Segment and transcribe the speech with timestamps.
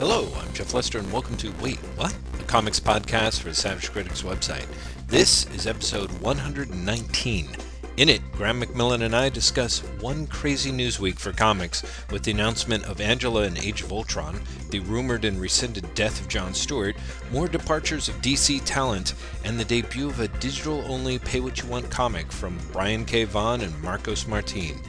[0.00, 2.16] Hello, I'm Jeff Lester, and welcome to Wait, What?
[2.40, 4.64] A comics podcast for the Savage Critics website.
[5.08, 7.50] This is episode 119.
[7.98, 12.30] In it, Graeme McMillan and I discuss one crazy news week for comics with the
[12.30, 14.40] announcement of Angela and Age of Ultron,
[14.70, 16.96] the rumored and rescinded death of John Stewart,
[17.30, 19.12] more departures of DC talent,
[19.44, 23.24] and the debut of a digital only pay what you want comic from Brian K.
[23.24, 24.80] Vaughan and Marcos Martin.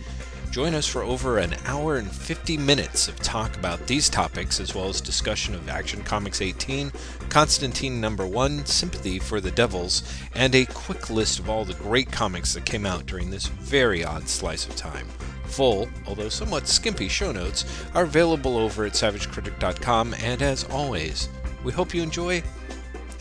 [0.52, 4.76] Join us for over an hour and 50 minutes of talk about these topics, as
[4.76, 6.92] well as discussion of Action Comics 18,
[7.30, 10.04] Constantine number 1, Sympathy for the Devils,
[10.36, 14.04] and a quick list of all the great comics that came out during this very
[14.04, 15.08] odd slice of time.
[15.46, 17.64] Full, although somewhat skimpy, show notes
[17.96, 21.30] are available over at savagecritic.com, and as always,
[21.64, 22.44] we hope you enjoy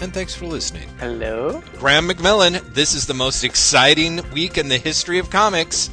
[0.00, 0.88] and thanks for listening.
[0.98, 1.62] Hello?
[1.78, 5.90] Graeme McMillan, this is the most exciting week in the history of comics.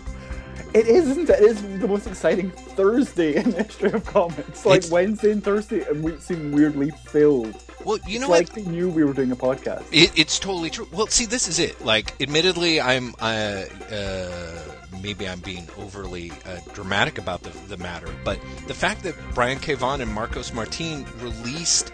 [0.77, 1.39] It is, isn't it?
[1.39, 4.65] It is the most exciting Thursday in the history of comics.
[4.65, 7.55] Like It's- Wednesday and Thursday, and we seem weirdly filled.
[7.83, 8.55] Well, you know like what?
[8.65, 9.85] they knew we were doing a podcast.
[9.91, 10.87] It, it's totally true.
[10.91, 11.83] Well, see, this is it.
[11.85, 14.59] Like, admittedly, I'm uh, uh,
[15.01, 19.59] maybe I'm being overly uh, dramatic about the, the matter, but the fact that Brian
[19.59, 19.73] K.
[19.75, 21.91] Vaughan and Marcos Martin released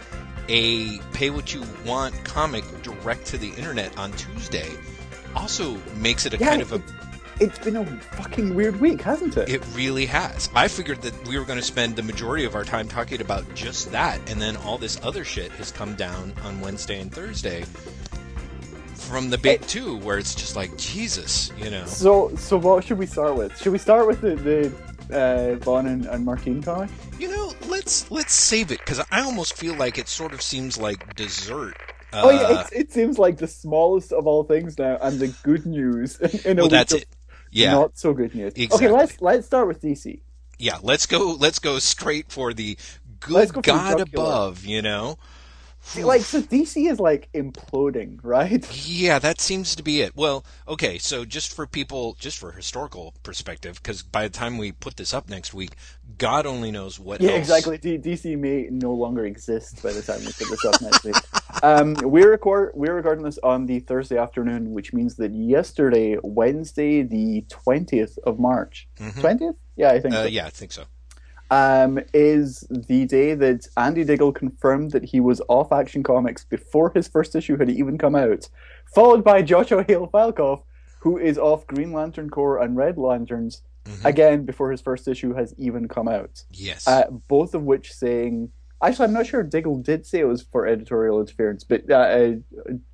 [0.49, 4.69] a pay what you want comic direct to the internet on Tuesday
[5.35, 6.81] also makes it a Yeah, kind of a.
[7.39, 9.49] It's been a fucking weird week, hasn't it?
[9.49, 10.49] It really has.
[10.53, 13.53] I figured that we were going to spend the majority of our time talking about
[13.55, 17.65] just that, and then all this other shit has come down on Wednesday and Thursday
[18.95, 21.85] from the big two, where it's just like Jesus, you know.
[21.85, 23.57] So, so what should we start with?
[23.57, 24.71] Should we start with the, the
[25.11, 26.89] uh, Vaughan and, and Martin comic?
[27.19, 30.77] You know, let's let's save it because I almost feel like it sort of seems
[30.77, 31.75] like dessert.
[32.11, 35.27] Uh, oh yeah, it's, it seems like the smallest of all things now, and the
[35.43, 37.07] good news in, in a well, week that's of it.
[37.53, 38.53] Yeah, not so good news.
[38.55, 38.87] Exactly.
[38.87, 40.19] Okay, let's let's start with DC.
[40.59, 40.77] yeah.
[40.81, 41.31] Let's go.
[41.33, 42.77] Let's go straight for the
[43.19, 44.65] good go God above.
[44.65, 45.17] You know.
[45.85, 48.65] See, like so, DC is like imploding, right?
[48.85, 50.15] Yeah, that seems to be it.
[50.15, 54.71] Well, okay, so just for people, just for historical perspective, because by the time we
[54.71, 55.71] put this up next week,
[56.17, 57.39] God only knows what Yeah, else.
[57.39, 57.77] exactly.
[57.77, 61.15] D- DC may no longer exist by the time we put this up next week.
[61.61, 67.03] Um, we record we're recording this on the Thursday afternoon, which means that yesterday, Wednesday,
[67.03, 69.13] the twentieth of March, Mhm.
[69.21, 70.13] 20th Yeah, I think.
[70.13, 70.27] Uh, so.
[70.29, 70.83] yeah, I think so.
[71.53, 76.91] Um, is the day that Andy Diggle confirmed that he was off Action Comics before
[76.95, 78.49] his first issue had even come out,
[78.95, 80.63] followed by Joshua Hale Fialkov,
[81.01, 84.05] who is off Green Lantern Corps and Red Lanterns Mhm.
[84.05, 86.43] again before his first issue has even come out.
[86.51, 86.87] Yes.
[86.87, 88.49] Uh, both of which saying.
[88.81, 92.31] Actually, I'm not sure Diggle did say it was for editorial interference, but uh, uh,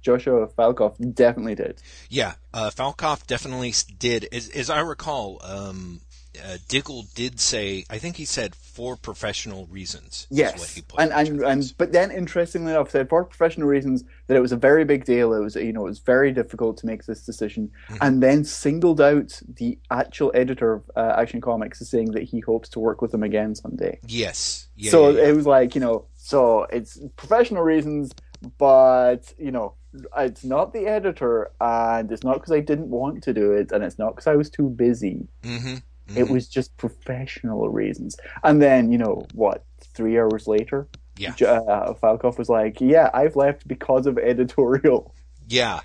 [0.02, 1.82] Joshua Fialkov definitely did.
[2.10, 4.28] Yeah, uh, Fialkov definitely did.
[4.32, 6.02] As, as I recall, um,
[6.46, 10.28] uh, Diggle did say, I think he said for professional reasons.
[10.30, 13.68] is what Yes, he put and and, and but then interestingly enough, said for professional
[13.68, 15.34] reasons that it was a very big deal.
[15.34, 17.98] It was you know it was very difficult to make this decision, Mhm.
[18.02, 22.40] and then singled out the actual editor of uh, Action Comics as saying that he
[22.40, 24.00] hopes to work with them again someday.
[24.08, 24.68] yes.
[24.76, 25.28] Yeah, so yeah, yeah.
[25.30, 28.12] it was like you know, so it's professional reasons,
[28.58, 29.74] but you know.
[30.20, 33.84] It's not the editor, and it's not because I didn't want to do it, and
[33.84, 35.28] it's not because I was too busy.
[36.10, 38.18] Mhm, It was just professional reasons.
[38.44, 40.88] And then, you know, what, three hours later,
[41.18, 41.32] Yeah.
[41.32, 45.14] Uh, Fialkov was like, "Yeah, I've left because of editorial."
[45.50, 45.82] Yeah.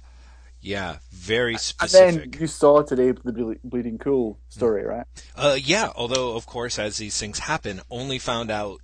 [0.60, 0.98] Yeah.
[1.10, 2.22] Very specific.
[2.22, 5.06] And then you saw today the Ble- Bleeding Cool story, right?
[5.34, 8.80] Uh, yeah, although of course, as these things happen, only found out.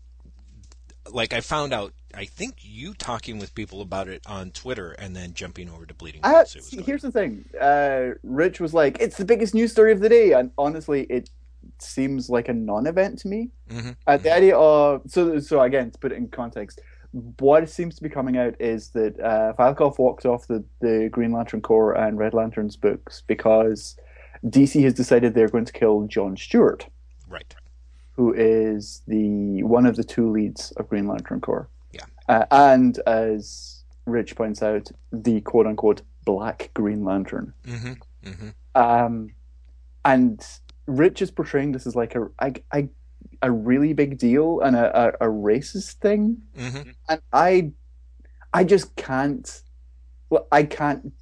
[1.09, 5.15] Like I found out, I think you talking with people about it on Twitter, and
[5.16, 6.44] then jumping over to Bleeding Cool.
[6.44, 10.09] see, here's the thing: uh, Rich was like, "It's the biggest news story of the
[10.09, 11.31] day," and honestly, it
[11.78, 13.50] seems like a non-event to me.
[13.71, 16.81] hmm Uh, the idea of so so again to put it in context,
[17.38, 21.32] what seems to be coming out is that uh, Fialkov walked off the, the Green
[21.32, 23.97] Lantern Corps and Red Lanterns books because
[24.44, 26.87] DC has decided they're going to kill John Stewart,
[27.28, 27.55] Right.
[28.20, 31.70] Who is the one of the two leads of Green Lantern Corps.
[31.90, 32.05] Yeah.
[32.28, 37.55] uh, and as Rich points out, the quote unquote Black Green Lantern.
[37.64, 39.31] hmm hmm Um,
[40.05, 40.46] and
[40.87, 42.88] Rich is portraying this as like a, a, a,
[43.40, 44.87] a really big deal and a,
[45.23, 46.43] a, a racist thing.
[46.55, 47.73] hmm And I,
[48.52, 49.62] I just can't,
[50.28, 51.14] well, I can't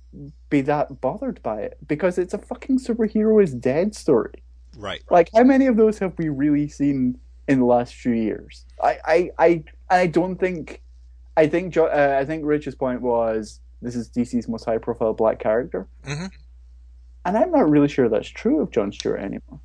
[0.51, 4.43] be that bothered by it because it's a fucking superhero is dead story.
[4.79, 5.03] Right.
[5.11, 8.65] Like, how many of those have we really seen in the last few years?
[8.83, 10.83] I, I, I, and I don't think,
[11.37, 15.15] I think, Jo- uh, I think Rich's point was this is DC's most high profile
[15.15, 15.89] black character.
[16.05, 16.27] hmm
[17.25, 19.61] And I'm not really sure that's true of John Stewart anymore.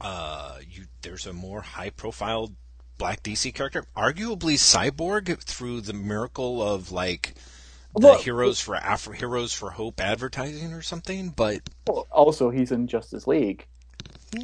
[0.00, 2.52] Uh, you there's a more high profile
[2.98, 7.34] black DC character, arguably Cyborg through the miracle of like
[7.98, 11.30] the Well, Heroes for Afro Heroes for Hope advertising or something.
[11.30, 13.66] But Well, also, he's in Justice League.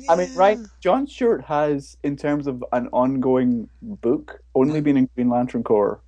[0.09, 0.59] I mean, right?
[0.81, 6.01] John Stewart has, in terms of an ongoing book, only been in Green Lantern Corps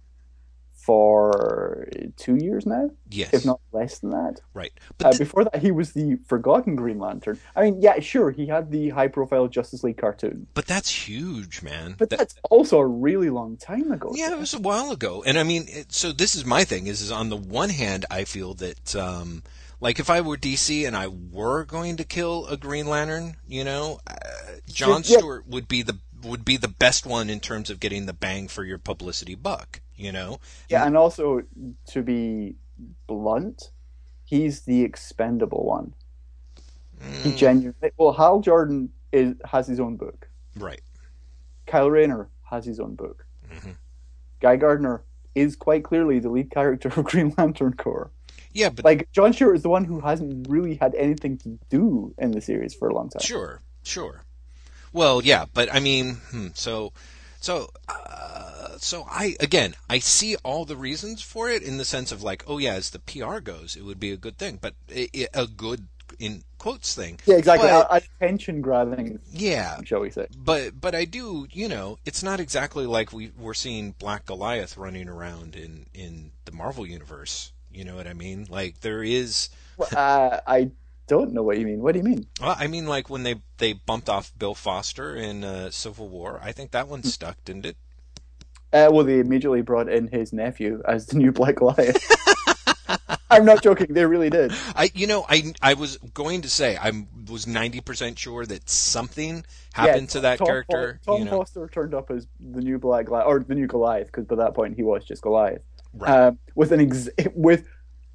[0.72, 4.40] for two years now, yes, if not less than that.
[4.52, 4.72] right.
[4.76, 7.38] Uh, But th- before that, he was the Forgotten Green Lantern.
[7.56, 11.94] I mean, yeah, sure, he had the high-profile Justice League cartoon, but that's huge, man.
[11.98, 14.12] but That- that's also a really long time ago.
[14.14, 16.86] Yeah, it was a while ago, and I mean, it, so this is my thing:
[16.86, 19.42] is, is on the one hand, I feel that, um,
[19.84, 23.62] like, if I were DC and I were going to kill a Green Lantern, you
[23.64, 24.14] know, uh,
[24.66, 25.18] John yeah.
[25.18, 28.48] Stewart would be the would be the best one in terms of getting the bang
[28.48, 29.80] for your publicity buck.
[29.94, 30.40] You know,
[30.70, 31.42] Yeah, and also
[31.88, 32.56] to be
[33.06, 33.70] blunt,
[34.24, 35.94] he's the expendable one.
[37.22, 37.90] He Mm, genuinely.
[37.98, 40.28] Well, Hal Jordan is has his own book.
[40.56, 40.80] right?
[41.66, 43.26] Kyle Rayner has his own book.
[43.52, 43.76] Mhm.
[44.40, 45.04] Guy Gardner
[45.34, 48.10] is quite clearly the lead character of Green Lantern Corps.
[48.54, 52.14] Yeah, but Like John Stewart is the one who hasn't really had anything to do
[52.18, 53.20] in the series for a long time.
[53.22, 54.22] Sure, sure.
[54.92, 56.92] Well, yeah, but I mean, hmm, so,
[57.40, 62.12] so, uh, so I again, I see all the reasons for it in the sense
[62.12, 64.74] of like, oh yeah, as the PR goes, it would be a good thing, but
[64.88, 65.88] a good
[66.20, 67.18] in quotes thing.
[67.26, 67.68] Yeah, exactly.
[67.68, 70.28] But- Attention grabbing, Yeah, shall we say?
[70.36, 74.76] but but I do, you know, it's not exactly like we we're seeing Black Goliath
[74.76, 77.52] running around in in the Marvel universe.
[77.74, 78.46] You know what I mean?
[78.48, 79.48] Like there is.
[79.76, 80.70] Well, uh, I
[81.06, 81.80] don't know what you mean.
[81.80, 82.26] What do you mean?
[82.40, 86.40] Well, I mean, like when they they bumped off Bill Foster in uh, Civil War.
[86.42, 87.76] I think that one stuck, didn't it?
[88.72, 91.94] Uh, well, they immediately brought in his nephew as the new Black Lion.
[93.30, 93.92] I'm not joking.
[93.92, 94.52] They really did.
[94.74, 98.68] I, you know, I I was going to say I was ninety percent sure that
[98.68, 101.00] something happened to that Tom character.
[101.04, 103.66] Fo- Tom you know, Foster turned up as the new Black Goliath, or the new
[103.66, 105.62] Goliath, because by that point he was just Goliath.
[105.94, 106.10] Right?
[106.28, 107.66] Um, with an ex- with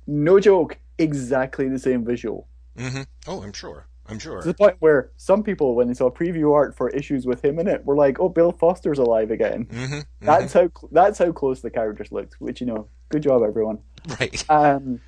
[0.07, 2.47] no joke, exactly the same visual.
[2.77, 3.85] hmm Oh, I'm sure.
[4.07, 4.41] I'm sure.
[4.41, 7.59] To the point where some people, when they saw preview art for issues with him
[7.59, 11.61] in it, were like, "Oh, Bill Foster's alive again." hmm That's how that's how close
[11.61, 12.35] the characters looked.
[12.41, 13.79] Which you know, good job everyone.
[14.19, 14.43] right.
[14.49, 14.99] Um,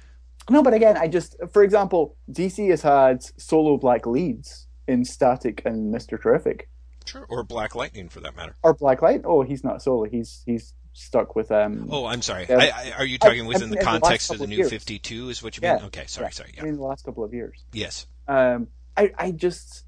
[0.49, 5.61] no, but again, I just, for example, DC has had solo black leads in Static
[5.65, 6.67] and Mister Terrific,
[7.05, 7.25] Sure.
[7.29, 8.55] Or Black Lightning, for that matter.
[8.63, 9.21] or Black Light.
[9.23, 10.03] Oh, he's not solo.
[10.05, 11.87] He's he's stuck with um.
[11.89, 12.45] Oh, I'm sorry.
[12.49, 12.57] Yeah.
[12.57, 15.29] I, I, are you talking I within the in the context of the new 52?
[15.29, 15.77] Is what you mean?
[15.79, 15.85] Yeah.
[15.85, 16.05] Okay.
[16.07, 16.27] Sorry.
[16.27, 16.31] Yeah.
[16.31, 16.53] Sorry.
[16.55, 16.63] Yeah.
[16.63, 17.63] mean, the last couple of years.
[17.73, 18.07] Yes.
[18.27, 18.67] Um,
[18.97, 19.85] I I just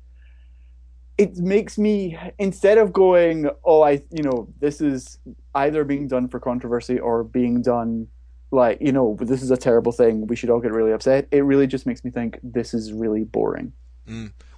[1.18, 5.20] it makes me instead of going, oh, I you know this is
[5.56, 8.08] either being done for controversy or being done
[8.52, 10.28] like you know this is a terrible thing.
[10.28, 11.28] We should all get really upset.
[11.32, 13.74] It really just makes me think this is really boring.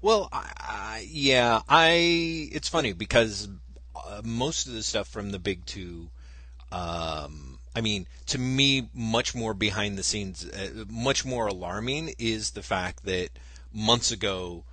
[0.01, 2.49] Well, I, I, yeah, I.
[2.51, 3.47] It's funny because
[3.95, 6.09] uh, most of the stuff from the big two,
[6.71, 12.51] um, I mean, to me, much more behind the scenes, uh, much more alarming is
[12.51, 13.29] the fact that
[13.73, 14.63] months ago,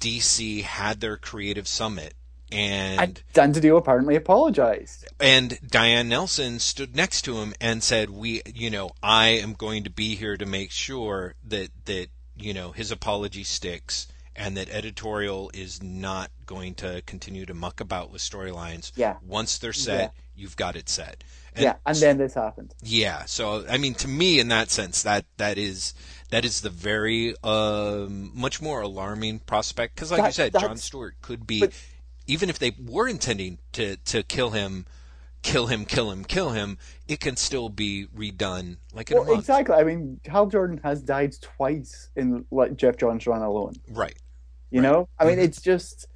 [0.00, 2.14] DC had their creative summit.
[2.52, 5.06] And And Dan DiDio apparently apologized.
[5.18, 9.82] and Diane Nelson stood next to him and said, "We, you know, I am going
[9.84, 14.06] to be here to make sure that that you know his apology sticks."
[14.36, 18.90] And that editorial is not going to continue to muck about with storylines.
[18.96, 19.16] Yeah.
[19.24, 21.24] Once they're set, you've got it set.
[21.54, 22.74] And yeah, and then this happened.
[22.82, 25.94] yeah, so I mean, to me, in that sense, that that is
[26.30, 31.14] that is the very um, much more alarming prospect because, like you said, John Stewart
[31.22, 31.72] could be, but-
[32.26, 34.86] even if they were intending to to kill him,
[35.42, 39.28] kill him, kill him, kill him, it can still be redone like in a Well,
[39.34, 39.40] month.
[39.40, 39.76] exactly.
[39.76, 43.74] I mean, Hal Jordan has died twice in like Geoff Johns' run alone.
[43.90, 44.16] Right.
[44.72, 44.88] You Right.
[44.90, 46.06] know, I mean, it's just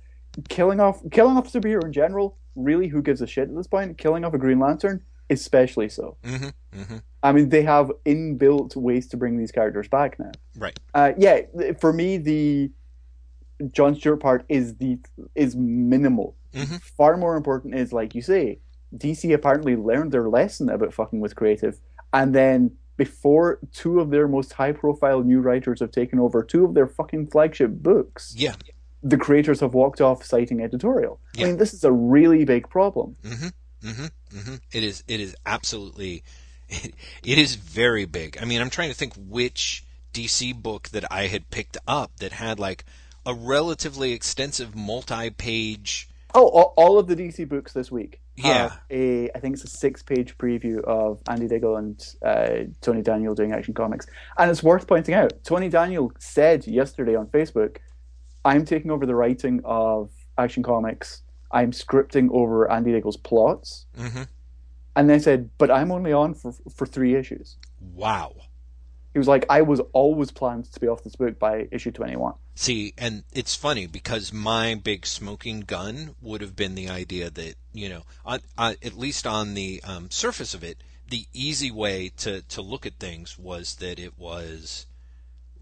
[0.49, 2.37] killing off killing off superhero in general.
[2.59, 3.97] Really, who gives a shit at this point?
[3.99, 6.17] Killing off a Green Lantern, especially so.
[6.25, 10.31] hmm hmm I mean, they have inbuilt ways to bring these characters back now.
[10.57, 10.79] Right.
[10.95, 11.41] Uh, yeah,
[11.81, 12.71] for me, the
[13.73, 14.99] John Stewart part is the
[15.35, 16.37] is minimal.
[16.55, 16.81] Mhm.
[16.81, 18.61] Far more important is, like you say,
[18.97, 21.81] DC apparently learned their lesson about fucking with creative,
[22.13, 26.75] and then before two of their most high-profile new writers have taken over two of
[26.75, 28.55] their fucking flagship books, Yeah.
[29.03, 31.21] The creators have walked off citing editorial.
[31.35, 31.45] Yeah.
[31.45, 33.17] I mean, this is a really big problem.
[33.25, 33.49] hmm
[33.83, 35.05] hmm hmm It is.
[35.09, 36.23] It is absolutely.
[37.25, 38.37] It, is very big.
[38.41, 42.33] I mean, I'm trying to think which DC book that I had picked up that
[42.33, 42.85] had like
[43.25, 46.09] a relatively extensive multi-page.
[46.35, 48.21] Oh, all, all of the DC books this week.
[48.37, 48.77] Yeah.
[48.91, 53.53] a I think it's a six-page preview of Andy Diggle and uh, Tony Daniel doing
[53.53, 55.33] Action Comics, and it's worth pointing out.
[55.43, 57.79] Tony Daniel said yesterday on Facebook,
[58.49, 63.87] "I'm taking over the writing of Action Comics, I'm scripting over Andy Diggle's plots.
[63.97, 64.23] hmm
[64.95, 67.57] And they said, but I'm only on for for three issues.
[67.81, 68.35] Wow.
[69.13, 72.35] He was like, I was always planned to be off this book by issue 21.
[72.55, 77.55] See, and it's funny because my big smoking gun would have been the idea that
[77.73, 82.11] you know, on, on, at least on the um, surface of it, the easy way
[82.19, 84.87] to to look at things was that it was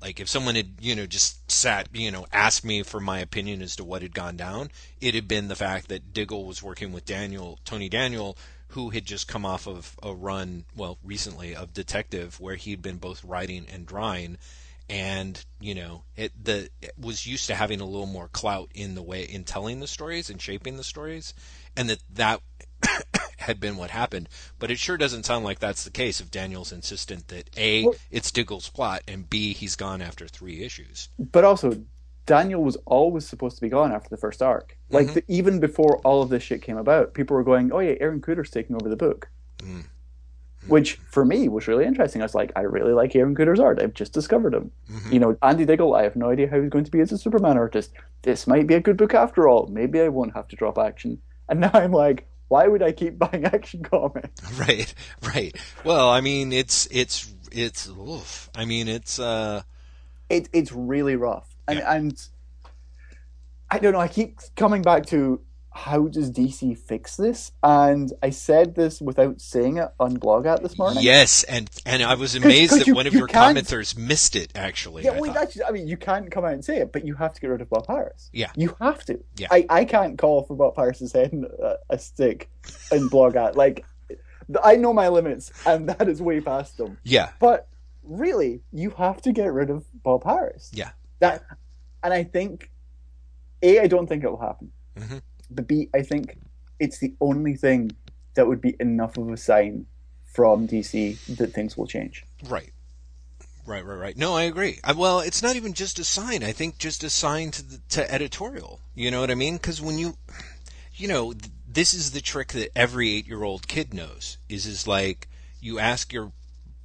[0.00, 3.62] like if someone had you know just sat you know asked me for my opinion
[3.62, 6.92] as to what had gone down, it had been the fact that Diggle was working
[6.92, 8.36] with Daniel Tony Daniel.
[8.70, 12.96] Who had just come off of a run, well, recently of Detective, where he'd been
[12.96, 14.38] both writing and drawing,
[14.88, 18.94] and you know it the it was used to having a little more clout in
[18.94, 21.34] the way in telling the stories and shaping the stories
[21.76, 22.40] and that that
[23.38, 24.28] had been what happened
[24.58, 27.94] but it sure doesn't sound like that's the case if Daniel's insistent that a Well-
[28.10, 31.82] it's Diggle's plot and b he's gone after 3 issues But also,
[32.26, 34.76] Daniel was always supposed to be gone after the first arc.
[34.90, 35.14] Like, Mhm.
[35.14, 38.20] the, even before all of this shit came about, people were going, oh, yeah, Aaron
[38.20, 39.28] Kuder's taking over the book.
[39.58, 39.84] Mm.
[40.66, 42.20] Which, for me, was really interesting.
[42.20, 43.80] I was like, I really like Aaron Kuder's art.
[43.80, 44.72] I've just discovered him.
[44.90, 45.12] Mhm.
[45.12, 47.18] You know, Andy Diggle, I have no idea how he's going to be as a
[47.18, 47.92] Superman artist.
[48.22, 49.68] This might be a good book after all.
[49.68, 51.18] Maybe I won't have to drop action.
[51.48, 54.40] And now I'm like, why would I keep buying action comics?
[54.58, 58.50] right right well i mean it's it's it's oof.
[58.54, 59.62] i mean it's uh
[60.28, 61.54] it, it's really rough.
[61.68, 61.94] And, Yeah.
[61.94, 62.28] and
[63.70, 65.40] I don't know, I keep coming back to
[65.76, 67.52] how does DC fix this?
[67.62, 71.02] And I said this without saying it on Blogat this morning.
[71.02, 73.96] yes and and i was amazed 'cause that you- one of you your can't- commenters
[73.96, 75.36] missed it actually Yeah, I thought.
[75.36, 77.48] actually, I mean, you can't come out and say it, but you have to get
[77.48, 78.30] rid of Bob Harras.
[78.32, 78.50] Yeah.
[78.56, 79.22] You have to.
[79.36, 79.48] Yeah.
[79.50, 82.48] I, I can't call for Bob Harras's head in a, a stick
[82.90, 83.54] in Blogat.
[83.54, 83.84] Like,
[84.64, 86.96] I know my limits, and that is way past them.
[87.04, 87.68] yeah But
[88.02, 90.70] really, you have to get rid of Bob Harras.
[90.72, 90.90] Yeah.
[91.18, 91.44] That,
[92.02, 92.70] and I think,
[93.62, 94.72] a, I don't think it will happen.
[94.96, 95.20] Mhm.
[95.50, 96.38] But b, I think
[96.78, 97.92] it's the only thing
[98.34, 99.86] that would be enough of a sign
[100.24, 102.24] from DC that things will change.
[102.48, 102.72] Right.
[103.64, 104.16] Right, right, right.
[104.16, 104.78] No, I agree.
[104.84, 106.44] I, well, it's not even just a sign.
[106.44, 108.80] I think just a sign to the, to editorial.
[108.94, 109.56] You know what I mean?
[109.56, 110.16] Because when you,
[110.94, 114.38] you know, th- this is the trick that every eight-year-old kid knows.
[114.48, 115.28] Is is like
[115.60, 116.32] you ask your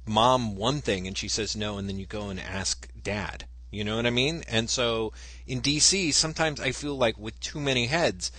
[0.06, 3.44] mom one thing and she says no, and then you go and ask dad.
[3.70, 4.44] You know what I mean?
[4.48, 5.12] And so
[5.46, 8.30] in DC, sometimes I feel like with too many heads,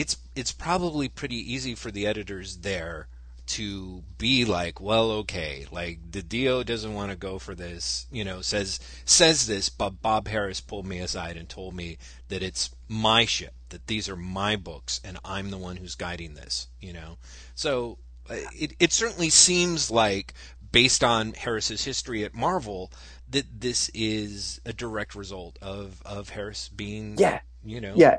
[0.00, 3.08] it's it's probably pretty easy for the editors there
[3.46, 8.22] to be like, well, okay, like the DO doesn't want to go for this, you
[8.24, 11.96] know, says says this, but Bob Harras pulled me aside and told me
[12.28, 16.34] that it's my ship, that these are my books, and I'm the one who's guiding
[16.34, 17.16] this, you know.
[17.54, 17.98] So
[18.30, 20.34] uh, it it certainly seems like,
[20.70, 22.92] based on Harras's history at Marvel,
[23.30, 27.40] that this is a direct result of of Harras being, Yeah.
[27.64, 28.18] you know, Yeah.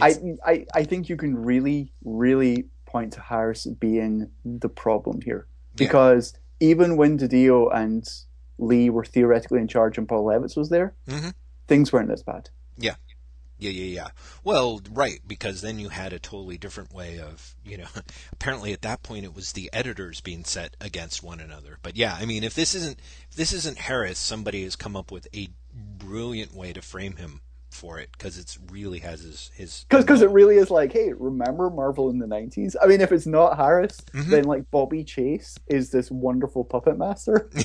[0.00, 5.20] I, it's- I, I think you can really, really point to Harras being the problem
[5.20, 5.46] here.
[5.76, 5.86] Yeah.
[5.86, 8.04] Because even when DiDio and
[8.58, 11.32] Lee were theoretically in charge and Paul Levitz was there, Mhm.
[11.68, 12.50] things weren't as bad.
[12.76, 12.94] Yeah.
[13.60, 14.08] Yeah, yeah, yeah.
[14.44, 17.88] Well, right, because then you had a totally different way of, you know,
[18.32, 21.78] apparently at that point it was the editors being set against one another.
[21.82, 23.00] But yeah, I mean, if this isn't
[23.30, 27.40] if this isn't Harras, somebody has come up with a brilliant way to frame him
[27.78, 31.12] for it because it really has his his Because because it really is like, hey,
[31.12, 32.74] remember Marvel in the 90s?
[32.82, 34.26] I mean, if it's not Harras, Mhm.
[34.30, 37.48] then like Bobbie Chase is this wonderful puppet master.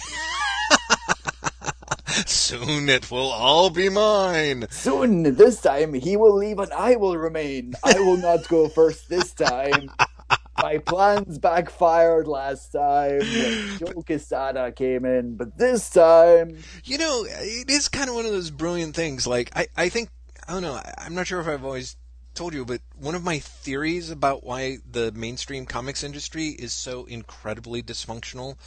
[2.27, 4.67] soon it will all be mine.
[4.70, 7.74] Soon, this time, he will leave and I will remain.
[7.84, 9.89] I will not go first this time.
[10.62, 17.25] My plans backfired last time when Joe Quesada came in, but this time, You know,
[17.27, 19.25] it is kind of one of those brilliant things.
[19.25, 20.10] Like, I, I think,
[20.48, 21.95] I don't know, I'm not sure if I've always
[22.33, 27.05] told you, but one of my theories about why the mainstream comics industry is so
[27.05, 28.57] incredibly dysfunctional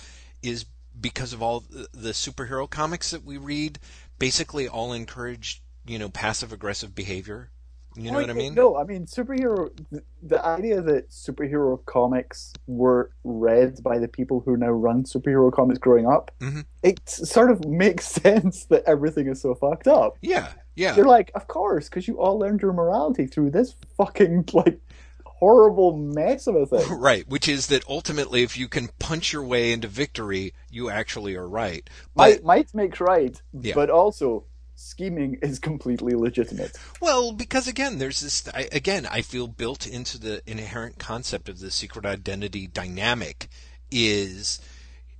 [0.43, 0.67] is
[1.01, 3.79] because of all the superhero comics that we read
[4.19, 7.51] basically all encourage, you know, passive aggressive behavior.
[7.97, 8.55] You know what I mean?
[8.55, 9.71] No, I mean superhero.
[9.91, 15.53] The, the idea that superhero comics were read by the people who now run superhero
[15.53, 16.65] comics growing up, Mhm.
[16.83, 20.19] it sort of makes sense that everything is so fucked up.
[20.21, 20.95] Yeah, yeah.
[20.97, 24.79] You're like, of course, because you all learned your morality through this fucking like
[25.25, 26.99] horrible mess of a thing.
[26.99, 31.35] Right, which is that ultimately, if you can punch your way into victory, you actually
[31.37, 31.89] are right.
[32.15, 33.75] But Might might makes right, Yeah.
[33.75, 34.45] but also
[34.77, 36.77] scheming is completely legitimate.
[37.01, 38.49] Well, because again, there's this.
[38.55, 43.49] I, again, I feel built into the inherent concept of the secret identity dynamic
[43.91, 44.61] is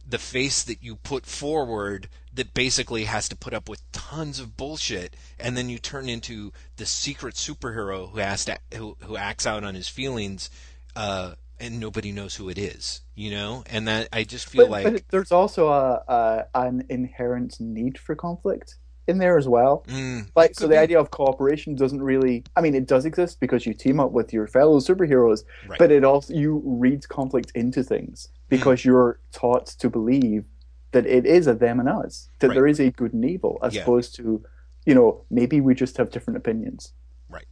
[0.09, 4.57] the face that you put forward that basically has to put up with tons of
[4.57, 9.47] bullshit, and then you turn into the secret superhero who has to who who acts
[9.47, 10.51] out on his feelings,
[10.95, 13.65] uh, and nobody knows who it is, you know.
[13.69, 17.99] And that I just feel but, like but there's also a, a an inherent need
[17.99, 19.85] for conflict in there as well.
[19.89, 22.45] mm, Like, so the be- idea of cooperation doesn't really.
[22.57, 25.79] I mean, it does exist because you team up with your fellow superheroes, Right.
[25.79, 30.45] but it also you read conflict into things because you're taught to believe
[30.93, 32.55] that it is a them and us, that Right.
[32.55, 33.83] there is a good and evil, as Yeah.
[33.83, 34.45] opposed to,
[34.85, 36.93] you know, maybe we just have different opinions.
[37.29, 37.49] Right,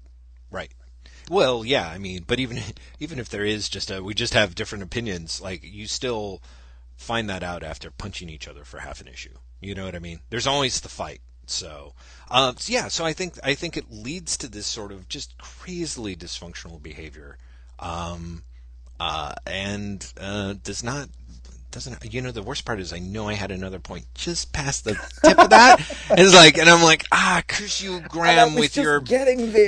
[0.50, 0.72] right.
[1.30, 2.58] Well, yeah, I mean, but even
[3.00, 6.42] even if there is just a we just have different opinions, like you still
[6.96, 9.34] find that out after punching each other for half an issue.
[9.60, 10.20] You know what I mean?
[10.30, 11.20] There's always the fight.
[11.50, 11.94] So,
[12.30, 15.38] um, so yeah, so I think I think it leads to this sort of just
[15.38, 17.38] crazily dysfunctional behavior,
[17.78, 18.44] um,
[19.00, 21.08] uh, and uh, does not
[21.70, 24.84] doesn't you know the worst part is I know I had another point just past
[24.84, 25.80] the tip of that.
[26.16, 29.04] it's like, and I'm like, ah, curse you, Graeme, with your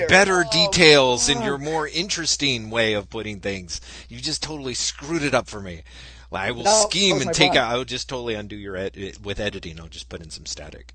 [0.06, 3.80] better Oh, details and your more interesting way of putting things.
[4.09, 5.83] You just totally screwed it up for me.
[6.30, 7.71] Like, I will No, scheme and take out.
[7.73, 9.80] I will just totally undo your ed- with editing.
[9.80, 10.95] I'll just put in some static.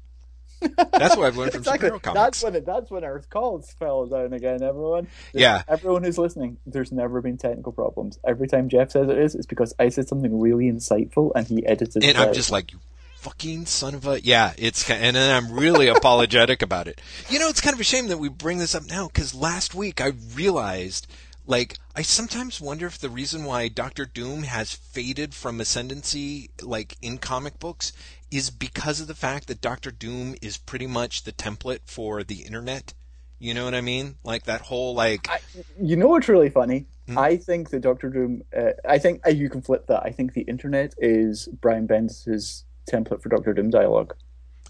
[0.62, 1.90] That's what I've learned from Exactly.
[1.90, 2.22] superhero comics.
[2.22, 4.62] That's when it, that's our calls fell down again.
[4.62, 5.08] Everyone.
[5.34, 5.64] Yeah.
[5.68, 8.20] Everyone who's listening, there's never been technical problems.
[8.26, 11.66] Every time Jeff says it is, it's because I said something really insightful and he
[11.66, 12.18] edited and it.
[12.20, 12.36] I'm out.
[12.36, 12.80] just like, you
[13.16, 14.54] fucking son of a yeah.
[14.58, 17.02] It's and then I'm really apologetic about it.
[17.30, 19.74] You know, it's kind of a shame that we bring this up now because last
[19.76, 21.08] week I realized,
[21.46, 26.98] like, I sometimes wonder if the reason why Doctor Doom has faded from ascendancy, like
[27.02, 27.94] in comic books,
[28.32, 32.42] is because of the fact that Doctor Doom is pretty much the template for the
[32.44, 32.94] internet.
[33.40, 34.16] You know what I mean?
[34.24, 35.28] Like that whole like.
[35.30, 35.40] I,
[35.82, 36.86] you know what's really funny?
[37.08, 37.18] Hmm.
[37.18, 38.44] I think that Doctor Doom.
[38.56, 40.04] Uh, I think uh, you can flip that.
[40.04, 44.14] I think the internet is Brian Bendis's template for Doctor Doom dialogue.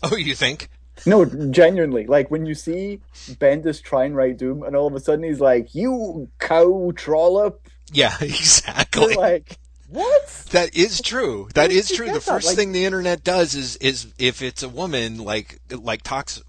[0.03, 0.69] oh, you think?
[1.05, 2.05] No, genuinely.
[2.05, 5.39] Like when you see Bendis try and write Doom, and all of a sudden he's
[5.41, 9.13] like, "You cow trollop," Yeah, exactly.
[9.13, 9.57] you're like,
[9.91, 11.49] "What?" That is true.
[11.53, 12.11] That is true.
[12.11, 16.01] The first Like- thing the internet does is is if it's a woman like like
[16.01, 16.41] talks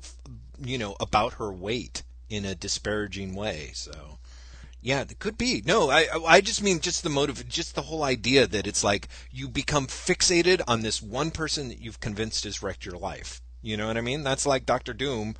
[0.64, 3.72] you know about her weight in a disparaging way.
[3.74, 4.18] So
[4.80, 5.62] yeah, it could be.
[5.64, 9.08] No, I I just mean just the motive, just the whole idea that it's like
[9.30, 13.40] you become fixated on this one person that you've convinced has wrecked your life.
[13.60, 14.22] You know what I mean?
[14.24, 15.36] That's like Doctor Doom,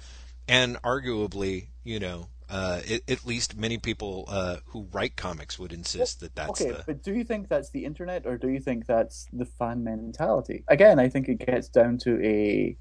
[0.47, 5.73] and arguably, you know, uh, it, at least many people uh, who write comics would
[5.73, 6.85] insist that that's okay, the.
[6.87, 10.63] but do you think that's the internet, or do you think that's the fan mentality?
[10.69, 12.77] Again, I think it gets down to a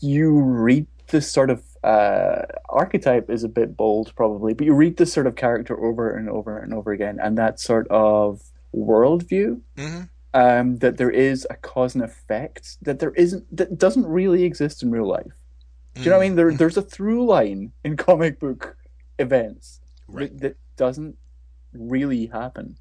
[0.00, 4.96] you read this sort of uh, archetype is a bit bold, probably, but you read
[4.96, 8.42] this sort of character over and over and over again, and that sort of
[8.74, 10.02] worldview hmm
[10.34, 14.82] um, that there is a cause and effect that there isn't that doesn't really exist
[14.82, 15.32] in real life.
[15.98, 16.32] Do you know what I mean?
[16.32, 16.36] Mm.
[16.36, 18.76] There, there's a through line in comic book
[19.18, 20.30] events Right.
[20.30, 21.16] that, that doesn't
[21.72, 22.76] really happen.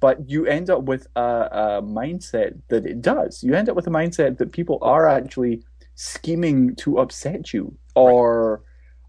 [0.00, 3.42] But you end up with a, a mindset that it does.
[3.42, 5.64] You end up with a mindset that people are actually
[5.96, 8.62] scheming to upset you, or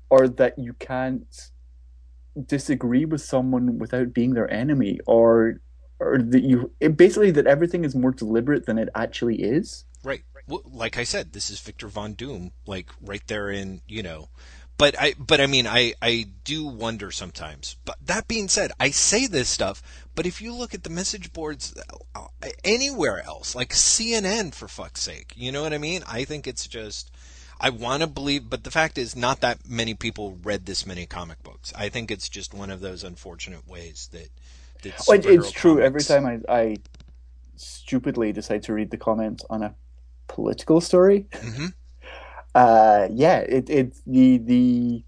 [0.09, 1.51] or that you can't
[2.47, 5.61] disagree with someone without being their enemy, or
[5.99, 9.85] or that you it, basically that everything is more deliberate than it actually is.
[10.03, 10.23] Right.
[10.47, 14.29] Well, like I said, this is Victor Von Doom, like right there in, you know.
[14.77, 17.77] But I, but I mean, I, I do wonder sometimes.
[17.83, 19.81] But that being said, I say this stuff,
[20.13, 21.75] but if you look at the message boards
[22.15, 22.27] uh,
[22.63, 26.03] anywhere else, like CNN, for fuck's sake, you know what I mean?
[26.07, 27.09] I think it's just,
[27.59, 31.07] I want to believe, but the fact is, not that many people read this many
[31.07, 31.73] comic books.
[31.75, 34.29] I think it's just one of those unfortunate ways that.
[34.83, 35.81] that Well, it's true.
[35.81, 36.77] Every time I, I
[37.55, 39.73] stupidly decide to read the comments on a
[40.27, 41.73] political story, Mhm.
[42.55, 45.03] uh, yeah, it, it the the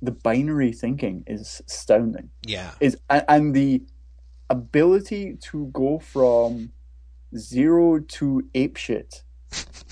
[0.00, 2.30] the binary thinking is astounding.
[2.46, 2.72] Yeah.
[2.80, 3.82] Is and, and the
[4.50, 6.72] ability to go from
[7.36, 9.22] zero to apeshit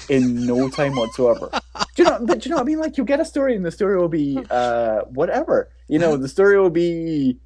[0.09, 1.51] in no time whatsoever.
[1.95, 2.19] Do you know?
[2.27, 2.57] But do you know?
[2.57, 5.71] what I mean, like you get a story, and the story will be uh, whatever.
[5.89, 7.39] You know, the story will be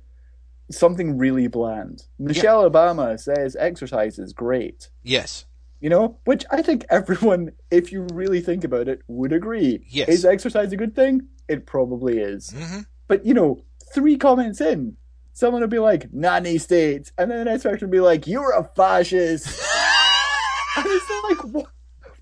[0.71, 2.05] something really bland.
[2.19, 4.89] Michelle Obama says exercise is great.
[5.03, 5.45] Yes.
[5.85, 9.85] You know, which I think everyone, if you really think about it, would agree.
[9.91, 10.09] Yes.
[10.09, 11.29] Is exercise a good thing?
[11.47, 12.55] It probably is.
[12.57, 13.61] hmm But you know,
[13.93, 14.97] three comments in,
[15.35, 17.13] someone will be like, "Nanny states.
[17.19, 19.47] and then the next person will be like, "You're a fascist."
[20.79, 21.67] and it's like, what?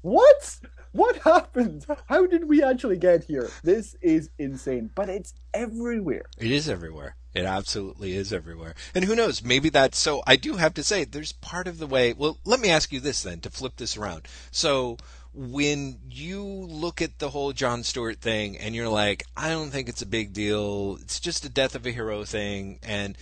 [0.00, 0.58] What?
[0.90, 1.86] What happened?
[2.06, 3.48] How did we actually get here?
[3.62, 6.24] This is insane, but it's everywhere.
[6.36, 7.14] It is everywhere.
[7.34, 8.74] It absolutely is everywhere.
[8.94, 11.86] And who knows, maybe that's so I do have to say there's part of the
[11.86, 14.28] way well, let me ask you this then to flip this around.
[14.50, 14.98] So
[15.34, 19.88] when you look at the whole John Stewart thing and you're like, I don't think
[19.88, 20.98] it's a big deal.
[21.00, 22.78] It's just a death of a hero thing.
[22.82, 23.16] And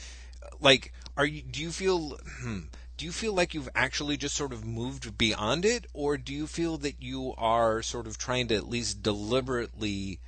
[0.61, 2.61] like, are you, do you feel, hmm,
[2.97, 5.87] do you feel like you've actually just sort of moved beyond it?
[5.93, 10.19] Or do you feel that you are sort of trying to at least deliberately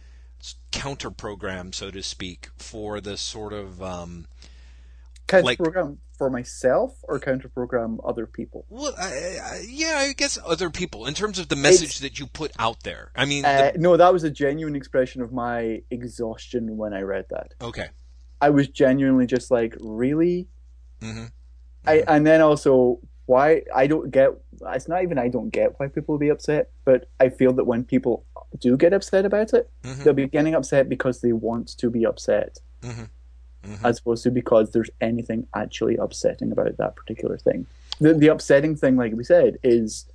[0.70, 4.26] counter program, so to speak, for the sort of, um,
[5.28, 8.64] Counter like- program for myself or counter program other people?
[8.68, 9.06] well, I,
[9.42, 12.82] I, yeah, I guess other people in terms of the message that you put out
[12.82, 13.10] there.
[13.16, 17.00] I mean, Uh, the, no, that was a genuine expression of my exhaustion when I
[17.02, 17.54] read that.
[17.60, 17.88] okay.
[18.40, 20.48] I was genuinely just like, really?
[21.00, 21.26] hmm
[21.86, 24.30] I and then also why I don't get
[24.74, 27.82] it's not even I don't get why people be upset, but I feel that when
[27.84, 28.24] people
[28.58, 32.04] do get upset about it, hmm they'll be getting upset because they want to be
[32.06, 32.90] upset, hmm
[33.64, 37.66] hmm as opposed to because there's anything actually upsetting about that particular thing.
[38.00, 40.06] The the upsetting thing, like we said, is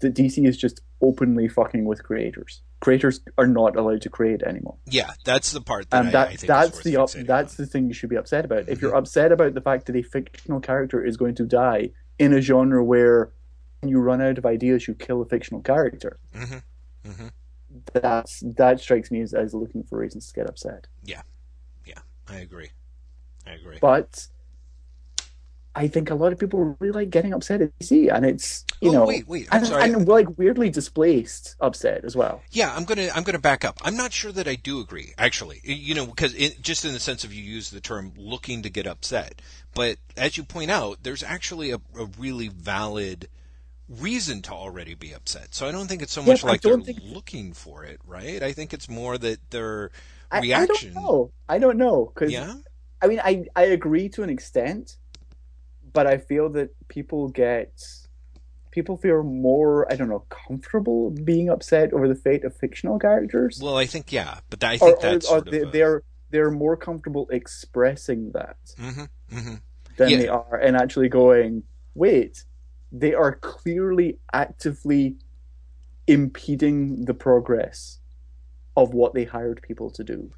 [0.00, 2.62] that DC is just openly fucking with creators.
[2.80, 4.76] Creators are not allowed to create anymore.
[4.86, 7.64] Yeah, that's the part that and I, that I that's the up, that's on.
[7.64, 8.68] the thing you should be upset about.
[8.68, 12.32] If you're upset about the fact that a fictional character is going to die in
[12.32, 13.32] a genre where
[13.82, 16.18] you run out of ideas, you kill a fictional character.
[16.34, 16.62] Mhm.
[17.06, 17.30] Mhm.
[17.92, 20.86] That's that strikes me as, as looking for reasons to get upset.
[21.04, 21.22] Yeah,
[21.84, 22.70] yeah, I agree.
[23.46, 23.78] I agree.
[23.80, 24.28] But
[25.76, 28.88] I think a lot of people really like getting upset at DC, and it's you
[28.90, 29.46] oh know, wait, wait.
[29.52, 29.82] I'm and, sorry.
[29.82, 32.42] and like weirdly displaced upset as well.
[32.50, 33.78] Yeah, I'm gonna I'm gonna back up.
[33.82, 35.60] I'm not sure that I do agree, actually.
[35.64, 38.70] You know, because it, just in the sense of you use the term looking to
[38.70, 39.42] get upset,
[39.74, 43.28] but as you point out, there's actually a, a really valid
[43.88, 45.54] reason to already be upset.
[45.54, 48.42] So I don't think it's so much I like they're think- looking for it, right?
[48.42, 49.90] I think it's more that their
[50.30, 50.94] I, I reaction.
[50.94, 51.30] don't know.
[51.48, 52.54] I don't know because Yeah,
[53.00, 54.96] I mean, I I agree to an extent,
[55.92, 57.72] but I feel that people get
[58.72, 63.60] people feel more I don't know comfortable being upset over the fate of fictional characters,
[63.62, 66.50] well, I think yeah, but I think or, that's or sort they, a, they're they're
[66.50, 69.54] more comfortable expressing that hmm hmm
[69.96, 70.18] than Yeah.
[70.18, 71.62] they are and actually going,
[71.94, 72.44] wait,
[72.92, 75.16] they are clearly actively
[76.06, 77.98] impeding the progress
[78.76, 80.30] of what they hired people to do.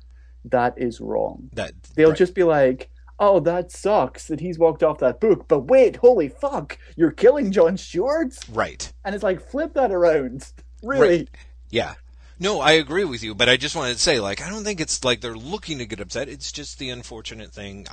[0.44, 1.50] That is wrong.
[1.54, 2.18] that They'll right.
[2.18, 6.28] just be like, "Oh, that sucks that he's walked off that book." But wait, holy
[6.28, 8.90] fuck, you're killing John Stewart, right.
[9.04, 10.52] and it's like flip that around.
[10.82, 11.28] Really?
[11.70, 11.94] Yeah.
[12.40, 14.80] No, I agree with you, but I just wanted to say, like, I don't think
[14.80, 16.28] it's like they're looking to get upset.
[16.28, 17.88] It's just the unfortunate thing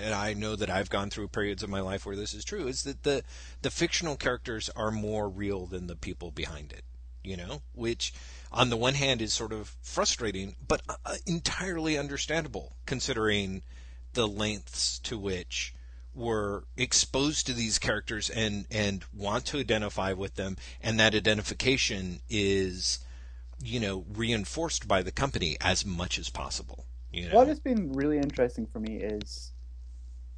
[0.00, 2.66] and I know that I've gone through periods of my life where this is true,
[2.66, 3.22] is that the
[3.62, 6.84] the fictional characters are more real than the people behind it.
[7.22, 8.14] You know, which
[8.50, 13.62] on the one hand is sort of frustrating, but uh, entirely understandable considering
[14.14, 15.74] the lengths to which
[16.14, 22.20] we're exposed to these characters and and want to identify with them and that identification
[22.28, 22.98] is
[23.62, 27.92] you know reinforced by the company as much as possible you know What has been
[27.92, 29.52] really interesting for me is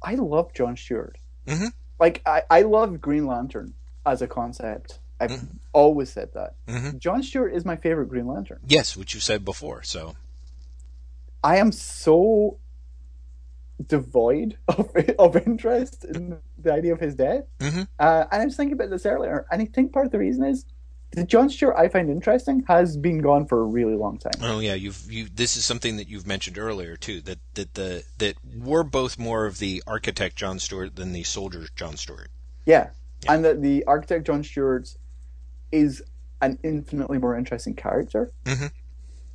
[0.01, 1.17] I love John Stewart.
[1.47, 1.71] Mhm.
[1.99, 3.73] Like I, I love Green Lantern
[4.05, 4.99] as a concept.
[5.19, 5.47] I've Mhm.
[5.71, 6.55] always said that.
[6.67, 6.97] Mhm.
[6.99, 8.59] John Stewart is my favorite Green Lantern.
[8.67, 10.15] yes which you said before so
[11.43, 12.57] I am so
[13.87, 17.43] devoid of of interest in the idea of his death.
[17.59, 17.87] Mhm.
[17.99, 20.43] Uh, and I was thinking about this earlier, and I think part of the reason
[20.45, 20.65] is
[21.13, 24.33] the John Stewart I find interesting has been gone for a really long time.
[24.41, 28.03] oh yeah you've you this is something that you've mentioned earlier too that that the
[28.17, 32.29] that we're both more of the architect John Stewart than the soldier John Stewart
[32.65, 32.89] Yeah,
[33.23, 33.33] Yeah.
[33.33, 34.89] and that the architect John Stewart
[35.71, 36.01] is
[36.41, 38.31] an infinitely more interesting character.
[38.45, 38.71] Mhm.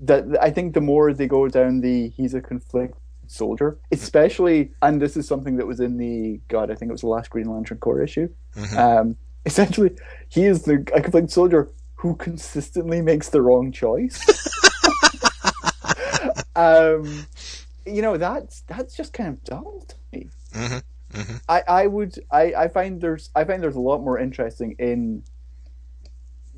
[0.00, 5.02] That I think the more they go down the he's a conflict soldier, especially, and
[5.02, 7.50] this is something that was in the God, I think it was the last Green
[7.50, 8.28] Lantern Corps issue.
[8.56, 8.76] Mhm.
[8.76, 9.90] Um, essentially,
[10.28, 14.24] he is the a conflict soldier who consistently makes the wrong choice.
[16.56, 17.26] um,
[17.86, 20.28] you know that's that's just kind of dull to me.
[20.52, 20.82] Mhm.
[21.12, 21.40] Mhm.
[21.48, 25.22] I, I would I, I find there's I find there's a lot more interesting in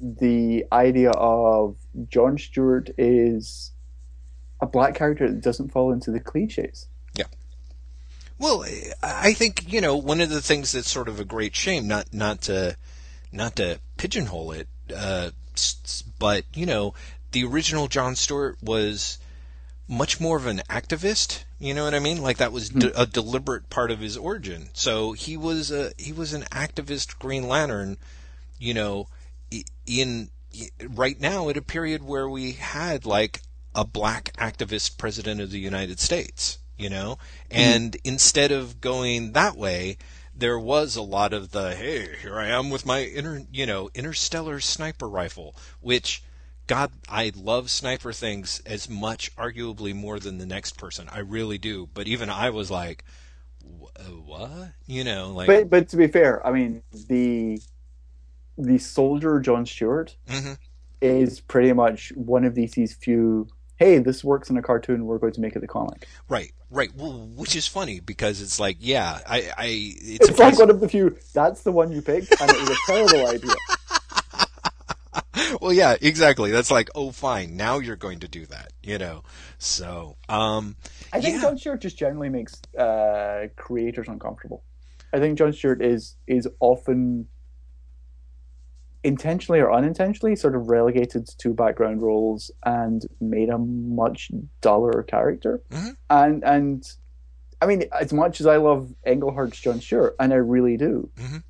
[0.02, 1.76] the idea of
[2.08, 3.72] John Stewart is
[4.60, 6.88] a black character that doesn't fall into the cliches.
[8.40, 8.64] Well,
[9.02, 12.14] I think you know one of the things that's sort of a great shame, not
[12.14, 12.74] not to
[13.30, 15.30] not to pigeonhole it, uh,
[16.18, 16.94] but you know
[17.32, 19.18] the original John Stewart was
[19.86, 21.44] much more of an activist.
[21.58, 22.22] You know what I mean?
[22.22, 24.70] Like that was de- a deliberate part of his origin.
[24.72, 27.98] So he was a he was an activist Green Lantern.
[28.58, 29.08] You know,
[29.86, 30.30] in
[30.88, 33.42] right now at a period where we had like
[33.74, 36.56] a black activist president of the United States.
[36.80, 37.18] You know,
[37.50, 39.98] and instead of going that way,
[40.34, 43.90] there was a lot of the hey, here I am with my inter, you know,
[43.94, 46.22] interstellar sniper rifle, which
[46.66, 51.08] God, I love sniper things as much, arguably more than the next person.
[51.10, 51.88] I really do.
[51.92, 53.04] But even I was like,
[53.60, 54.72] what?
[54.86, 55.48] You know, like.
[55.48, 57.60] But but to be fair, I mean the
[58.56, 60.58] the soldier John Stewart Mhm.
[61.02, 63.48] is pretty much one of DC's few.
[63.80, 65.06] Hey, this works in a cartoon.
[65.06, 66.06] We're going to make it a comic.
[66.28, 66.94] Right, right.
[66.94, 70.80] Well, which is funny because it's like, yeah, I, I, it's, It's, like one of
[70.80, 71.16] the few.
[71.32, 73.54] That's the one you picked, and it was a terrible idea.
[75.62, 76.50] well, yeah, exactly.
[76.50, 77.56] That's like, oh, fine.
[77.56, 79.22] Now you're going to do that, you know.
[79.56, 80.76] So, um,
[81.10, 81.40] I think Yeah.
[81.40, 84.62] John Stewart just generally makes uh, creators uncomfortable.
[85.14, 87.28] I think John Stewart is is often
[89.02, 95.62] intentionally or unintentionally sort of relegated to background roles and made a much duller character.
[95.70, 95.96] Mhm.
[96.10, 96.92] And and
[97.62, 101.42] I mean, as much as I love Englehart's John Stewart, and I really do, Mhm.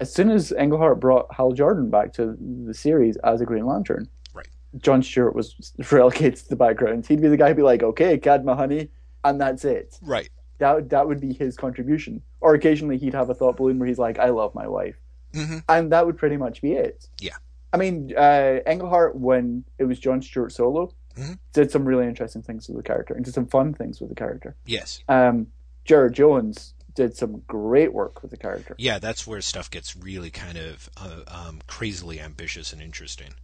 [0.00, 2.36] as soon as Englehart brought Hal Jordan back to
[2.66, 4.48] the series as a Green Lantern, Right.
[4.78, 5.54] John Stewart was
[5.92, 7.06] relegated to the background.
[7.06, 8.90] He'd be the guy who'd be like, "Okay, Katma, honey,"
[9.24, 10.28] and that's it right.
[10.58, 12.22] that that would be his contribution.
[12.40, 15.00] Or occasionally he'd have a thought balloon where he's like, "I love my wife,"
[15.34, 17.08] hmm and that would pretty much be it.
[17.20, 17.36] Yeah.
[17.72, 21.38] I mean, uh, Englehart when it was John Stewart solo Mhm.
[21.52, 24.14] did some really interesting things with the character and did some fun things with the
[24.14, 24.56] character.
[24.66, 25.00] Yes.
[25.08, 25.48] Um,
[25.84, 28.74] Gerard Jones did some great work with the character.
[28.78, 33.34] Yeah, that's where stuff gets really kind of uh, um, crazily ambitious and interesting.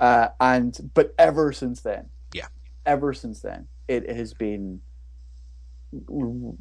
[0.00, 2.48] Uh, and but ever since then, Yeah.
[2.86, 4.80] ever since then, it has been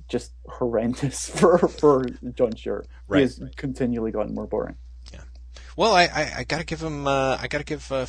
[0.08, 2.88] just horrendous for for John Stewart.
[3.08, 4.76] Right, He has continually gotten more boring.
[5.14, 5.22] Yeah.
[5.76, 8.06] Well, I, I, I gotta give him, uh, I gotta give uh,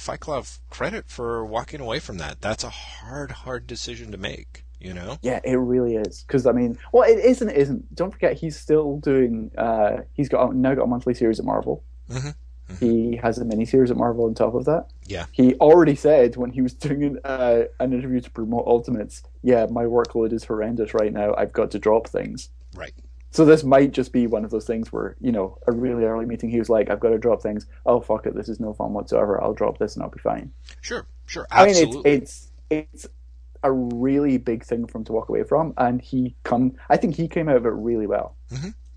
[0.71, 2.41] credit for walking away from that.
[2.41, 4.65] That's a hard, hard decision to make.
[4.81, 5.19] You know?
[5.23, 6.23] Yeah, it really is.
[6.23, 7.49] Because I mean, well, it isn't.
[7.49, 7.95] It isn't.
[7.95, 9.51] Don't forget, he's still doing.
[9.59, 11.83] Uh, he's got now got a monthly series at Marvel.
[12.09, 12.37] Mhm,
[12.69, 12.85] Mm-hmm.
[12.85, 14.89] He has a mini series at Marvel on top of that.
[15.07, 15.27] Yeah.
[15.33, 19.67] He already said when he was doing an, uh, an interview to promote Ultimates, "Yeah,
[19.71, 21.35] my workload is horrendous right now.
[21.37, 22.93] I've got to drop things." Right.
[23.31, 26.27] So this might just be one of those things where you know, a really early
[26.27, 27.67] meeting, he was like, "I've got to drop things.
[27.87, 29.43] Oh fuck it, this is no fun whatsoever.
[29.43, 31.07] I'll drop this and I'll be fine." Sure.
[31.27, 31.47] Sure.
[31.51, 33.07] I mean, it's it's it's
[33.63, 36.75] a really big thing for him to walk away from, and he come.
[36.89, 38.37] I think he came out of it really well.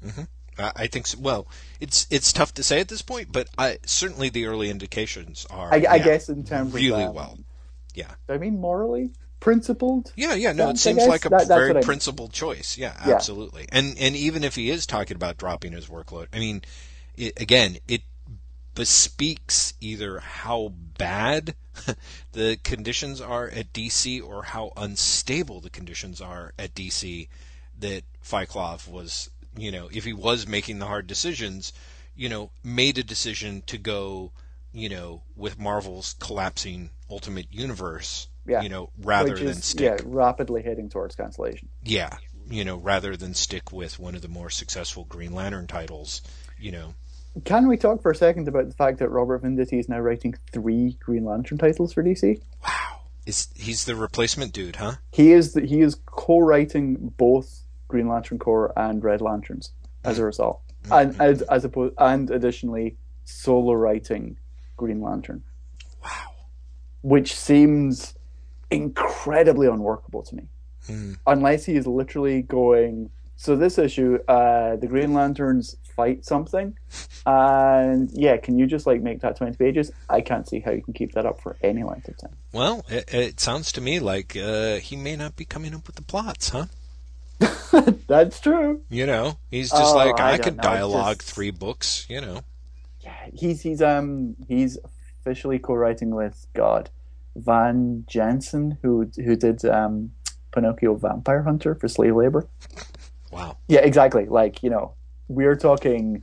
[0.10, 0.26] I
[0.60, 1.18] I think so.
[1.20, 1.48] Well,
[1.80, 5.74] it's it's tough to say at this point, but I certainly the early indications are.
[5.74, 7.38] I, I yeah, guess in terms really of um, well.
[7.96, 8.12] Yeah.
[8.30, 10.14] I mean, morally principled.
[10.16, 11.84] Yeah, yeah, no, it seems like a That- very I mean.
[11.84, 12.78] principled choice.
[12.78, 13.16] Yeah, Yeah.
[13.16, 13.66] absolutely.
[13.70, 16.62] And and even if he is talking about dropping his workload, I mean,
[17.18, 18.02] it, again, it
[18.76, 21.56] bespeaks either how bad
[22.32, 27.28] the conditions are at DC or how unstable the conditions are at DC
[27.80, 31.74] that Fialkov was, you know, if he was making the hard decisions,
[32.16, 34.32] you know, made a decision to go,
[34.74, 38.62] you know, with Marvel's collapsing Ultimate Universe, Yeah.
[38.62, 41.70] you know, rather than stick yeah, rapidly heading towards cancellation.
[41.84, 42.18] yeah,
[42.50, 46.22] you know, rather than stick with one of the more successful Green Lantern titles,
[46.60, 46.94] you know.
[47.46, 50.36] Can we talk for a second about the fact that Robert Venditti is now writing
[50.52, 52.42] three Green Lantern titles for DC?
[52.66, 54.96] Wow, is he's the replacement dude, huh?
[55.14, 57.61] He is the, he is co-writing both
[57.92, 59.72] Green Lantern Corps and Red Lanterns
[60.04, 64.38] as a result, and as, as opposed and additionally solo writing
[64.78, 65.44] Green Lantern,
[66.04, 66.32] Wow.
[67.04, 68.16] which seems
[68.72, 70.44] incredibly unworkable to me.
[70.88, 71.14] Hmm.
[71.28, 73.12] Unless he is literally going.
[73.36, 76.76] So this issue, uh, the Green Lanterns fight something,
[77.26, 79.92] and yeah, can you just like make that twenty pages?
[80.10, 82.36] I can't see how you can keep that up for any length of time.
[82.54, 85.96] Well, it, it sounds to me like uh, he may not be coming up with
[85.98, 86.66] the plots, huh?
[88.08, 88.82] That's true.
[88.90, 92.22] You know, he's just Oh, like I I, could know, dialogue just- three books, you
[92.22, 92.42] know.
[93.02, 94.78] Yeah, he's he's um he's
[95.22, 96.90] officially co-writing with God,
[97.36, 100.12] Van Jensen, who who did um
[100.54, 102.48] Pinocchio Vampire Hunter for slave labor.
[103.32, 103.58] Wow.
[103.68, 104.26] Yeah, exactly.
[104.26, 104.94] Like you know,
[105.30, 106.22] we're talking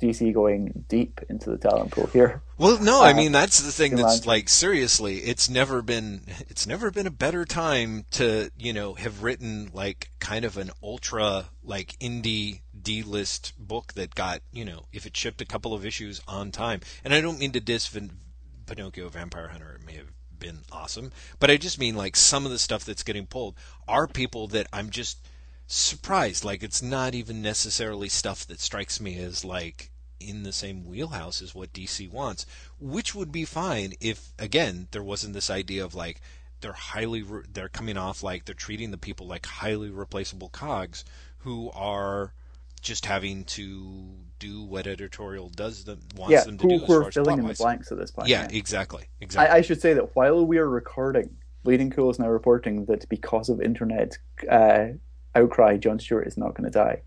[0.00, 2.42] DC going deep into the talent pool here.
[2.58, 6.66] Well, no, I Uh, mean that's the thing that's like seriously, it's never been it's
[6.66, 11.50] never been a better time to, you know, have written like kind of an ultra
[11.62, 16.20] like indie D-list book that got, you know, if it shipped a couple of issues
[16.26, 16.80] on time.
[17.04, 18.18] And I don't mean to diss Vin-
[18.66, 22.52] Pinocchio Vampire Hunter, it may have been awesome, but I just mean like some of
[22.52, 23.54] the stuff that's getting pulled
[23.88, 25.26] are people that I'm just
[25.66, 30.84] surprised like it's not even necessarily stuff that strikes me as like in the same
[30.84, 32.46] wheelhouse as what DC wants,
[32.80, 36.20] which would be fine if again there wasn't this idea of like
[36.60, 41.04] they're highly re- they're coming off like they're treating the people like highly replaceable cogs
[41.38, 42.32] who are
[42.80, 44.06] just having to
[44.38, 47.46] do what editorial does them wants yeah, them to who do far as filling in
[47.46, 48.28] the blanks at this point.
[48.28, 49.52] Yeah, exactly, exactly.
[49.52, 53.08] I, I should say that while we are recording, Bleeding Cool is now reporting that
[53.08, 54.16] because of internet
[54.48, 54.88] uh,
[55.36, 57.02] Oh, outcry, John Stewart is not going to die.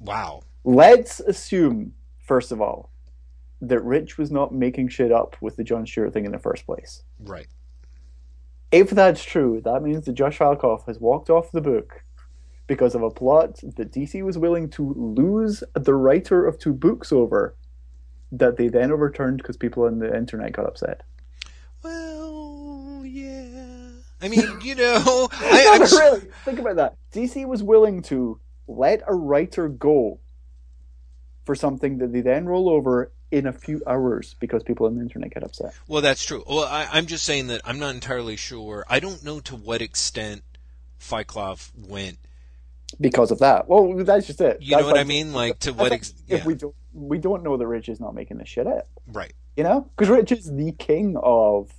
[0.00, 0.42] wow.
[0.64, 2.90] Let's assume, first of all,
[3.60, 6.66] that Rich was not making shit up with the John Stewart thing in the first
[6.66, 7.02] place.
[7.18, 7.48] Right.
[8.70, 12.04] If that's true, that means that Josh Fialkov has walked off the book
[12.66, 17.12] because of a plot that DC was willing to lose the writer of two books
[17.12, 17.56] over,
[18.30, 21.02] that they then overturned because people on the internet got upset.
[21.82, 23.90] Well, yeah.
[24.22, 26.96] I mean, you know, I, no, really, think about that.
[27.12, 30.20] DC was willing to let a writer go
[31.44, 35.00] for something that they then roll over in a few hours because people on the
[35.02, 35.74] internet get upset.
[35.88, 36.44] Well, that's true.
[36.48, 38.84] Well, I, I'm just saying that I'm not entirely sure.
[38.88, 40.42] I don't know to what extent
[41.00, 42.18] Fialkov went.
[43.00, 43.68] Because of that.
[43.68, 44.58] Well, that's just it.
[44.60, 45.32] You That's know what I mean?
[45.32, 45.90] Like to what?
[45.90, 48.66] like Ex- if we don't we don't know that Rich is not making this shit
[48.66, 48.86] up.
[49.06, 49.32] right.
[49.56, 49.90] You know?
[49.96, 51.72] Because Rich is the king of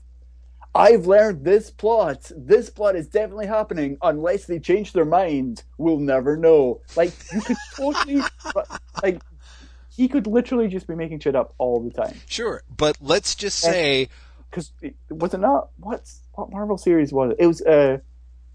[0.76, 2.32] I've learned this plot.
[2.36, 5.64] This plot is definitely happening unless they change their mind.
[5.78, 6.82] We'll never know.
[6.96, 8.22] Like you could totally
[9.02, 9.22] like
[9.96, 12.16] he could literally just be making shit up all the time.
[12.28, 14.10] Sure, but let's just say
[14.50, 14.72] Because
[15.10, 17.38] was it not what's what Marvel series was it?
[17.40, 18.00] It was uh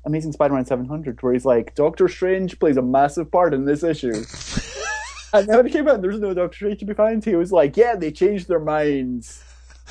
[0.05, 4.15] Amazing Spider-Man 700, where he's like Doctor Strange plays a massive part in this issue.
[5.33, 7.25] and then when it came out, there's no Doctor Strange to be found.
[7.25, 9.45] He was like, "Yeah, they changed their minds."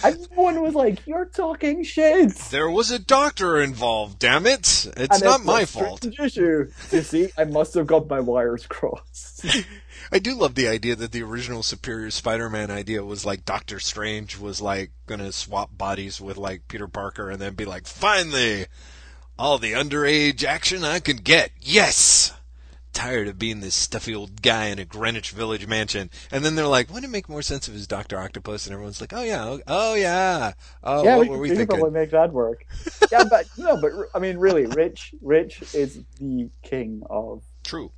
[0.03, 4.19] And everyone was like, "You're talking shit." there was a doctor involved.
[4.19, 4.61] Damn it!
[4.61, 6.05] It's And not it's my fault.
[6.19, 6.71] Issue.
[6.91, 9.45] You see, I must have got my wires crossed.
[10.11, 14.37] I do love the idea that the original Superior Spider-Man idea was like Doctor Strange
[14.37, 18.67] was like gonna swap bodies with like Peter Parker and then be like, finally,
[19.37, 21.51] all the underage action I can get.
[21.59, 22.33] Yes.
[22.97, 26.65] Tired of being this stuffy old guy in a Greenwich Village mansion, and then they're
[26.65, 29.21] like, "Wouldn't it make more sense if it was Doctor Octopus?" And everyone's like, "Oh
[29.21, 32.65] yeah, oh, oh yeah, oh yeah, we we we could thinking?" probably make that work.
[33.11, 37.91] yeah, but no, but I mean, really, Rich, Rich is the king of True.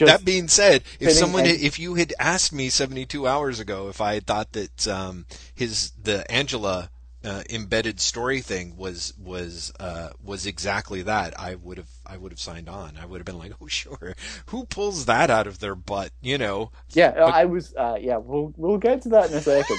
[0.00, 4.02] that being said, if someone, and- if you had asked me 72 hours ago if
[4.02, 6.90] I had thought that um, his the Angela
[7.24, 12.32] uh, embedded story thing was was uh, was exactly that, I would have I would
[12.32, 12.94] have signed on.
[13.00, 14.14] I would have been like, oh sure,
[14.46, 16.10] who pulls that out of their butt?
[16.20, 16.70] You know.
[16.90, 17.74] Yeah, I was.
[17.74, 19.78] Uh, yeah, we'll we'll get to that in a second,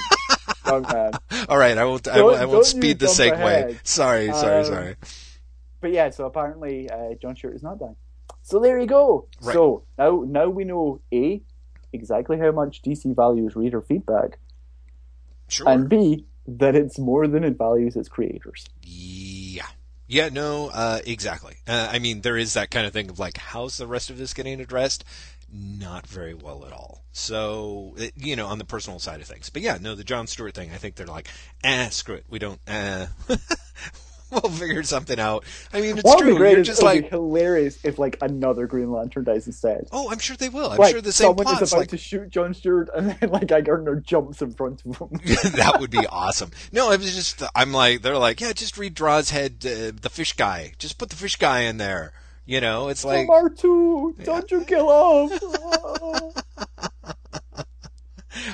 [0.92, 1.12] man.
[1.48, 3.32] All right, I won't I, won't- I won't speed the segue.
[3.32, 3.80] ahead.
[3.84, 4.96] Sorry, sorry, Um, sorry.
[5.80, 7.96] But yeah, so apparently uh, John Stewart is not dying.
[8.42, 9.28] So there you go.
[9.42, 9.52] Right.
[9.54, 11.42] So now now we know a
[11.92, 14.38] exactly how much DC values reader feedback,
[15.48, 15.68] Sure.
[15.68, 18.66] and b that it's more than it values its creators.
[18.82, 19.15] Yeah.
[20.08, 21.56] Yeah, no, uh, exactly.
[21.66, 24.18] Uh, I mean, there is that kind of thing of like, how's the rest of
[24.18, 25.04] this getting addressed?
[25.52, 27.02] Not very well at all.
[27.12, 29.50] So, it, you know, on the personal side of things.
[29.50, 31.28] But yeah, no, the John Stewart thing, I think they're like,
[31.64, 32.24] ah, screw it.
[32.28, 33.06] We don't, uh,
[34.30, 35.44] we'll figure something out.
[35.72, 36.38] I mean, it's What would be true.
[36.38, 39.88] great You're just it would like, be hilarious if like another Green Lantern dies instead.
[39.92, 40.70] oh, I'm sure they will.
[40.70, 41.62] I'm like sure the same someone plots.
[41.62, 44.82] is about Like, to shoot John Stewart, and then like Guy Gardner jumps in front
[44.84, 45.08] of him.
[45.52, 46.50] that would be awesome.
[46.72, 50.10] No, it was just, I'm like, they're like, yeah, just redraw his head, uh, the
[50.10, 50.72] fish guy.
[50.78, 52.12] Just put the fish guy in there.
[52.44, 55.38] You know, it's like, From R2, don't you kill him?
[55.42, 56.32] Oh.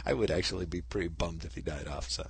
[0.06, 2.08] I would actually be pretty bummed if he died off.
[2.08, 2.26] So,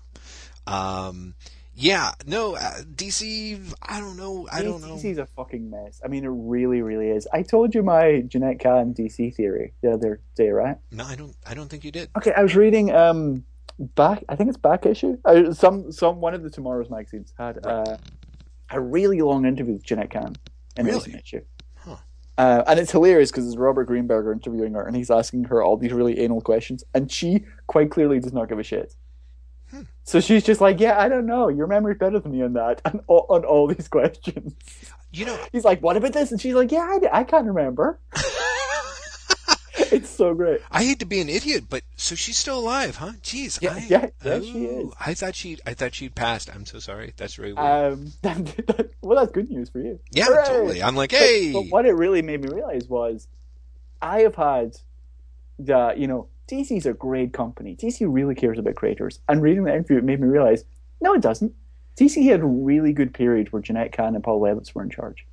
[0.67, 1.35] um,
[1.75, 3.75] yeah, no, uh, DC.
[3.83, 4.47] I don't know.
[4.53, 4.97] I don't know.
[4.97, 6.01] DC's a fucking mess.
[6.05, 7.27] I mean, it really, really is.
[7.33, 10.77] I told you my Jeanette Kahn DC theory the other day, right?
[10.91, 11.35] No, I don't.
[11.47, 12.11] I don't think you did.
[12.17, 13.45] Okay, I was reading um
[13.79, 14.23] back.
[14.29, 15.17] I think it's back issue.
[15.25, 17.97] Uh, some some one of the TwoMorrows magazines had uh,
[18.71, 20.37] a really long interview with Jeanette Kahn
[20.77, 20.99] in Really?
[20.99, 21.41] recent issue.
[21.77, 21.97] Huh.
[22.39, 25.77] Uh, and it's hilarious because it's Robert Greenberger interviewing her, and he's asking her all
[25.77, 28.95] these really anal questions, and she quite clearly does not give a shit.
[30.05, 31.49] So she's just like, "Yeah, I don't know.
[31.49, 34.55] Your memory's better than me on that, and all, on all these questions."
[35.13, 37.99] You know, He's like, "What about this?" And she's like, "Yeah, I, I can't remember."
[39.77, 40.61] it's so great.
[40.71, 43.13] I hate to be an idiot, but so she's still alive, huh?
[43.23, 43.61] Jeez.
[43.61, 44.95] Yeah, I, yeah, yeah, she oh, is.
[44.99, 45.59] I thought she.
[45.67, 46.51] I thought she'd passed.
[46.55, 47.13] I'm so sorry.
[47.17, 47.93] That's really weird.
[47.93, 48.13] Um,
[49.03, 50.01] well, that's good news for you.
[50.11, 50.45] yeah, hooray!
[50.47, 50.83] totally.
[50.83, 51.53] I'm like, But- hey.
[51.53, 53.29] But, what it really made me realize was,
[54.01, 54.77] I have had
[55.59, 57.75] the you know DC's a great company.
[57.75, 59.21] DC really cares about creators.
[59.29, 60.65] And reading the interview, it made me realize,
[61.01, 61.55] no, it doesn't.
[61.99, 65.27] DC had a really good period where Jeanette Kahn and Paul Levitz were in charge,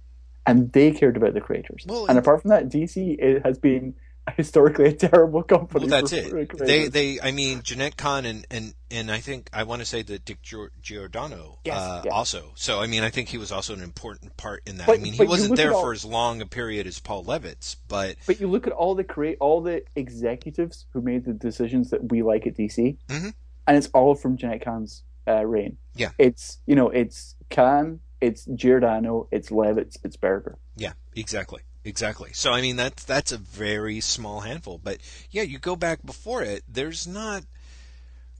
[0.46, 1.86] and they cared about the creators.
[1.88, 3.96] Well, and apart from that, DC has been
[4.38, 5.88] historically a terrible company.
[5.88, 6.58] Well, that's it.
[6.58, 10.02] They, they, I mean, Jeanette Kahn and, and, and I think, I want to say
[10.04, 10.40] that Dick
[10.82, 12.12] Giordano, Yes, uh, yeah.
[12.12, 12.52] also.
[12.56, 14.88] So, I mean, I think he was also an important part in that.
[14.88, 17.76] But- I mean, he wasn't there all- for as long a period as Paul Levitz,
[17.88, 21.90] but But you look at all the create all the executives who made the decisions
[21.92, 23.34] that we like at DC, Mhm.
[23.68, 25.78] and it's all from Jeanette Kahn's uh, reign.
[25.96, 26.10] Yeah.
[26.18, 30.58] it's you know it's Kahn, it's Giordano, it's Levitz, it's Berger.
[30.76, 31.62] Yeah, exactly.
[31.90, 32.30] Exactly.
[32.34, 35.00] So I mean that's that's a very small handful, but
[35.32, 37.44] yeah, you go back before it, there's not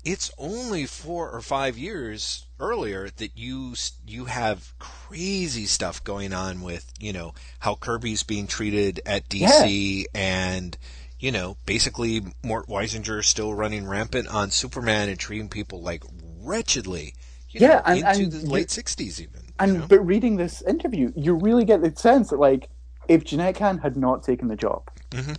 [0.06, 3.74] it's only 4 or 5 years earlier that you
[4.08, 10.06] you have crazy stuff going on with, you know, how Kirby's being treated at DC
[10.14, 10.78] and
[11.20, 16.02] you know, basically Mort Weisinger still running rampant on Superman and treating people like
[16.40, 17.14] wretchedly.
[17.50, 19.42] You Yeah, know, and- into and the late 60s even.
[19.42, 19.88] you And know?
[19.90, 22.70] but reading this interview, you really get the sense that like
[23.10, 25.38] if Jeanette Kahn had not taken the job, Mhm.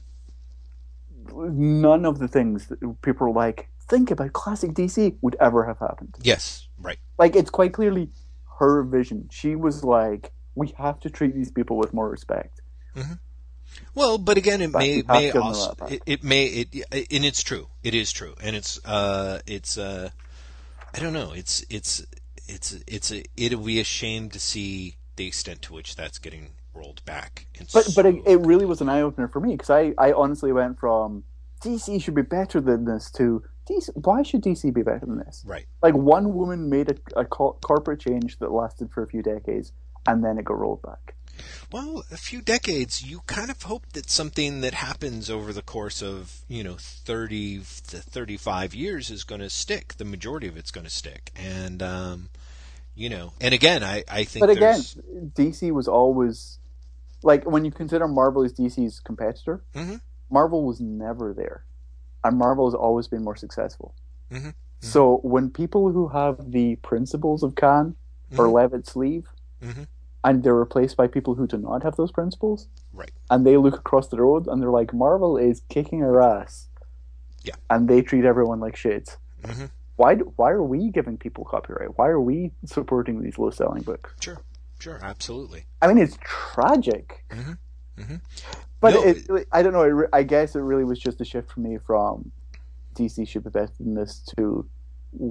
[1.32, 5.78] none of the things that people were like think about classic DC would ever have
[5.78, 6.16] happened.
[6.22, 6.98] yes, right.
[7.18, 8.10] Like it's quite clearly
[8.58, 9.28] her vision.
[9.32, 12.60] She was like, we have to treat these people with more respect.
[13.94, 16.74] Well, but again, it But may may to give them also it, it may it
[17.12, 17.68] and it's true.
[17.82, 20.10] It is true, and it's uh it's uh
[20.92, 21.32] I don't know.
[21.32, 22.04] It's it's
[22.48, 27.04] it's it's it'll be a shame to see the extent to which that's getting rolled
[27.04, 27.46] back.
[27.58, 30.12] And But but it, it really was an eye opener for me because I, I
[30.12, 31.24] honestly went from
[31.62, 33.90] DC should be better than this to DC.
[33.94, 35.44] Why should DC be better than this?
[35.46, 35.66] right.
[35.82, 39.72] Like one woman made a, a co- corporate change that lasted for a few decades,
[40.06, 41.14] and then it got rolled back.
[41.72, 46.02] Well, a few decades, you kind of hope that something that happens over the course
[46.02, 49.94] of, you know, 30 to 35 years is going to stick.
[49.94, 51.32] The majority of it's going to stick.
[51.36, 52.28] And, um,
[52.94, 54.80] you know, and again, I, I think But again,
[55.34, 56.58] DC was always
[57.22, 60.00] like when you consider Marvel as DC's competitor, Mhm.
[60.30, 61.64] Marvel was never there,
[62.24, 63.94] and Marvel has always been more successful.
[64.30, 64.54] Mhm.
[64.80, 67.96] So when people who have the principles of Kahn
[68.38, 68.52] or Mhm.
[68.52, 69.28] Levitz leave,
[69.60, 69.86] Mhm.
[70.24, 73.10] and they're replaced by people who do not have those principles, Right.
[73.30, 76.68] and they look across the road and they're like, Marvel is kicking our ass,
[77.42, 77.56] Yeah.
[77.68, 79.18] and they treat everyone like shit.
[79.42, 79.70] Mhm.
[79.96, 80.14] Why?
[80.16, 81.98] Why are we giving people copyright?
[81.98, 84.14] Why are we supporting these low-selling books?
[84.20, 84.38] Sure,
[84.80, 85.66] sure, absolutely.
[85.80, 87.24] I mean, it's tragic.
[87.30, 87.58] Mhm.
[87.98, 88.20] Mhm.
[88.80, 89.82] But No, it, I don't know.
[89.82, 92.32] It, re- I guess it really was just a shift for me from
[92.94, 94.66] DC should be better than this to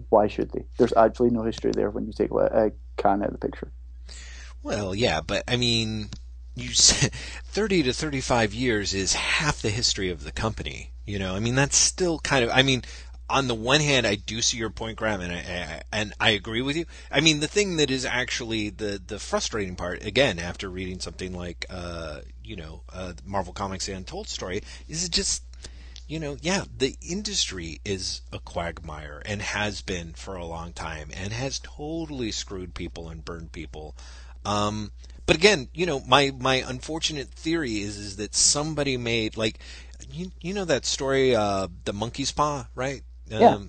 [0.10, 0.66] why should they?
[0.78, 3.72] There's actually no history there when you take a uh, Kahn out of the picture.
[4.62, 6.10] Well, yeah, but I mean,
[6.56, 7.12] you said
[7.45, 10.91] 30 to 35 years is half the history of the company.
[11.06, 12.84] You know, I mean, that's still kind of, I mean,
[13.30, 16.32] on the one hand, I do see your point, Graeme, and I, I and I
[16.32, 16.86] agree with you.
[17.12, 21.34] I mean, the thing that is actually the the frustrating part, again, after reading something
[21.34, 25.44] like, uh, you know, uh, Marvel Comics: The Untold Story, is it just,
[26.08, 31.10] you know, yeah, the industry is a quagmire and has been for a long time
[31.16, 33.96] and has totally screwed people and burned people.
[34.46, 34.92] Um,
[35.26, 39.60] but again, you know, my, my unfortunate theory is is that somebody made like,
[40.12, 43.04] you you know that story, uh, the monkey's paw, right?
[43.32, 43.60] Um, Yeah.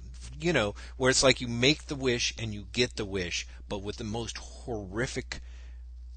[0.42, 3.82] You know, where it's like you make the wish and you get the wish, but
[3.82, 5.40] with the most horrific,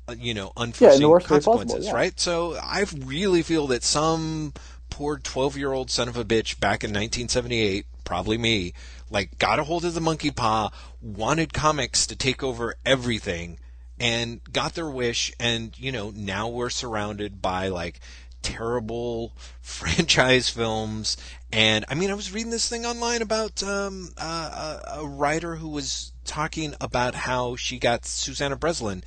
[0.07, 1.93] uh, you know, unforeseen possible, consequences, yeah.
[1.93, 2.17] right?
[2.17, 4.53] So I really feel that some
[4.89, 8.73] poor 12 year old son of a bitch back in 1978, probably me,
[9.09, 10.69] like got a hold of the monkey paw,
[11.01, 13.59] wanted comics to take over everything,
[13.99, 15.33] and got their wish.
[15.39, 17.99] And, you know, now we're surrounded by like
[18.41, 21.17] terrible franchise films.
[21.53, 25.69] And I mean, I was reading this thing online about um, uh, a, writer who
[25.69, 29.03] was talking about how she got Susannah Breslin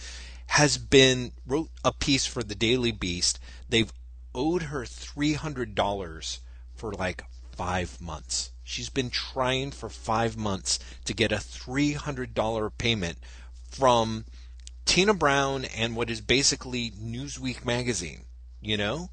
[0.46, 3.40] has been wrote a piece for the Daily Beast.
[3.68, 3.92] They've
[4.32, 6.38] owed her three hundred dollars
[6.72, 7.24] for like
[7.56, 8.52] five months.
[8.62, 13.18] She's been trying for five months to get a three hundred dollar payment
[13.68, 14.24] from
[14.84, 18.20] Tina Brown and what is basically Newsweek magazine,
[18.60, 19.10] you know?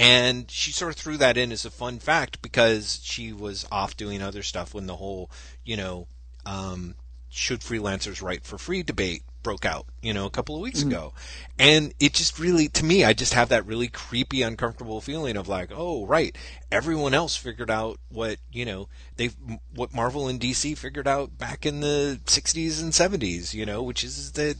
[0.00, 3.98] And she sort of threw that in as a fun fact because she was off
[3.98, 5.30] doing other stuff when the whole,
[5.62, 6.06] you know,
[6.46, 6.94] um,
[7.28, 11.12] should freelancers write for free debate broke out, you know, a couple of weeks ago.
[11.58, 15.48] And it just really, to me, I just have that really creepy, uncomfortable feeling of
[15.48, 16.36] like, oh, right,
[16.72, 19.36] everyone else figured out what, you know, they've,
[19.74, 24.02] what Marvel and DC figured out back in the 60s and 70s, you know, which
[24.02, 24.56] is that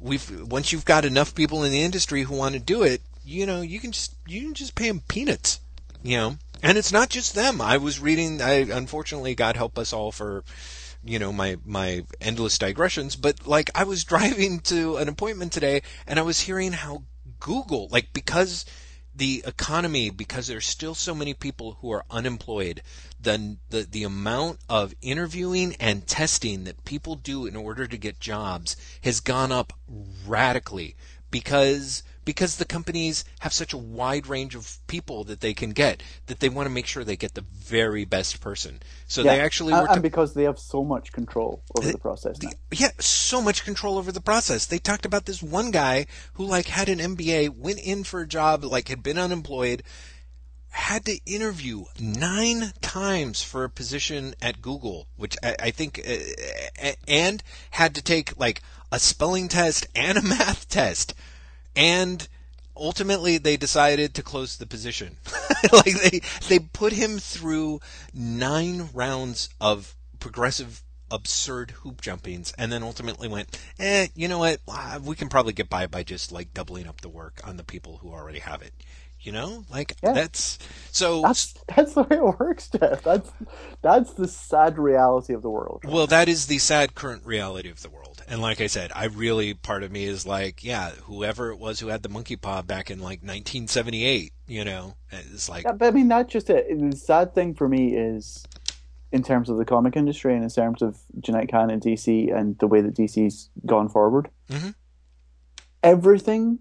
[0.00, 3.46] we've, once you've got enough people in the industry who want to do it, you
[3.46, 5.60] know, you can just, you can just pay them peanuts,
[6.02, 6.36] you know.
[6.62, 7.60] And it's not just them.
[7.60, 10.44] I was reading, I unfortunately, God help us all for,
[11.04, 15.80] you know my my endless digressions but like i was driving to an appointment today
[16.08, 17.04] and i was hearing how
[17.38, 18.64] google like because
[19.18, 22.82] the economy because there's still so many people who are unemployed.
[23.20, 28.20] The, the the amount of interviewing and testing that people do in order to get
[28.20, 29.72] jobs has gone up
[30.26, 30.96] radically
[31.30, 36.02] because because the companies have such a wide range of people that they can get
[36.26, 38.80] that they want to make sure they get the very best person.
[39.06, 39.32] So yeah.
[39.32, 42.38] they actually and, work and because they have so much control over the process.
[42.38, 44.66] The, yeah, so much control over the process.
[44.66, 46.04] They talked about this one guy
[46.34, 49.82] who like had an MBA, went in for a job, like had been unemployed,
[50.68, 56.92] had to interview nine times for a position at Google, which I, I think, uh,
[57.08, 58.60] and had to take like
[58.92, 61.14] a spelling test and a math test
[61.76, 62.28] and
[62.76, 65.16] ultimately they decided to close the position.
[65.72, 67.80] like they they put him through
[68.14, 74.60] nine rounds of progressive absurd hoop jumpings and then ultimately went, eh, you know what?
[75.02, 77.98] We can probably get by by just like doubling up the work on the people
[77.98, 78.72] who already have it.
[79.20, 80.12] You know, like yeah.
[80.12, 80.60] that's
[80.92, 81.22] so.
[81.22, 83.02] That's that's the way it works, Jeff.
[83.02, 83.28] That's
[83.82, 85.82] that's the sad reality of the world.
[85.84, 88.07] Well, that is the sad current reality of the world.
[88.26, 91.80] And like I said, I really part of me is like, yeah, whoever it was
[91.80, 95.64] who had the monkey paw back in like 1978, you know, it's like.
[95.64, 96.66] Yeah, but I mean, that's just it.
[96.68, 98.44] The sad thing for me is,
[99.12, 102.58] in terms of the comic industry and in terms of Jeanette Kahn and DC and
[102.58, 104.70] the way that DC's gone forward, mm-hmm.
[105.82, 106.58] everything,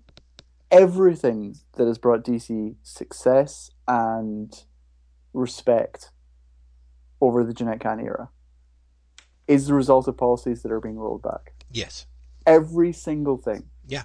[0.71, 4.63] everything that has brought DC success and
[5.33, 6.11] respect
[7.19, 8.29] over the Jeanette Kahn era
[9.47, 11.53] is the result of policies that are being rolled back.
[11.71, 12.05] Yes.
[12.45, 13.63] Every single thing.
[13.87, 14.03] Yeah.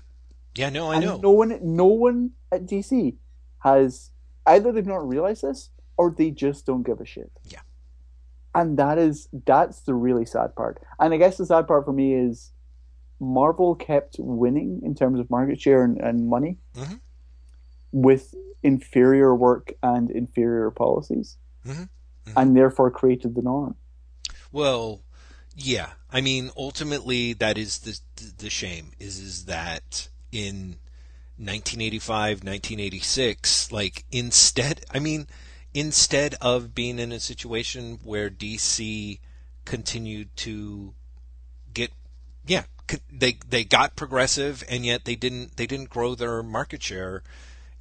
[0.55, 1.17] Yeah, no, I and know.
[1.19, 3.17] No one no one at DC
[3.61, 4.11] has
[4.47, 7.31] either they've not realized this or they just don't give a shit.
[7.49, 7.61] Yeah.
[8.55, 10.83] And that is that's the really sad part.
[10.99, 12.53] And I guess the sad part for me is
[13.19, 16.97] Marvel kept winning in terms of market share and, and money mm-hmm.
[17.93, 21.39] with inferior work and inferior policies.
[21.67, 21.83] Mm-hmm.
[21.83, 22.39] Mm-hmm.
[22.39, 23.75] And therefore created the norm.
[24.53, 25.03] Well,
[25.57, 27.99] yeah, I mean, ultimately, that is the
[28.39, 30.77] the shame is is that in
[31.37, 35.27] 1985, 1986, like instead, I mean,
[35.75, 39.19] instead of being in a situation where DC
[39.65, 40.95] continued to
[41.75, 41.93] get,
[42.47, 42.65] yeah,
[43.11, 47.23] they they got progressive, and yet they didn't they didn't grow their market share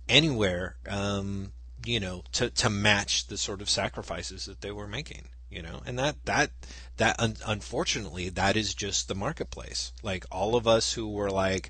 [0.10, 1.54] anywhere, um,
[1.86, 5.82] you know, to to match the sort of sacrifices that they were making you know?
[5.86, 6.52] And that that
[6.98, 9.92] that un- unfortunately that is just the marketplace.
[10.02, 11.70] Like all of us who were like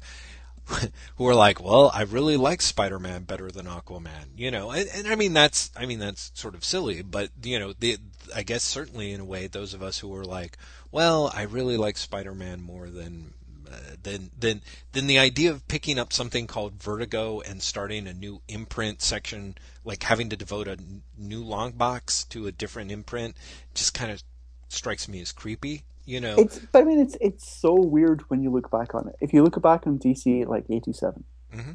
[1.15, 4.71] who were like well i really like spider-man better than aquaman you know?
[4.71, 7.97] And, and i mean that's i mean that's sort of silly but you know the
[8.35, 10.57] i guess certainly in a way those of us who were like
[10.91, 13.33] well i really like spider-man more than
[13.71, 14.61] uh, than than
[14.91, 19.55] than the idea of picking up something called Vertigo and starting a new imprint section,
[19.85, 23.35] like having to devote a n- new long box to a different imprint,
[23.73, 24.21] just kind of
[24.69, 25.83] strikes me as creepy.
[26.05, 29.07] You know, it's but I mean it's it's so weird when you look back on
[29.07, 29.15] it.
[29.21, 31.71] If you look back on DC like eighty mm-hmm.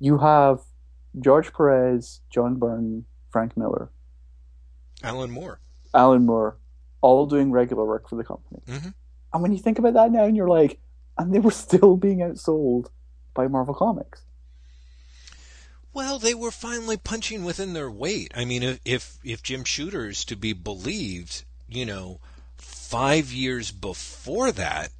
[0.00, 0.60] you have
[1.20, 3.90] George Perez, John Byrne, Frank Miller,
[5.02, 5.60] Alan Moore,
[5.94, 6.56] Alan Moore,
[7.02, 8.62] all doing regular work for the company.
[8.66, 8.88] Mm-hmm.
[9.32, 10.80] And when you think about that now, and you're like,
[11.18, 12.88] and they were still being outsold
[13.34, 14.22] by Marvel Comics.
[15.92, 18.30] Well, they were finally punching within their weight.
[18.34, 22.20] I mean, if if, if Jim Shooter's to be believed, you know,
[22.56, 24.90] five years before that,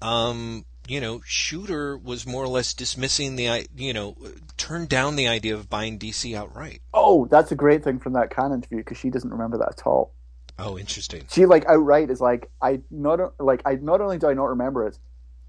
[0.00, 4.16] um, you know, Shooter was more or less dismissing the, you know,
[4.56, 6.80] turned down the idea of buying DC outright.
[6.92, 9.86] Oh, that's a great thing from that Kahn interview because she doesn't remember that at
[9.86, 10.14] all.
[10.58, 11.24] Oh, interesting.
[11.30, 14.86] She like outright is like I not like I not only do I not remember
[14.86, 14.98] it,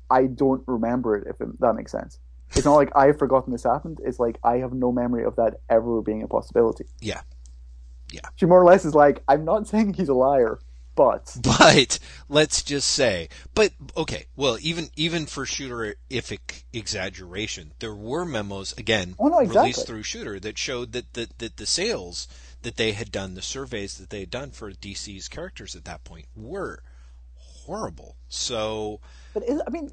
[0.10, 2.20] I don't remember it, if it, that makes sense.
[2.56, 4.00] It's not like I've forgotten this happened.
[4.04, 6.86] It's like I have no memory of that ever being a possibility.
[7.02, 7.22] Yeah.
[8.12, 8.22] Yeah.
[8.36, 10.60] She more or less is like, I'm not saying he's a liar,
[10.96, 11.36] but.
[11.42, 12.00] But
[12.30, 19.16] let's just say, but okay, well, even even for shooterific exaggeration, there were memos again
[19.20, 19.62] oh, no, exactly.
[19.62, 22.28] released through Shooter that showed that the, that the sales
[22.62, 26.04] that they had done, the surveys that they had done for DC's characters at that
[26.04, 26.82] point were
[27.34, 28.16] horrible.
[28.30, 29.02] So
[29.36, 29.92] but is, I mean,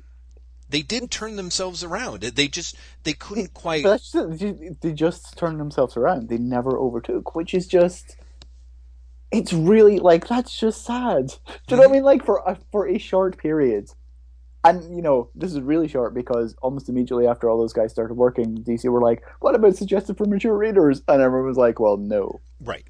[0.71, 2.23] they did turn themselves around.
[2.23, 3.83] They just they couldn't quite.
[3.83, 4.01] But
[4.81, 6.29] they just turned themselves around.
[6.29, 8.17] They never overtook, which is just.
[9.33, 11.27] It's really like that's just sad.
[11.67, 11.93] Do you know what I mm-hmm.
[11.93, 12.03] mean?
[12.05, 13.91] Like for a, for a short period,
[14.63, 18.15] and you know this is really short because almost immediately after all those guys started
[18.15, 21.97] working, DC were like, "What about suggested for mature readers?" And everyone was like, "Well,
[21.97, 22.85] no." Right.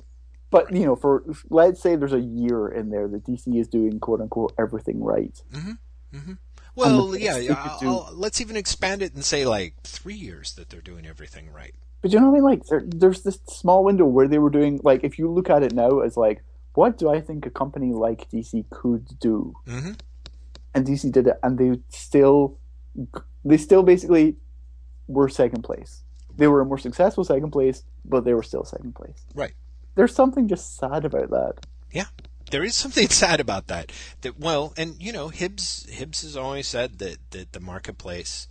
[0.50, 3.98] But you know, for let's say there's a year in there that DC is doing
[4.00, 5.40] quote unquote everything right.
[5.52, 5.72] Mm-hmm.
[6.14, 6.32] Mm-hmm.
[6.74, 11.06] Well, yeah, I'll, let's even expand it and say like three years that they're doing
[11.06, 11.74] everything right.
[12.00, 12.44] But you know what I mean?
[12.44, 15.62] Like there, there's this small window where they were doing like if you look at
[15.62, 16.42] it now as like
[16.74, 19.54] what do I think a company like DC could do?
[19.66, 19.92] Mm-hmm.
[20.74, 22.58] And DC did it, and they still
[23.44, 24.36] they still basically
[25.06, 26.02] were second place.
[26.34, 29.24] They were a more successful second place, but they were still second place.
[29.34, 29.52] Right.
[29.94, 31.66] There's something just sad about that.
[31.90, 32.06] Yeah.
[32.52, 33.90] There is something sad about that.
[34.20, 38.46] That well, and you know, Hibbs Hibbs has always said that, that the marketplace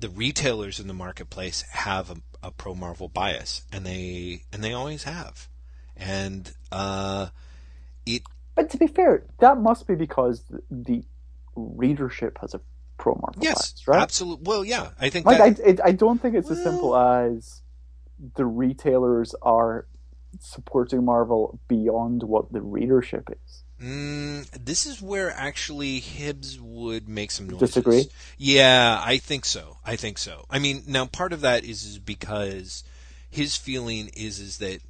[0.00, 4.74] the retailers in the marketplace have a, a pro Marvel bias and they and they
[4.74, 5.48] always have.
[5.96, 7.28] And uh
[8.04, 8.22] it
[8.54, 11.04] But to be fair, that must be because the
[11.56, 12.60] readership has a
[12.98, 14.02] pro Marvel yes, bias, right?
[14.02, 14.44] absolutely.
[14.44, 17.62] Well, yeah, I think Like that I, I don't think it's as simple as
[18.36, 19.86] the retailers are
[20.44, 23.62] supporting Marvel beyond what the readership is.
[23.82, 27.70] Mm, this is where actually Hibbs would make some noises.
[27.70, 28.06] Disagree?
[28.38, 29.78] Yeah, I think so.
[29.84, 30.46] I think so.
[30.48, 32.84] I mean, now part of that is, is because
[33.30, 34.80] his feeling is is that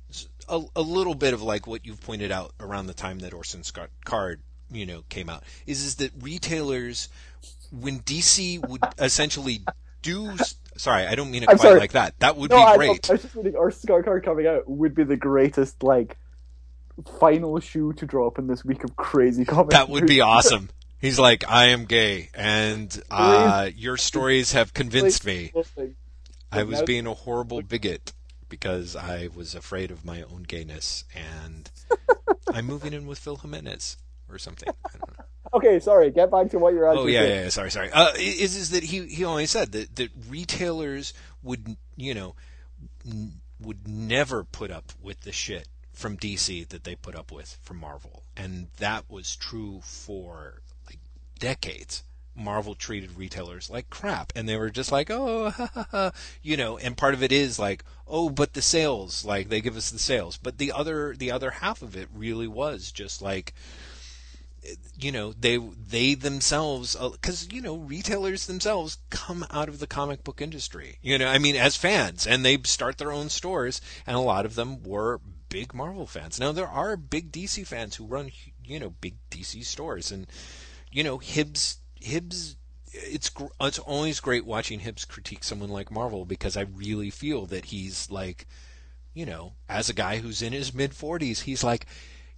[0.48, 3.64] a, a little bit of like what you've pointed out around the time that Orson
[3.64, 7.08] Scott Card, you know, came out is is that retailers
[7.72, 9.62] when DC would essentially
[10.02, 10.36] do
[10.76, 11.80] sorry, I don't mean it I'm quite sorry.
[11.80, 12.18] like that.
[12.20, 13.10] That would no, be I, great.
[13.10, 16.16] I was just reading Orson Scott Card coming out would be the greatest like
[17.18, 19.74] final shoe to drop in this week of crazy comics.
[19.74, 20.70] That would be awesome.
[21.00, 25.52] He's like, I am gay, and uh, your stories have convinced me.
[26.50, 28.12] I was being a horrible bigot
[28.48, 31.70] because I was afraid of my own gayness, and
[32.54, 33.98] I'm moving in with Phil Jimenez
[34.34, 34.68] or something.
[34.68, 35.24] I don't know.
[35.52, 36.10] Okay, sorry.
[36.10, 37.04] Get back to what you're asking.
[37.04, 37.88] Oh yeah, yeah, yeah, sorry, sorry.
[37.92, 41.14] Uh, is is that he he always said that that retailers
[41.44, 42.34] would you know
[43.06, 47.56] n- would never put up with the shit from DC that they put up with
[47.62, 50.98] from Marvel, and that was true for like
[51.38, 52.02] decades.
[52.34, 56.12] Marvel treated retailers like crap, and they were just like, oh, ha, ha, ha.
[56.42, 56.76] you know.
[56.78, 60.00] And part of it is like, oh, but the sales, like they give us the
[60.00, 60.36] sales.
[60.36, 63.54] But the other, the other half of it really was just like,
[64.98, 69.86] you know they they themselves uh, because you know retailers themselves come out of the
[69.86, 70.98] comic book industry.
[71.02, 74.46] You know i mean as fans and they start their own stores and a lot
[74.46, 76.40] of them were big marvel fans.
[76.40, 78.30] Now there are big dc fans who run
[78.64, 80.26] you know big dc stores and
[80.90, 82.56] you know hibbs hibbs
[82.92, 87.66] it's it's always great watching hibbs critique someone like marvel because i really feel that
[87.66, 88.46] he's like
[89.12, 91.86] you know as a guy who's in his mid 40s he's like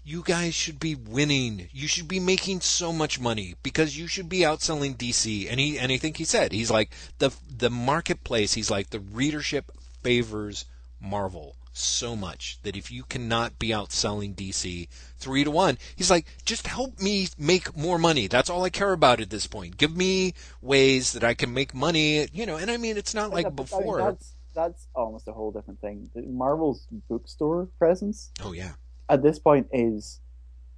[0.06, 1.68] you guys should be winning.
[1.72, 5.50] You should be making so much money because you should be outselling DC.
[5.50, 8.54] And he and I think he said he's like the the marketplace.
[8.54, 9.72] He's like the readership
[10.04, 10.64] favors
[11.00, 14.86] Marvel so much that if you cannot be outselling DC
[15.18, 18.28] three to one, he's like just help me make more money.
[18.28, 19.76] That's all I care about at this point.
[19.76, 22.28] Give me ways that I can make money.
[22.32, 23.98] You know, and I mean it's not like Yeah, I mean, before.
[23.98, 26.10] that's that's almost a whole different thing.
[26.14, 28.74] Marvel's bookstore presence Oh yeah.
[29.08, 30.20] At this point is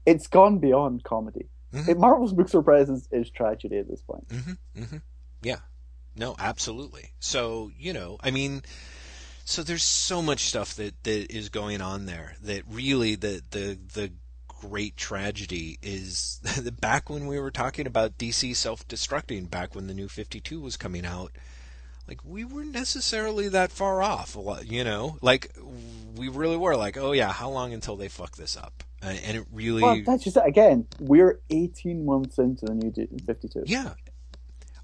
[0.06, 1.48] it's gone beyond comedy.
[1.72, 1.88] Mhm.
[1.88, 4.28] It, Marvel's bookstore presence is tragedy at this point.
[4.28, 4.82] Mm-hmm.
[4.82, 4.96] Mm-hmm.
[5.42, 5.58] Yeah.
[6.16, 7.12] No, absolutely.
[7.20, 8.62] So you know, I mean,
[9.44, 13.78] so there's so much stuff that that is going on there that really the the
[13.94, 14.12] the
[14.48, 16.40] great tragedy is
[16.80, 21.06] back when we were talking about DC self-destructing, back when the new 52 was coming
[21.06, 21.32] out.
[22.08, 24.34] Like we weren't necessarily that far off,
[24.64, 25.18] you know.
[25.20, 25.52] Like
[26.16, 26.74] we really were.
[26.74, 28.82] Like, oh yeah, how long until they fuck this up?
[29.02, 30.42] And it really, Well, that's just it.
[30.46, 30.86] again.
[30.98, 33.64] We're 18 months into the new D- 52.
[33.66, 33.92] yeah.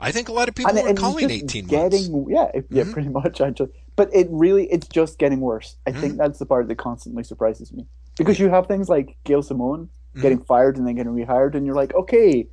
[0.00, 2.30] I think a lot of people and, were and calling just 18 getting, months.
[2.30, 2.92] Yeah, it- yeah, Mhm.
[2.92, 3.70] pretty much actually.
[3.96, 5.76] But it really, it's just getting worse.
[5.86, 6.00] I Mm-hmm.
[6.00, 7.86] think that's the part that constantly surprises me
[8.18, 10.20] because you have things like Gail Simone Mhm.
[10.22, 12.46] getting fired and then getting rehired, and you're like, okay,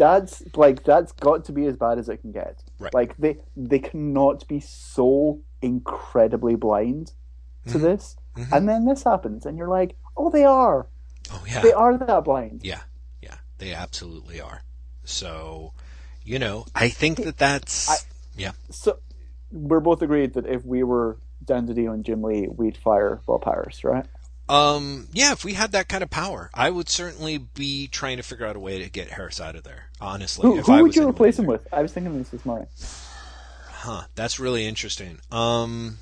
[0.00, 2.64] that's like that's got to be as bad as it can get.
[2.78, 2.92] Right.
[2.94, 7.12] Like they they cannot be so incredibly blind
[7.66, 7.82] to Mhm.
[7.82, 8.52] this, Mhm.
[8.56, 10.86] and then this happens, and you're like, oh, they are,
[11.30, 11.60] Oh yeah.
[11.60, 12.62] they are that blind.
[12.64, 12.80] Yeah,
[13.20, 14.62] yeah, they absolutely are.
[15.04, 15.72] So,
[16.24, 18.98] you know, I think that that's I- yeah, So
[19.52, 23.44] we're both agreed that if we were Dan DiDio and Jim Lee, we'd fire Bob
[23.44, 24.06] Harras, right?
[24.50, 25.32] Um, yeah.
[25.32, 28.56] If we had that kind of power, I would certainly be trying to figure out
[28.56, 29.84] a way to get Harras out of there.
[30.00, 31.66] Honestly, Who, if who I would you replace him with?
[31.72, 32.66] I was thinking this this morning.
[33.68, 34.02] Huh?
[34.14, 35.20] That's really interesting.
[35.30, 35.98] Um,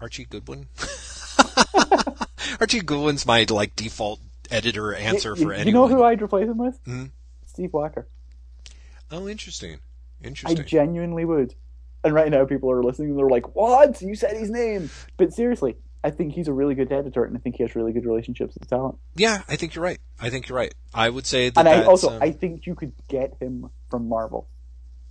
[0.00, 0.68] Archie Goodwin.
[2.60, 4.20] Archie Goodwin's my like default
[4.50, 5.90] editor answer you, for you anyone.
[5.90, 6.82] know who I'd replace him with?
[6.84, 7.10] Mhm.
[7.46, 8.04] Steve Wacker.
[9.10, 9.78] oh, interesting.
[10.22, 10.60] Interesting.
[10.60, 11.54] I genuinely would.
[12.04, 13.10] And right now, people are listening.
[13.10, 14.00] and They're like, "What?
[14.02, 17.40] You said his name?" But seriously, I think he's a really good editor, and I
[17.40, 18.96] think he has really good relationships with talent.
[19.16, 19.98] yeah, I think you're right.
[20.20, 20.74] I think you're right.
[20.94, 21.58] I would say that.
[21.58, 24.48] And I also, um, I think you could get him from Marvel.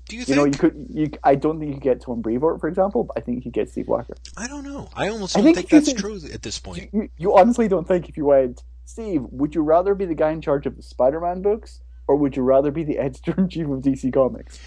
[0.08, 0.38] Do you You think?
[0.38, 0.88] know, you could.
[0.90, 3.44] You, I don't think you could get Tom Brevoort, for example, but I think you
[3.44, 4.16] could get Steve Wacker.
[4.36, 4.90] I don't know.
[4.96, 6.90] I almost don't think think, that's think- true at this point.
[6.92, 10.32] You, you honestly don't think if you went, Steve, would you rather be the guy
[10.32, 13.68] in charge of the Spider-Man books, or would you rather be the editor in chief
[13.68, 14.60] of DC Comics?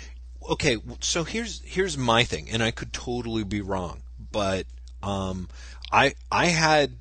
[0.51, 4.03] okay so here's here's my thing and i could totally be wrong
[4.33, 4.67] but
[5.01, 5.49] um
[5.93, 6.93] i i had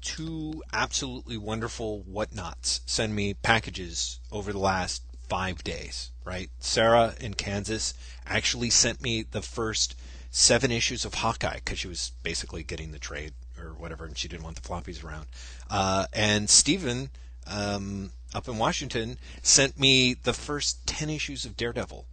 [0.00, 6.50] two absolutely wonderful Whatnauts send me packages over the last five days right?
[6.58, 7.94] Sarah in kansas
[8.26, 9.98] actually sent me the first
[10.30, 14.28] seven issues of hawkeye because she was basically getting the trade or whatever and she
[14.28, 15.26] didn't want the floppies around.
[15.70, 17.08] Uh, and stephen
[17.46, 22.04] um, up in washington sent me the first 10 issues of daredevil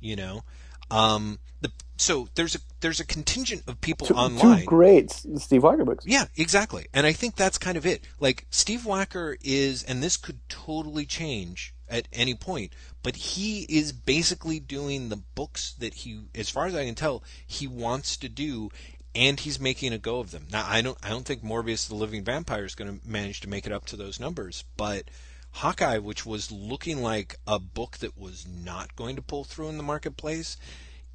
[0.00, 0.44] you know?
[0.90, 1.72] Um the
[2.02, 4.60] so there's a there's a contingent of people Two, online.
[4.60, 6.04] two great Steve Wacker books.
[6.06, 6.86] yeah exactly.
[6.92, 8.02] And i think that's kind of it.
[8.20, 12.72] Like steve wacker is and this could totally change at any point
[13.02, 17.22] but he is basically doing the books that he as far as i can tell
[17.46, 18.70] he wants to do
[19.14, 20.46] and he's making a go of them.
[20.50, 23.48] Now i don't i don't think morbius the living vampire is going to manage to
[23.48, 25.04] make it up to those numbers but
[25.56, 29.76] Hawkeye, which was looking like a book that was not going to pull through in
[29.76, 30.56] the marketplace,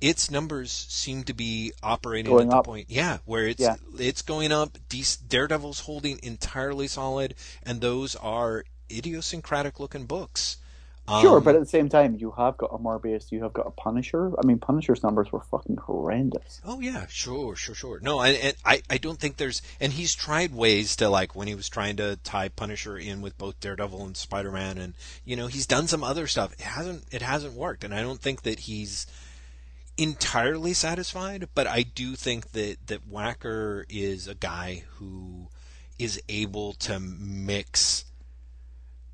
[0.01, 2.65] its numbers seem to be operating Going at the up.
[2.65, 3.75] point, yeah, where it's Yeah.
[3.97, 4.77] it's going up.
[4.89, 10.57] De- Daredevil's holding entirely solid, and those are idiosyncratic looking books.
[11.21, 13.65] Sure, Um, but at the same time, you have got a Morbius, you have got
[13.65, 14.33] a Punisher.
[14.37, 16.59] I mean, Punisher's numbers were fucking horrendous.
[16.65, 17.99] Oh yeah, sure, sure, sure.
[18.01, 21.47] No, and, and I, I don't think there's, and he's tried ways to like when
[21.47, 25.37] he was trying to tie Punisher in with both Daredevil and Spider Man, and you
[25.37, 26.51] know he's done some other stuff.
[26.59, 29.07] It hasn't, it hasn't worked, and I don't think that he's
[29.97, 31.49] entirely satisfied.
[31.55, 35.49] But I do think that that Wacker is a guy who
[35.99, 38.05] is able to mix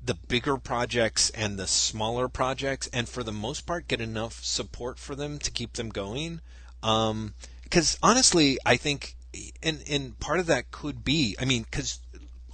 [0.04, 4.98] the bigger projects and the smaller projects, and for the most part, get enough support
[4.98, 6.40] for them to keep them going.
[6.82, 9.16] Um, because honestly, I think,
[9.62, 12.00] and and part of that could be, I mean, because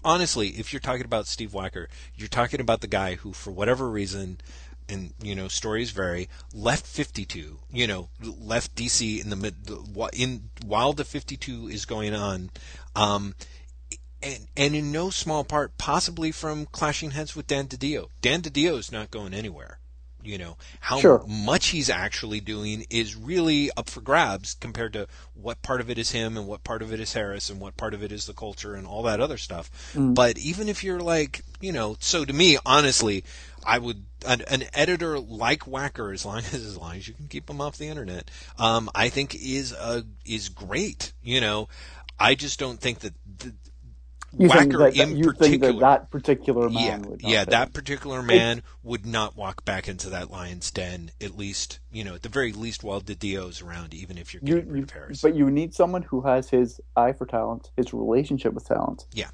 [0.05, 3.91] honestly, if you're talking about Steve Wacker, you're talking about the guy who, for whatever
[3.91, 4.39] reason,
[4.91, 7.59] and you know, stories vary, left 52.
[7.73, 9.55] You know, left DC in the mid,
[10.13, 12.51] in while the 52 is going on.
[12.97, 13.35] Um,
[14.23, 18.09] and, and in no small part, possibly from clashing heads with Dan DiDio.
[18.21, 19.79] Dan DiDio is not going anywhere.
[20.23, 21.25] You know how Sure.
[21.27, 25.97] much he's actually doing is really up for grabs compared to what part of it
[25.97, 28.27] is him and what part of it is Harras and what part of it is
[28.27, 29.71] the culture and all that other stuff.
[29.95, 33.25] But even if you're like, you know, so to me, honestly,
[33.65, 37.29] I would an, an editor like Wacker, as long as as long as you can
[37.29, 41.13] keep him off the internet, um, I think is uh, is great.
[41.23, 41.69] You know,
[42.19, 43.15] I just don't think that.
[43.39, 43.55] The,
[44.33, 47.31] You think Wacker that, in you think particular, that that particular man yeah, would not
[47.31, 47.51] yeah, fit?
[47.51, 51.11] that particular man would not walk back into that lion's den.
[51.21, 54.55] At least, you know, at the very least, while Didio's around, even if you're You,
[54.55, 55.23] getting rid you, of Harras.
[55.23, 59.31] but you need someone who has his eye for talent, his relationship with talent, Yeah.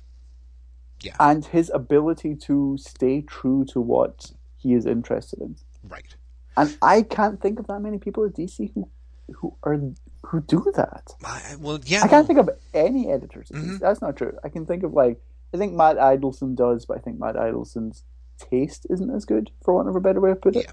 [1.01, 1.15] Yeah.
[1.21, 5.57] and his ability to stay true to what he is interested in.
[5.85, 6.15] right.
[6.57, 8.89] And I can't think of that many people at DC who
[9.35, 9.79] who are
[10.23, 11.15] who do that.
[11.25, 12.03] I, well, yeah.
[12.03, 13.51] I can't think of any editors.
[13.51, 13.65] at Mhm.
[13.75, 13.79] DC.
[13.81, 14.39] That's not true.
[14.43, 15.21] I can think of like
[15.53, 18.05] I think Matt Idelson does, but I think Matt Idelson's
[18.39, 20.67] taste isn't as good, for want of a better way to put it.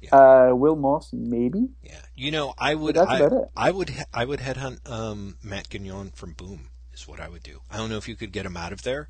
[0.00, 0.14] Yeah.
[0.50, 1.68] Uh, Will Moss, maybe.
[1.82, 3.48] Yeah, you know, I would, that's I, about it.
[3.56, 6.70] I would, I would headhunt um, Matt Gagnon from Boom.
[6.92, 7.60] Is what I would do.
[7.70, 9.08] I don't know if you could get him out of there,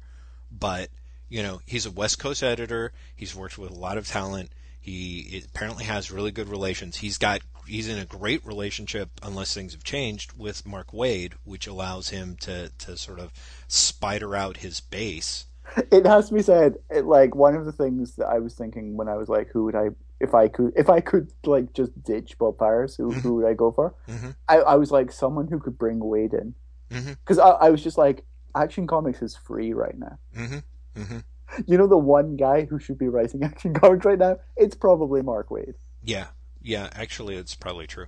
[0.59, 0.91] but
[1.29, 2.93] you know, he's a West Coast editor.
[3.17, 4.51] He's worked with a lot of talent.
[4.79, 6.97] He apparently has really good relations.
[6.97, 11.67] He's got, he's in a great relationship, unless things have changed, with Mark Waid, which
[11.67, 13.33] allows him to to sort of
[13.69, 15.47] spider out his base.
[15.91, 16.75] It has to be said.
[16.91, 19.65] It, like one of the things that I was thinking when I was like, who
[19.65, 19.91] would I,
[20.21, 23.55] if I could, if I could like just ditch Bob Harras, who who would I
[23.55, 23.95] go for?
[24.07, 24.37] Mhm.
[24.49, 26.55] I, I was like someone who could bring Waid in,
[26.91, 28.25] because I, I was just like,
[28.55, 30.19] Action Comics is free right now.
[30.37, 31.01] Mm-hmm.
[31.01, 31.19] Mm-hmm.
[31.67, 34.39] You know the one guy who should be writing Action Comics right now?
[34.57, 35.75] It's probably Mark Waid.
[36.03, 36.29] Yeah,
[36.61, 36.89] yeah.
[36.95, 38.07] Actually, it's probably true.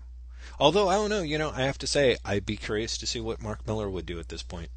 [0.59, 3.21] Although I don't know, you know, I have to say, I'd be curious to see
[3.21, 4.71] what Mark Millar would do at this point.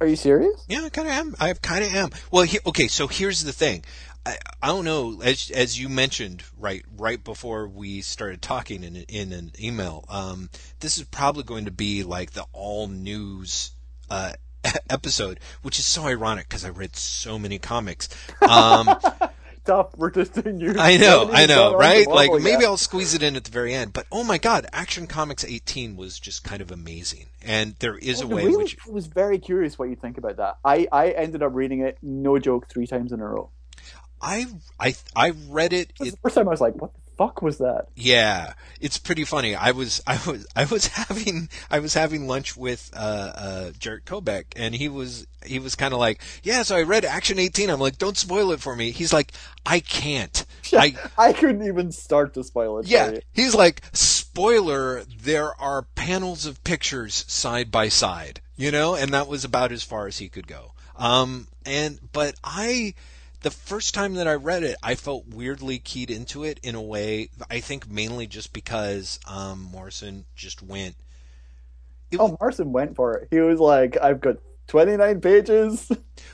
[0.00, 0.64] Are you serious?
[0.68, 1.34] Yeah, I kind of am.
[1.40, 2.10] I kind of am.
[2.30, 2.86] Well, he, okay.
[2.86, 3.82] So here's the thing.
[4.26, 5.22] I, I don't know.
[5.22, 10.50] As as you mentioned right right before we started talking in in an email, um,
[10.80, 13.70] this is probably going to be like the all news
[14.10, 14.32] uh,
[14.90, 18.08] episode, which is so ironic because I read so many comics.
[18.42, 18.98] Um,
[20.14, 20.74] just doing you.
[20.78, 22.06] I know, I know, right?
[22.06, 22.64] Like Marvel maybe.
[22.64, 23.92] I'll squeeze it in at the very end.
[23.92, 28.20] But oh my God, Action Comics 18 was just kind of amazing, and there is
[28.20, 30.58] a way really which I was very curious what you think about that.
[30.64, 33.50] I, I ended up reading it, no joke, three times in a row.
[34.20, 34.46] I
[34.78, 35.92] I I read it.
[36.00, 37.88] It the first time I was like, what the fuck was that?
[37.94, 39.54] Yeah, it's pretty funny.
[39.54, 44.04] I was I was I was having I was having lunch with uh, uh, Jarett
[44.04, 46.62] Kobek, and he was he was kind of like, yeah.
[46.62, 47.70] So I read Action 18.
[47.70, 48.90] I'm like, don't spoil it for me.
[48.90, 49.32] He's like,
[49.64, 50.44] I can't.
[50.72, 52.86] I I couldn't even start to spoil it.
[52.86, 53.18] yeah.
[53.32, 55.04] He's like, spoiler.
[55.22, 59.82] There are panels of pictures side by side, you know, and that was about as
[59.82, 60.72] far as he could go.
[60.98, 62.94] Um, and but I
[63.46, 66.82] the first time that I read it, I felt weirdly keyed into it in a
[66.82, 67.28] way.
[67.48, 70.96] I think mainly just because um, Morrison just went.
[72.10, 73.28] It, oh, Morrison went for it.
[73.30, 75.90] He was like, "I've got 29 pages."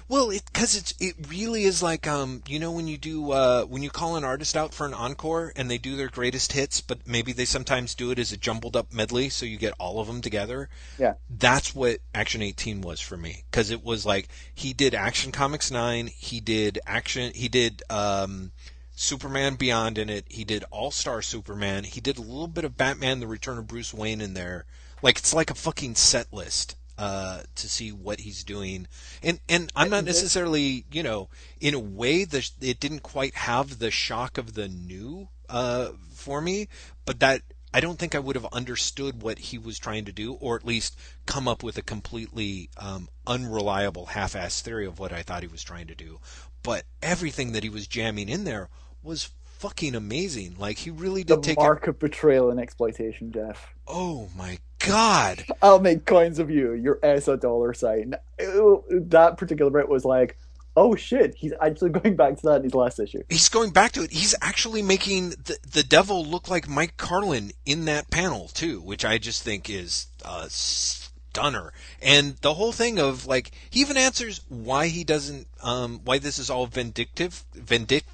[0.09, 3.65] Well, it because it's it really is like um you know when you do uh
[3.65, 6.83] when you call an artist out for an encore and they do their greatest hits,
[6.83, 10.01] but maybe they sometimes do it as a jumbled up medley, so you get all
[10.01, 10.69] of them together.
[10.99, 15.33] Yeah, that's what Action 18 was for me because it was like he did Action
[15.33, 18.53] Comics 9, he did Action, he did um.
[18.95, 20.27] Superman Beyond in it.
[20.29, 21.85] He did All Star Superman.
[21.85, 24.67] He did a little bit of Batman: The Return of Bruce Wayne in there.
[25.01, 28.87] Like it's like a fucking set list uh, to see what he's doing.
[29.25, 31.31] And and I'm not necessarily, you know,
[31.61, 36.41] in a way that it didn't quite have the shock of the new uh, for
[36.41, 36.69] me,
[37.05, 37.43] but that
[37.75, 40.65] I don't think I would have understood what he was trying to do, or at
[40.65, 40.97] least
[41.27, 45.65] come up with a completely um, unreliable half-ass theory of what I thought he was
[45.65, 46.21] trying to do.
[46.63, 48.69] But everything that he was jamming in there
[49.03, 49.31] was
[49.63, 50.57] fucking amazing.
[50.59, 53.73] Like he really did the take mark of betrayal and exploitation, Jeff.
[53.87, 55.45] Oh my god!
[55.63, 56.73] I'll make coins of you.
[56.73, 58.17] Your S a dollar sign.
[58.39, 60.37] That particular bit was like,
[60.77, 63.23] oh shit, he's actually going back to that in his last issue.
[63.29, 64.11] He's going back to it.
[64.11, 69.05] He's actually making the, the devil look like Mike Carlin in that panel too, which
[69.05, 71.73] I just think is a stunner.
[72.03, 76.41] And the whole thing of like, he even answers why he doesn't, um, why this
[76.41, 78.05] is all vindictive, vindic,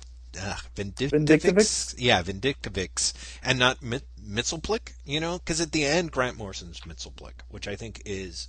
[0.41, 1.95] uh, Vyndktvx?
[1.99, 3.13] Yeah, Vyndktvx,
[3.43, 5.39] and not mit- Mxyzptlk, you know?
[5.39, 8.49] Because at the end, Grant Morrison's Mxyzptlk, which I think is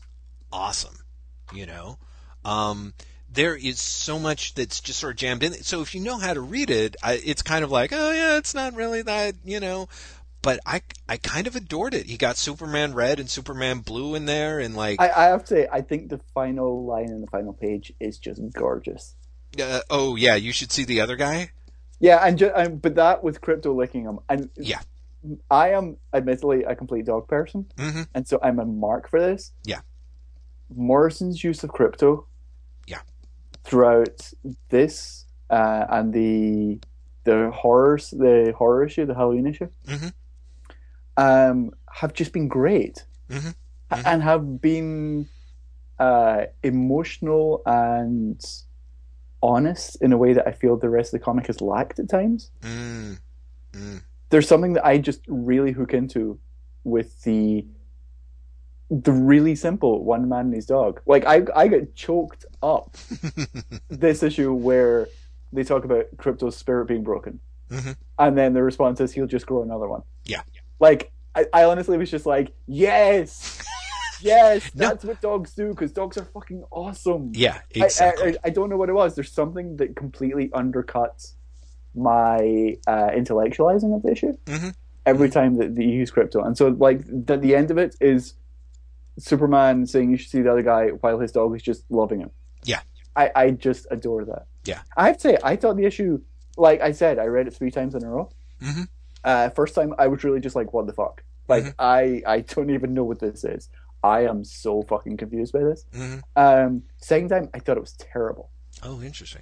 [0.52, 0.98] awesome,
[1.54, 1.98] you know?
[2.44, 2.94] Um,
[3.32, 5.54] there is so much that's just sort of jammed in.
[5.54, 8.38] So if you know how to read it, I, it's kind of like, oh yeah,
[8.38, 9.88] it's not really that, you know.
[10.42, 12.06] But I, I kind of adored it.
[12.06, 15.48] He got Superman Red and Superman Blue in there, and like I, I have to
[15.48, 19.16] say, I think the final line in the final page is just gorgeous.
[19.62, 21.52] Uh, oh yeah, you should see the other guy.
[22.00, 24.80] Yeah, and, ju- and but that with Krypto licking him, and yeah,
[25.52, 28.04] I am admittedly a complete dog person, mm-hmm.
[28.16, 29.52] and so I'm a mark for this.
[29.66, 29.82] Yeah,
[30.74, 32.26] Morrison's use of Krypto,
[32.88, 33.02] Yeah,
[33.64, 34.32] throughout
[34.70, 36.80] this uh, and the
[37.26, 40.08] the horrors, the horror issue, the Halloween issue, mm-hmm.
[41.18, 43.50] um, have just been great, mm-hmm.
[43.50, 44.02] Mm-hmm.
[44.06, 45.28] and have been
[46.00, 48.42] uh, emotional and
[49.42, 52.10] honest in a way that I feel the rest of the comic has lacked at
[52.10, 52.52] times.
[52.62, 53.20] Mm.
[53.74, 54.02] Mm.
[54.30, 56.40] There's something that I just really hook into
[56.84, 57.66] with the
[58.92, 61.02] the really simple one man and his dog.
[61.06, 62.98] Like I I get choked up
[63.90, 65.08] this issue where
[65.52, 67.40] they talk about Krypto's spirit being broken.
[67.70, 67.92] Mm-hmm.
[68.18, 70.02] And then the response is he'll just grow another one.
[70.26, 70.42] Yeah.
[70.80, 73.62] Like I, I honestly was just like, yes.
[74.22, 75.10] Yes, that's no.
[75.10, 77.32] what dogs do because dogs are fucking awesome.
[77.34, 78.30] Yeah, exactly.
[78.30, 79.16] I, I, I, don't know what it was.
[79.16, 81.34] There's something that completely undercuts
[81.96, 84.70] my uh, intellectualizing of the issue mm-hmm.
[85.06, 86.46] every time that, that you use Krypto.
[86.46, 88.34] And so, like, the, the end of it is
[89.18, 92.32] Superman saying you should see the other guy while his dog is just loving him.
[92.64, 92.82] Yeah.
[93.16, 94.48] I, I just adore that.
[94.66, 94.82] Yeah.
[94.96, 96.22] I have to say, I thought the issue,
[96.58, 98.30] like I said, I read it three times in a row.
[98.62, 98.84] Mm-hmm.
[99.24, 101.24] Uh, first time, I was really just like, what the fuck?
[101.48, 101.72] Like, Mm-hmm.
[101.80, 103.70] I, I don't even know what this is.
[104.04, 105.86] I am so fucking confused by this.
[105.94, 106.20] Mm-hmm.
[106.36, 108.52] Um, second time, I thought it was terrible.
[108.84, 109.42] Oh, interesting.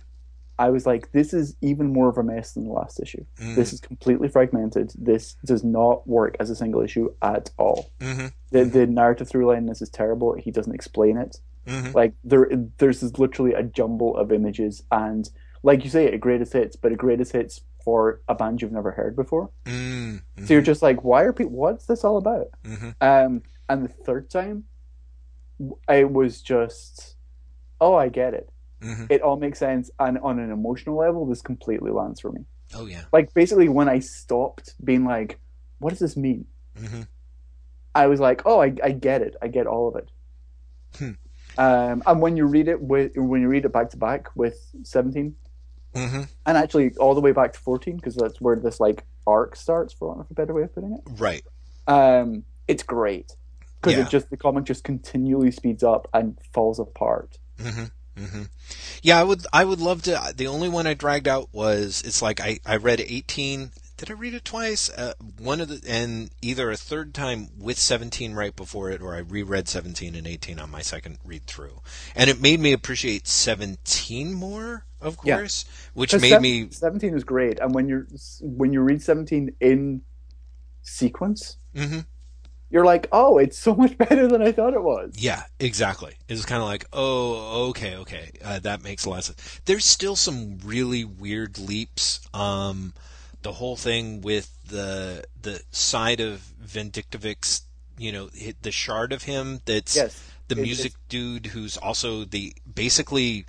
[0.60, 3.24] I was like, this is even more of a mess than the last issue.
[3.40, 3.56] Mm-hmm.
[3.56, 4.92] This is completely fragmented.
[4.98, 7.92] This does not work as a single issue at all.
[8.00, 8.28] Mm-hmm.
[8.50, 10.34] The, the narrative through line in this is terrible.
[10.34, 11.40] He doesn't explain it.
[11.68, 11.92] Mm-hmm.
[11.92, 12.50] Like there,
[12.80, 15.30] there's literally a jumble of images, and
[15.64, 18.92] like you say, a greatest hits, but a greatest hits for a band you've never
[18.92, 19.50] heard before.
[19.64, 20.46] Mm-hmm.
[20.46, 21.54] So you're just like, why are people?
[21.54, 22.48] What's this all about?
[22.66, 22.90] Mm-hmm.
[23.00, 24.66] Um, and the third time,
[25.88, 27.16] I was just,
[27.80, 28.50] oh, I get it.
[28.82, 29.06] Mm-hmm.
[29.10, 32.42] It all makes sense, and on an emotional level, this completely lands for me.
[32.76, 33.06] Oh yeah.
[33.14, 35.40] Like basically, when I stopped being like,
[35.80, 36.46] what does this mean?
[36.78, 37.04] Mm-hmm.
[37.96, 39.38] I was like, oh, I, I get it.
[39.42, 40.10] I get all of it.
[40.98, 41.12] Hmm.
[41.58, 44.58] Um, and when you read it with when you read it back to back with
[44.84, 45.34] 17
[45.98, 46.22] Mm-hmm.
[46.46, 49.94] and actually all the way back to 14 because that's where this like arc starts
[49.94, 51.44] for want of a better way of putting it Right.
[51.88, 53.36] um, it's great
[53.82, 54.04] because Yeah.
[54.06, 57.86] it just the comic just continually speeds up and falls apart Mm-hmm.
[58.24, 58.44] Mm-hmm.
[59.04, 59.46] Yeah, I would.
[59.54, 60.34] I would love to.
[60.36, 64.14] The only one I dragged out was it's like I I read eighteen did I
[64.14, 64.90] read it twice?
[64.90, 69.16] Uh, one of the and either a third time with 17 right before it, or
[69.16, 71.82] I reread 17 and 18 on my second read through,
[72.16, 74.86] and it made me appreciate 17 more.
[75.00, 75.90] Of course, yeah.
[75.94, 78.08] which made se- me 17 is great, and when you're
[78.42, 80.02] when you read 17 in
[80.82, 81.58] sequence.
[81.76, 82.00] Mm-hmm
[82.70, 85.14] you're like, oh, it's so much better than I thought it was.
[85.18, 86.16] Yeah, exactly.
[86.28, 89.62] It's kind of like, oh, okay, okay, uh, that makes a lot of sense.
[89.66, 92.28] There's still some really weird leaps.
[92.34, 92.94] Um,
[93.48, 97.62] the whole thing with the the side of Vyndktvx,
[97.98, 98.30] you know,
[98.62, 103.46] the shard of him that's yes, the music dude who's also the basically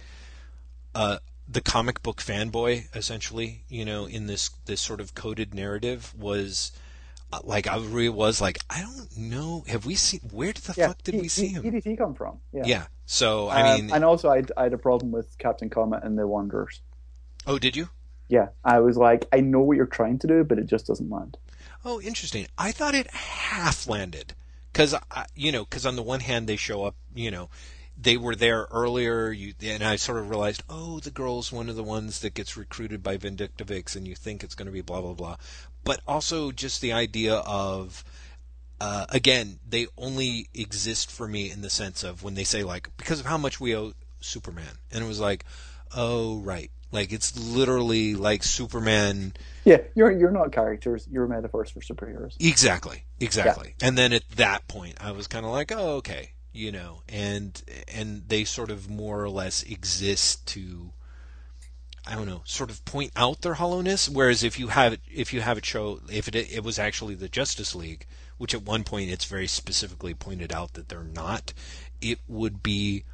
[0.95, 1.19] uh,
[1.49, 3.65] the comic book fanboy, essentially.
[3.69, 6.71] You know, in this this sort of coded narrative was
[7.33, 9.65] uh, like I really was like, I don't know.
[9.67, 10.21] Have we seen?
[10.31, 11.65] Where the yeah, fuck did he, we see he, him?
[11.65, 12.39] EDT come from?
[12.53, 12.63] Yeah.
[12.67, 12.87] Yeah.
[13.07, 16.17] So I um, mean, and also I, I had a problem with Captain Comet and
[16.17, 16.83] the Wanderers.
[17.49, 17.89] Oh, did you?
[18.29, 21.11] Yeah, I was like, I know what you're trying to do, but it just doesn't
[21.11, 21.37] land.
[21.85, 22.47] Oh, interesting.
[22.59, 24.35] I thought it half landed
[24.73, 24.95] because
[25.35, 27.49] you know, because on the one hand they show up, you know,
[28.01, 31.77] they were there earlier, you, and I sort of realized, oh, the girl's one of
[31.77, 35.01] the ones that gets recruited by Vyndktvx, and you think it's going to be blah
[35.01, 35.37] blah blah
[35.89, 38.05] but also just the idea of
[38.79, 42.91] uh, again, they only exist for me in the sense of when they say like
[42.99, 45.47] because of how much we owe Superman, and it was like,
[45.97, 49.35] oh right, like it's literally like Superman.
[49.65, 51.07] Yeah, you're you're not characters.
[51.11, 52.35] You're metaphors for superheroes.
[52.41, 53.75] Exactly, exactly.
[53.81, 53.89] Yeah.
[53.89, 57.63] And then at that point, I was kind of like, oh okay, you know, and
[57.89, 60.93] and they sort of more or less exist to
[62.07, 64.09] I don't know, sort of point out their hollowness.
[64.09, 67.29] Whereas if you have if you have it show if it it was actually the
[67.29, 68.07] Justice League,
[68.39, 71.53] which at one point it's very specifically pointed out that they're not,
[72.01, 73.05] it would be.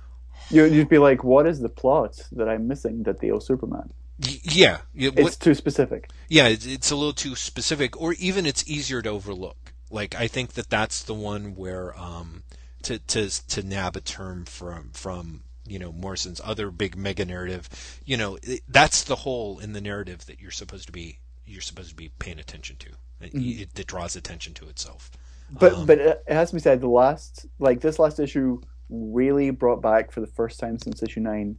[0.51, 3.93] You'd be like, what is the plot that I'm missing that they owe Superman?
[4.19, 6.11] yeah, what, it's too specific.
[6.29, 9.73] Yeah, it's, it's a little too specific, or even it's easier to overlook.
[9.91, 12.45] Like I think that that's the one where um,
[12.83, 17.69] to to to nab a term from from you know Morrison's other big mega narrative,
[18.05, 21.91] you know that's the hole in the narrative that you're supposed to be you're supposed
[21.91, 22.91] to be paying attention to.
[23.23, 23.63] Mm-hmm.
[23.63, 25.11] It, that draws attention to itself.
[25.51, 29.51] But um, but it has to be said, the last like this last issue really
[29.51, 31.57] brought back for the first time since issue nine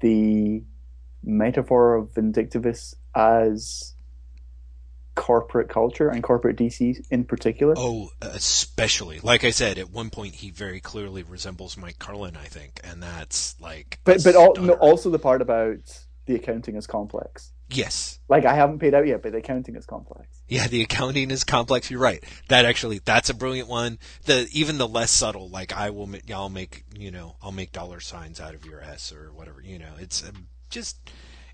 [0.00, 0.62] the
[1.22, 3.94] metaphor of Vyndktvx as
[5.14, 7.74] corporate culture and corporate DC in particular.
[7.76, 9.20] Oh, especially.
[9.20, 13.02] Like I said, at one point he very clearly resembles Mike Carlin, I think, and
[13.02, 14.00] that's like.
[14.04, 15.78] But but no, also the part about
[16.26, 17.52] the accounting is complex.
[17.72, 18.18] Yes.
[18.28, 20.26] Like I haven't paid out yet, but the accounting is complex.
[20.48, 21.90] Yeah, the accounting is complex.
[21.90, 22.22] You're right.
[22.48, 23.98] That actually, that's a brilliant one.
[24.24, 28.00] The even the less subtle, like I will, I'll make, you know, I'll make dollar
[28.00, 29.62] signs out of your S or whatever.
[29.62, 30.98] You know, it's um, just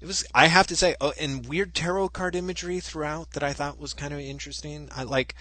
[0.00, 3.52] it was I have to say oh and weird tarot card imagery throughout that I
[3.52, 4.88] thought was kind of interesting.
[4.94, 5.34] I like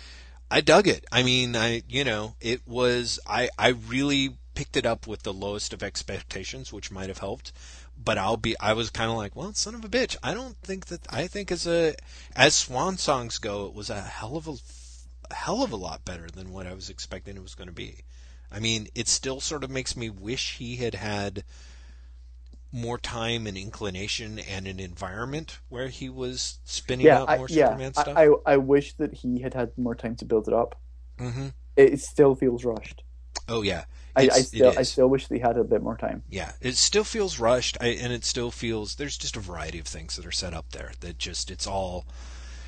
[0.51, 1.05] I dug it.
[1.11, 5.33] I mean, I you know, it was I I really picked it up with the
[5.33, 7.51] lowest of expectations, which might have helped.
[8.01, 10.15] But I'll be I was kind of like, well, son of a bitch.
[10.21, 11.95] I don't think that I think as a
[12.35, 14.55] as swan songs go, it was a hell of a,
[15.31, 17.73] a hell of a lot better than what I was expecting it was going to
[17.73, 18.03] be.
[18.51, 21.43] I mean, it still sort of makes me wish he had had
[22.75, 27.93] more time and inclination and an environment where he was spinning yeah, out more Superman
[27.95, 28.17] yeah, stuff.
[28.17, 30.79] I, I wish that he had had more time to build it up.
[31.17, 31.47] Mm-hmm.
[31.77, 33.03] It, still feels rushed.
[33.47, 33.85] Oh yeah,
[34.15, 36.23] I, I, still I still wish he had a bit more time.
[36.29, 39.85] Yeah, it still feels rushed, I, and it still feels there's just a variety of
[39.85, 42.05] things that are set up there that just it's all.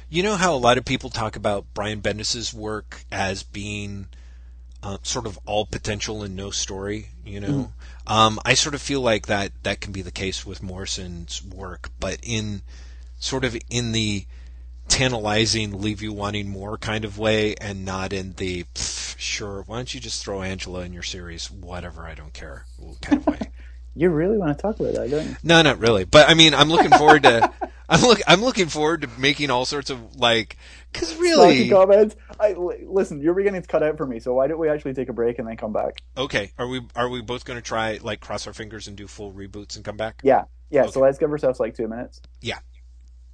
[0.10, 4.08] You know how a lot of people talk about Brian Bendis's work as being
[4.82, 7.10] uh, sort of all potential and no story.
[7.26, 7.72] You know,
[8.08, 8.12] mm.
[8.12, 11.90] um, I sort of feel like that that can be the case with Morrison's work,
[12.00, 12.62] but in
[13.20, 14.26] sort of in the
[14.88, 19.64] tantalizing, leave you wanting more kind of way, and not in the sure.
[19.64, 21.52] Why don't you just throw Angela in your series?
[21.52, 22.66] Whatever, I don't care
[23.02, 23.40] kind of way.
[23.96, 25.36] you really want to talk about that, don't you?
[25.44, 26.06] No, not really.
[26.06, 27.52] But I mean, I'm looking forward to.
[27.90, 28.20] I'm look.
[28.28, 30.58] I'm looking forward to making all sorts of like.
[30.92, 32.16] Because really, comments.
[32.40, 33.22] I listen.
[33.22, 34.20] You're beginning to cut out for me.
[34.20, 36.02] So why don't we actually take a break and then come back?
[36.18, 36.52] Okay.
[36.58, 36.82] Are we?
[36.96, 39.86] Are we both going to try like cross our fingers and do full reboots and
[39.86, 40.22] come back?
[40.24, 40.46] Yeah.
[40.70, 40.84] Yeah.
[40.84, 40.92] Okay.
[40.92, 42.22] So let's give ourselves like two minutes.
[42.42, 42.60] Yeah.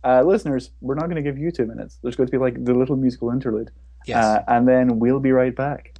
[0.03, 1.97] Uh, listeners, we're not going to give you two minutes.
[2.01, 3.71] There's going to be like the little musical interlude.
[4.05, 4.23] Yes.
[4.23, 5.92] Uh, and then we'll be right back.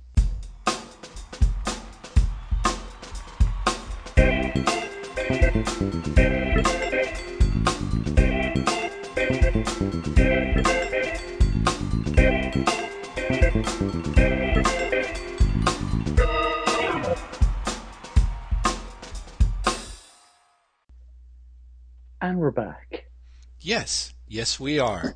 [23.66, 25.16] Yes, yes, we are.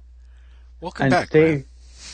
[0.80, 1.30] Welcome and back.
[1.30, 1.66] today,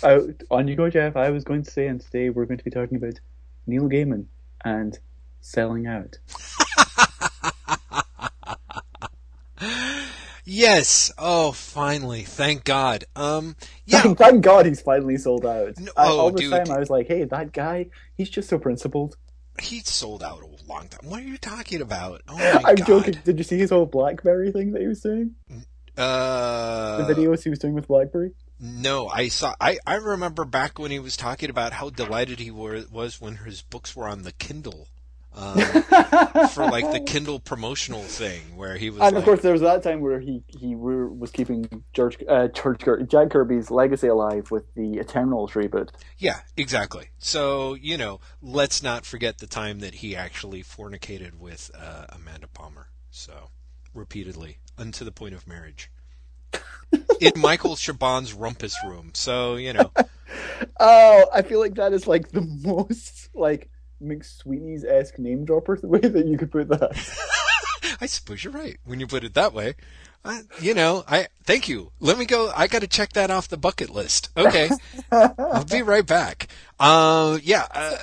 [0.01, 0.19] uh,
[0.49, 1.15] on you go, Jeff.
[1.15, 3.19] I was going to say, and today we're going to be talking about
[3.67, 4.25] Neil Gaiman
[4.65, 4.97] and
[5.41, 6.17] selling out.
[10.45, 11.09] Yes.
[11.17, 12.23] Oh, finally.
[12.23, 13.05] Thank God.
[13.15, 13.55] Um.
[13.85, 14.01] Yeah.
[14.01, 15.79] Thank, thank God he's finally sold out.
[15.79, 16.51] No- I, oh, all this dude.
[16.51, 19.15] time I was like, hey, that guy, he's just so principled.
[19.61, 21.09] He sold out a long time.
[21.09, 22.23] What are you talking about?
[22.27, 22.85] Oh my I'm God.
[22.87, 23.15] joking.
[23.23, 25.35] Did you see his whole BlackBerry thing that he was doing?
[25.97, 27.05] Uh.
[27.05, 28.31] The videos he was doing with BlackBerry?
[28.59, 29.55] No, I saw.
[29.59, 33.35] I, I remember back when he was talking about how delighted he were, was when
[33.37, 34.87] his books were on the Kindle,
[35.33, 35.55] um,
[36.53, 39.61] for like the Kindle promotional thing, where he was And like, of course, there was
[39.61, 44.49] that time where he he were, was keeping George uh, George Jack Kirby's legacy alive
[44.51, 45.89] with the Eternals reboot.
[46.17, 47.09] yeah, exactly.
[47.17, 52.47] So you know, let's not forget the time that he actually fornicated with uh, Amanda
[52.47, 52.87] Palmer.
[53.09, 53.49] So
[53.93, 55.89] repeatedly, unto the point of marriage.
[57.19, 59.11] In Michael Chabon's rumpus room.
[59.13, 59.91] So, you know,
[60.79, 63.69] Oh, I feel like that is like the most like
[64.01, 66.91] McSweeney's esque name dropper the way that you could put that.
[68.01, 69.75] I suppose you're right when you put it that way.
[70.61, 71.91] You know, I thank you.
[71.99, 72.51] Let me go.
[72.55, 74.29] I got to check that off the bucket list.
[74.37, 74.69] Okay,
[75.11, 76.47] I'll be right back.
[76.79, 77.67] Uh, yeah.
[77.69, 77.97] Uh,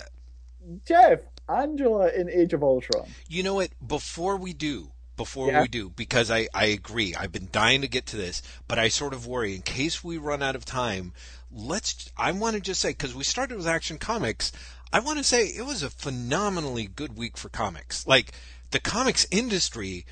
[0.85, 3.09] Jeff, Angela in Age of Ultron.
[3.29, 3.71] you know what?
[3.87, 5.61] Before we do, before Yeah.
[5.63, 7.15] we do, because I I agree.
[7.15, 10.17] I've been dying to get to this, but I sort of worry in case we
[10.17, 11.13] run out of time.
[11.53, 12.11] Let's.
[12.17, 14.51] I want to just say because we started with Action Comics.
[14.93, 18.07] I want to say it was a phenomenally good week for comics.
[18.07, 18.33] Like
[18.71, 20.07] the comics industry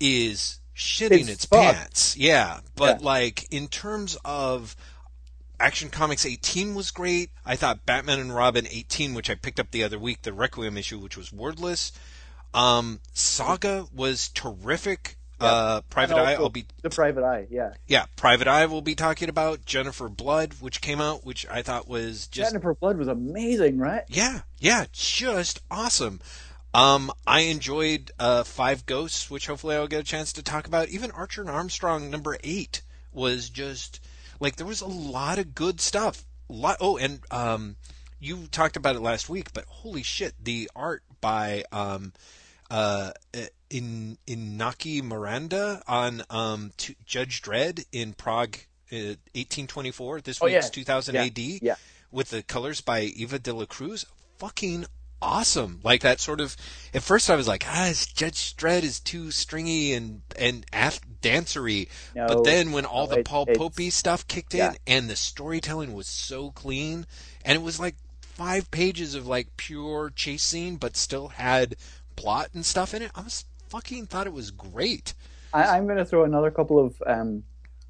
[0.00, 1.76] is shitting It's its, fucked.
[1.76, 2.16] pants.
[2.16, 3.06] Yeah, but Yeah.
[3.06, 4.74] like in terms of
[5.60, 7.30] Action Comics 18 was great.
[7.44, 10.76] I thought Batman and Robin 18, which I picked up the other week, the Requiem
[10.76, 11.92] issue, which was wordless.
[12.54, 15.16] Um, Saga was terrific.
[15.40, 17.46] Uh, Private Eye, I'll be the Private Eye.
[17.50, 21.62] Yeah, yeah, Private Eye we'll be talking about Jennifer Blood, which came out, which I
[21.62, 24.04] thought was just Jennifer Blood was amazing, right?
[24.08, 26.20] yeah, yeah, just awesome.
[26.72, 30.88] Um, I enjoyed uh, Five Ghosts, which hopefully I'll get a chance to talk about.
[30.88, 32.82] Even Archer and Armstrong number eight
[33.12, 34.00] was just
[34.40, 36.24] like there was a lot of good stuff.
[36.48, 37.76] Lot, oh, and um,
[38.18, 42.12] you talked about it last week, but holy shit, the art by um,
[42.70, 43.12] uh,
[43.70, 46.72] in Inaki Miranda on um,
[47.04, 48.56] Judge Dredd in prog,
[48.92, 50.20] uh, 1824.
[50.20, 50.70] This Oh, week's yeah.
[50.70, 51.74] 2000 Yeah, AD yeah.
[52.10, 54.06] with the colors by Eva de la Cruz.
[54.38, 54.86] Fucking
[55.22, 55.80] awesome!
[55.82, 56.56] Like that sort of.
[56.92, 61.88] At first, I was like, ah, Judge Dredd is too stringy and and af- dancery.
[62.14, 65.16] No, but then when all no, the it- Paul Popey stuff kicked in and the
[65.16, 67.06] storytelling was so clean,
[67.44, 71.76] and it was like five pages of like pure chase scene, but still had
[72.16, 73.10] plot and stuff in it.
[73.14, 75.14] I was fucking thought it was great.
[75.52, 77.42] I, I'm going to throw another couple of um,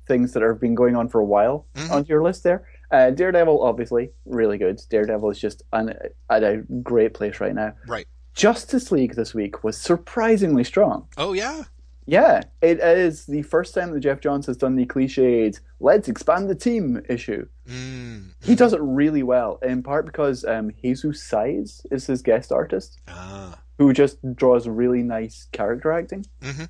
[0.06, 1.90] things that have been going on for a while Mhm.
[1.90, 2.66] onto your list there.
[2.90, 4.80] Uh, Daredevil, obviously, really good.
[4.90, 5.94] Daredevil is just an,
[6.30, 7.74] at a great place right now.
[7.88, 8.06] Right.
[8.34, 11.06] Justice League this week was surprisingly strong.
[11.16, 11.62] Oh yeah.
[12.06, 16.50] Yeah, it is the first time that Geoff Johns has done the cliched "let's expand
[16.50, 17.46] the team" issue.
[17.66, 18.34] Mm.
[18.42, 22.98] He does it really well, in part because um, Jesus Saiz is his guest artist,
[23.08, 23.58] Ah.
[23.78, 26.26] Who just draws really nice character acting.
[26.40, 26.68] Mhm.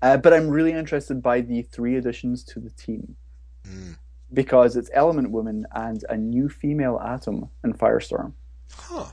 [0.00, 3.16] Uh, but I'm really interested by the three additions to the team
[3.64, 3.96] Mm.
[4.32, 8.32] because it's Element Woman and a new female Atom in Firestorm.
[8.72, 9.06] Huh.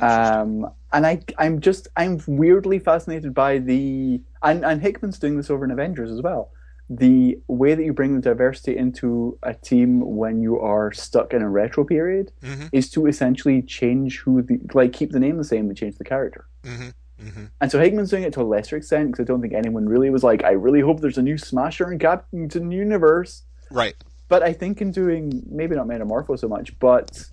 [0.00, 5.48] Um, and I, I'm just, I'm weirdly fascinated by the, and, and Hickman's doing this
[5.48, 6.50] over in Avengers as well.
[6.88, 11.42] The way that you bring the diversity into a team when you are stuck in
[11.42, 12.68] a retro period Mhm.
[12.72, 16.04] is to essentially change who the, like, keep the name the same but change the
[16.04, 16.44] character.
[16.64, 16.92] Mhm.
[17.20, 17.50] Mhm.
[17.60, 20.10] And so Hickman's doing it to a lesser extent because I don't think anyone really
[20.10, 23.42] was like, I really hope there's a new Smasher in Captain Universe.
[23.70, 23.94] Right.
[24.28, 27.24] But I think in doing maybe not Metamorpho so much, but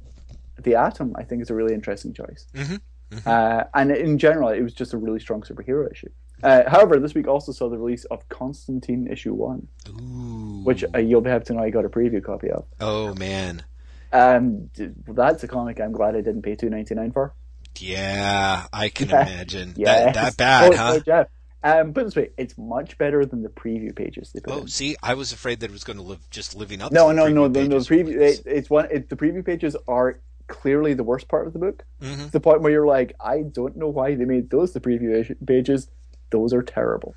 [0.63, 2.47] the Atom, I think is a really interesting choice.
[2.55, 2.79] Mhm.
[3.25, 6.09] Uh, and in general, it was just a really strong superhero issue.
[6.43, 10.61] Uh, however, this week also saw the release of Constantine issue one, Ooh.
[10.63, 12.65] which uh, you'll have to know I got a preview copy of.
[12.79, 13.63] Oh man.
[14.11, 14.69] Um,
[15.07, 17.33] that's a comic I'm glad I didn't pay two ninety nine for.
[17.79, 19.73] Yeah, I can imagine.
[19.77, 20.99] Yeah, That that bad, oh, huh?
[21.07, 21.25] oh.
[21.65, 24.67] Um, put this way, it's much better than the preview pages they put Oh, in.
[24.67, 26.91] see, I was afraid that it was going to live just living up.
[26.91, 27.79] No, to the no, no, no, no.
[27.79, 28.89] The preview, it, it's one.
[28.91, 31.85] It, the preview pages are clearly the worst part of the book.
[32.01, 32.31] Mhm.
[32.31, 35.87] The point where you're like, I don't know why they made those the preview pages.
[36.33, 37.15] Those are terrible.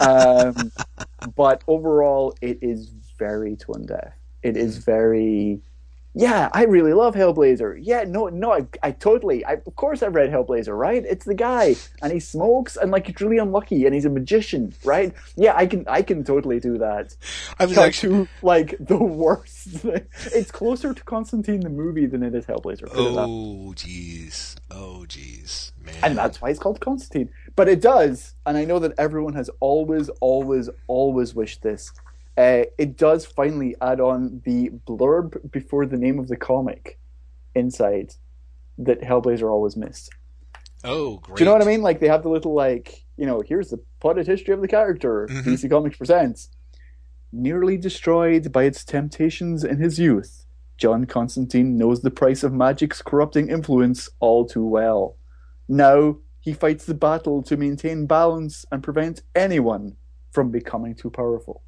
[0.00, 0.72] um,
[1.36, 4.12] but overall, it is very tone deaf.
[4.42, 5.60] It is very
[6.14, 7.78] yeah, I really love Hellblazer.
[7.80, 11.04] Yeah, no, no, I, I totally, I, of course I've read Hellblazer, right?
[11.04, 14.74] It's the guy, and he smokes, and like he's really unlucky, and he's a magician,
[14.84, 15.14] right?
[15.36, 17.16] Yeah, I can, I can totally do that.
[17.58, 18.26] I was Cut actually.
[18.26, 19.68] to, like the worst.
[19.68, 20.06] thing.
[20.34, 22.90] It's closer to Constantine the movie than it is Hellblazer.
[22.90, 23.68] put it that way.
[23.68, 24.56] Oh, jeez.
[24.70, 25.72] Oh, jeez.
[25.84, 25.94] Man.
[26.02, 27.30] and that's why it's called Constantine.
[27.56, 31.92] But it does, and I know that everyone has always, always, always wished this.
[32.40, 36.98] Uh, it does finally add on the blurb before the name of the comic
[37.54, 38.14] inside
[38.78, 40.08] that Hellblazer always missed.
[40.82, 41.36] Oh, great.
[41.36, 41.82] Do you know what I mean?
[41.82, 45.26] Like they have the little like, you know, here's the plotted history of the character.
[45.30, 45.44] Mhm.
[45.44, 46.48] DC Comics presents.
[47.30, 50.46] Nearly destroyed by its temptations in his youth,
[50.78, 55.16] John Constantine knows the price of magic's corrupting influence all too well.
[55.68, 59.96] Now he fights the battle to maintain balance and prevent anyone
[60.32, 61.62] from becoming too powerful.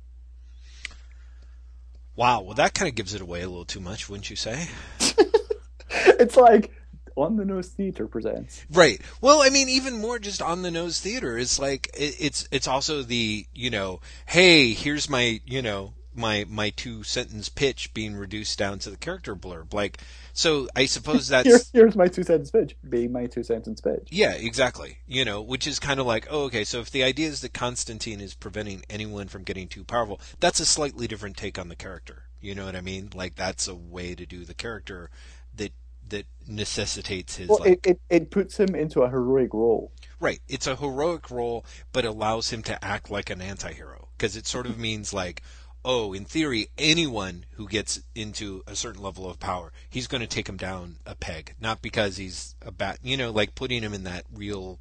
[2.16, 2.43] Wow.
[2.43, 4.68] Well, that kind of gives it away a little too much, wouldn't you say?
[5.90, 6.70] it's like
[7.16, 8.64] on the nose theater presents.
[8.70, 9.01] Right.
[9.20, 11.36] Well, I mean, even more just on the nose theater.
[11.39, 16.44] It's like it, it's it's also the you know, hey, here's my you know my
[16.48, 19.72] my two sentence pitch being reduced down to the character blurb.
[19.74, 19.98] Like,
[20.32, 22.76] so I suppose that's Here, here's my two sentence pitch.
[22.89, 24.09] Being my two sentence pitch.
[24.10, 24.98] Yeah, exactly.
[25.06, 27.52] You know, which is kind of like, oh, okay, so if the idea is that
[27.55, 31.76] Constantine is preventing anyone from getting too powerful, that's a slightly different take on the
[31.76, 32.24] character.
[32.40, 33.10] You know what I mean?
[33.14, 35.10] Like that's a way to do the character
[35.55, 35.72] that
[36.09, 39.93] that necessitates his Well, like it, it, it puts him into a heroic role.
[40.20, 40.40] right.
[40.48, 44.66] It's a heroic role, but allows him to act like an anti-hero because it sort
[44.66, 45.43] of means like.
[45.85, 50.29] Oh, in theory, anyone who gets into a certain level of power, he's going to
[50.29, 51.55] take him down a peg.
[51.61, 54.79] Not because he's a bat, you know, like putting him in that real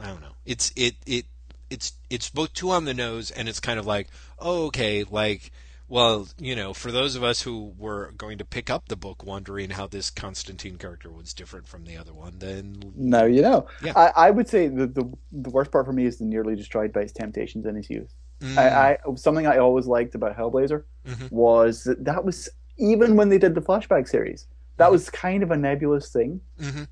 [0.00, 0.34] I don't know.
[0.44, 1.26] It's it it
[1.70, 5.52] it's it's both too on the nose and it's kind of like, oh, okay, like
[5.86, 9.22] well, you know, for those of us who were going to pick up the book
[9.22, 13.66] wondering how this Constantine character was different from the other one, then Now you know.
[13.82, 13.92] Yeah.
[13.94, 16.92] I, I would say the, the the worst part for me is the nearly destroyed
[16.92, 18.12] by his temptations in his youth.
[18.40, 21.30] Mm, I, I something I always liked about Hellblazer Mhm.
[21.32, 24.46] was that that was even when they did the flashback series,
[24.78, 24.92] that Mhm.
[24.92, 26.40] was kind of a nebulous thing.
[26.60, 26.86] mhm.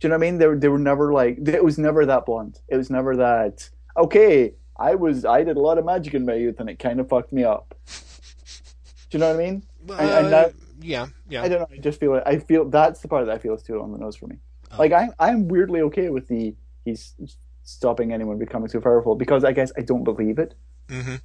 [0.00, 0.38] Do you know what I mean?
[0.38, 2.60] They were, they were never like it was never that blunt.
[2.68, 4.54] It was never that okay.
[4.76, 7.08] I was I did a lot of magic in my youth and it kind of
[7.08, 7.74] fucked me up.
[7.86, 9.62] Do you know what I mean?
[9.86, 11.42] Well, I- I know- yeah, yeah.
[11.42, 11.68] I don't know.
[11.70, 13.92] I just feel it I feel that's the part that I feel is too on
[13.92, 14.36] the nose for me.
[14.72, 14.76] Oh.
[14.78, 16.54] Like I'm I'm weirdly okay with the
[16.84, 17.14] he's
[17.62, 20.54] stopping anyone becoming too powerful because I guess I don't believe it.
[20.90, 21.16] hmm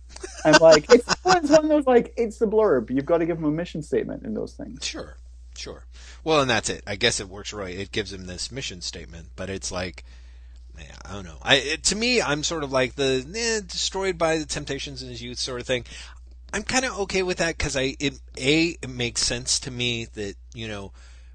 [0.46, 2.90] I'm like it's, it's one of those like it's the blurb.
[2.90, 4.86] You've got to give them a mission statement in those things.
[4.86, 5.18] Sure,
[5.56, 5.86] sure.
[6.24, 6.84] Well, and that's it.
[6.88, 7.78] I guess it works right.
[7.78, 10.04] It gives them this mission statement, but it's like,
[10.78, 11.38] yeah, I don't know.
[11.42, 15.10] I it, to me, I'm sort of like the eh, destroyed by the temptations in
[15.10, 15.86] his youth sort of thing.
[16.52, 20.06] I'm kind of okay with that because I it a it makes sense to me
[20.14, 20.92] that you know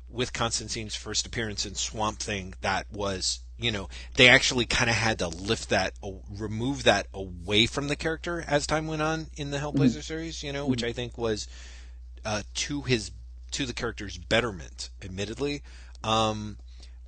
[0.09, 4.97] with Constantine's first appearance in Swamp Thing that was you know they actually kind of
[4.97, 5.95] had to lift that
[6.31, 10.53] remove that away from the character as time went on in the Hellblazer series you
[10.53, 11.49] know which I think was
[12.25, 13.13] uh, to his
[13.53, 15.63] to the character's betterment admittedly.
[16.03, 16.59] Um,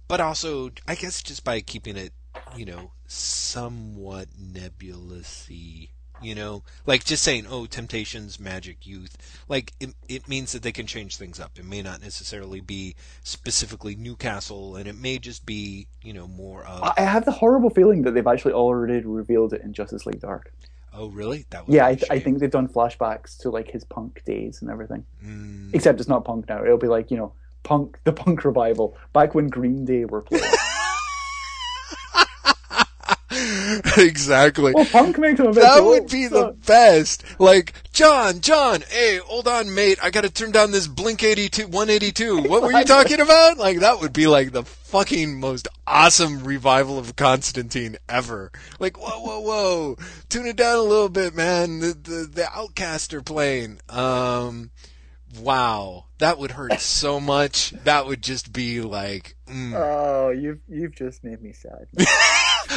[0.09, 2.13] but also I guess just by keeping it
[2.57, 5.91] you know somewhat nebulousy
[6.23, 9.17] you know like just saying oh temptations magic youth
[9.49, 12.95] like it, it means that they can change things up it may not necessarily be
[13.23, 17.71] specifically newcastle and it may just be you know more of I have the horrible
[17.71, 20.53] feeling that they've actually already revealed it in Justice League Dark.
[20.93, 24.23] oh really that Yeah, I, th- I think they've done flashbacks to like his punk
[24.25, 25.05] days and everything.
[25.25, 25.75] Mm.
[25.75, 26.65] Except it's not punk now.
[26.65, 27.33] It'll be like you know
[27.63, 30.45] punk the punk revival back when Green Day were playing.
[33.97, 37.25] exactly well, punk makes them a bit that cool, would be the best.
[37.41, 39.99] Like, John, John, hey, hold on, mate.
[40.03, 42.43] I gotta turn down this Blink 82, 182.
[42.43, 43.59] What were you talking about?
[43.59, 48.53] Like, that would be like the fucking most awesome revival of Constantine ever.
[48.79, 49.97] Like, whoa, whoa, whoa.
[50.29, 51.81] Tune it down a little bit, man.
[51.81, 53.81] The, the, the Outcast are playing.
[53.89, 54.71] Um,
[55.41, 56.05] wow.
[56.19, 57.71] That would hurt so much.
[57.85, 59.75] That would just be like, mm.
[59.75, 61.89] Oh, you've you've just made me sad.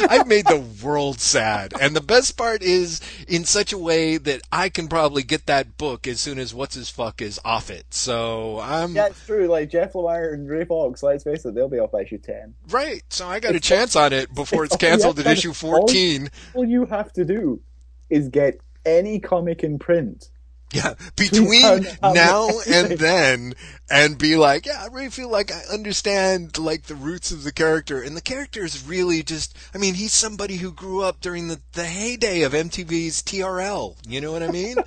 [0.08, 1.72] I've made the world sad.
[1.80, 5.76] And the best part is in such a way that I can probably get that
[5.76, 7.86] book as soon as what's his fuck is off it.
[7.90, 9.46] So I'm yeah, true.
[9.48, 12.54] Like Jeff Lemire and Ray Fawkes, let's face it, they'll be off by issue ten.
[12.70, 13.02] right.
[13.10, 16.30] So I got a chance on it before it's oh, it's canceled at issue 14.
[16.54, 17.60] All you have to do
[18.08, 20.30] is get any comic in print.
[20.72, 23.54] Yeah, between Um, now and then,
[23.90, 27.52] and be like, yeah, I really feel like I understand like the roots of the
[27.52, 31.48] character, and the character is really just, I mean, he's somebody who grew up during
[31.48, 33.96] the the heyday of MTV's TRL.
[34.06, 34.76] You know what I mean?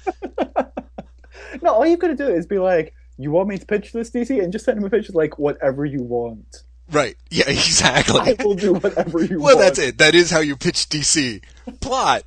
[1.62, 4.10] No, all you've got to do is be like, you want me to pitch this,
[4.10, 4.42] DC?
[4.44, 6.64] And just send him a pitch like whatever you want.
[6.92, 7.16] Right.
[7.30, 8.20] Yeah, exactly.
[8.20, 9.58] I will do whatever you well, want.
[9.58, 9.98] Well, that's it.
[10.00, 11.42] That is how you pitch DC.
[11.80, 12.24] Plot.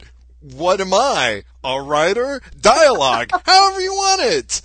[0.54, 1.42] What am I?
[1.64, 2.40] A writer?
[2.60, 3.30] Dialogue.
[3.44, 4.62] However you want it.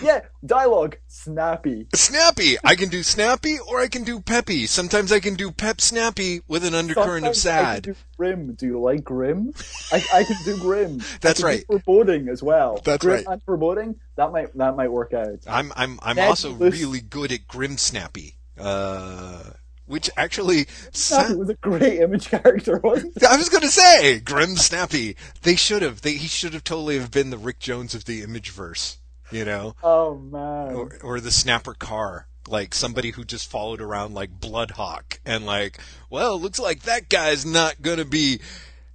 [0.00, 1.88] Yeah, dialogue snappy.
[1.92, 2.56] Snappy.
[2.64, 4.66] I can do snappy or I can do peppy.
[4.66, 7.84] Sometimes I can do pep snappy with an undercurrent of Sometimes I sad.
[7.84, 8.54] can do grim.
[8.54, 9.52] Do you like grim?
[9.92, 11.02] I, I can do grim.
[11.20, 11.64] That's right.
[11.66, 12.80] Foreboding as well.
[12.84, 13.26] That's grim right.
[13.26, 15.40] And foreboding that might that might work out.
[15.48, 18.36] I'm I'm I'm also really good at grim snappy.
[18.56, 19.42] Uh
[19.88, 23.24] which actually Snappy was a great image character, wasn't it?
[23.24, 25.16] I was going to say grim snappy.
[25.42, 26.02] They should have.
[26.02, 28.98] They, he should have totally have been the Rick Jones of the image verse,
[29.32, 30.74] you know, Oh man.
[30.74, 32.26] or or the Snapper Carr.
[32.46, 35.78] Like somebody who just followed around like Bloodhawk and like,
[36.08, 38.40] well, looks like that guy's not gonna be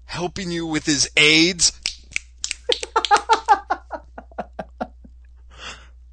[0.05, 1.79] helping you with his AIDS.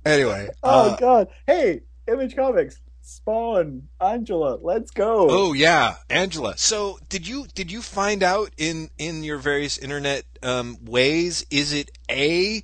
[0.04, 1.28] anyway, oh uh, god.
[1.46, 2.78] Hey, Image Comics.
[3.22, 3.88] Spawn.
[4.00, 4.58] Angela.
[4.60, 5.26] Let's go.
[5.30, 6.56] Oh yeah, Angela.
[6.56, 11.44] So did you did you find out in in your various internet um, ways?
[11.50, 12.62] Is it a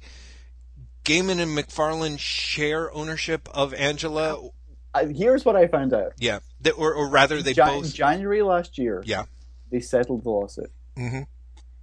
[1.05, 4.49] Gaiman and McFarlane share ownership of Angela?
[4.95, 6.13] Uh, here's what I found out.
[6.19, 7.95] Yeah, They- or or rather they Jan- both.
[7.95, 9.03] January last year.
[9.07, 9.25] Yeah.
[9.71, 10.71] They settled the lawsuit.
[10.97, 11.23] hmm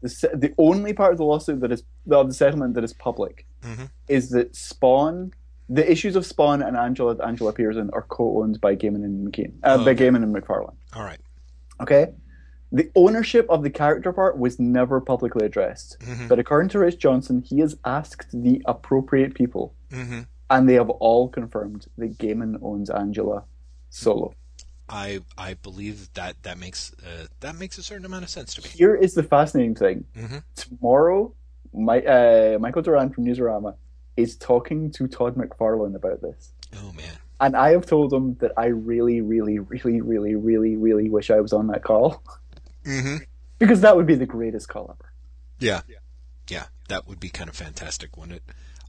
[0.02, 3.46] The, the only part of the lawsuit that is of the settlement that is public
[3.62, 3.90] Mhm.
[4.08, 5.34] is that Spawn,
[5.78, 9.52] the issues of Spawn and Angela Angela appears in are co-owned by Gaiman and McKean,
[9.64, 10.06] uh, Oh, by okay.
[10.08, 10.76] Gaiman and McFarlane.
[10.96, 11.20] All right.
[11.82, 12.14] Okay,
[12.72, 16.28] the ownership of the character part was never publicly addressed, Mhm.
[16.30, 20.90] but according to Rich Johnston, he has asked the appropriate people, hmm and they have
[20.90, 23.44] all confirmed that Gaiman owns Angela
[23.90, 24.34] solo.
[24.90, 28.62] I I believe that that makes uh, that makes a certain amount of sense to
[28.62, 28.70] me.
[28.70, 30.06] Here is the fascinating thing.
[30.16, 31.34] hmm tomorrow,
[31.74, 33.76] my, uh, Michael Doran from Newsarama
[34.18, 36.54] is talking to Todd McFarlane about this.
[36.76, 37.18] Oh man.
[37.40, 41.42] And I have told him that I really, really, really, really, really, really wish I
[41.42, 42.24] was on that call.
[42.86, 43.18] hmm
[43.60, 45.14] because that would be the greatest call ever.
[45.60, 45.82] Yeah.
[46.50, 48.44] Yeah, that would be kind of fantastic, wouldn't it?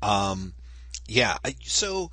[0.04, 0.54] Um,
[1.06, 1.38] yeah.
[1.62, 2.10] So,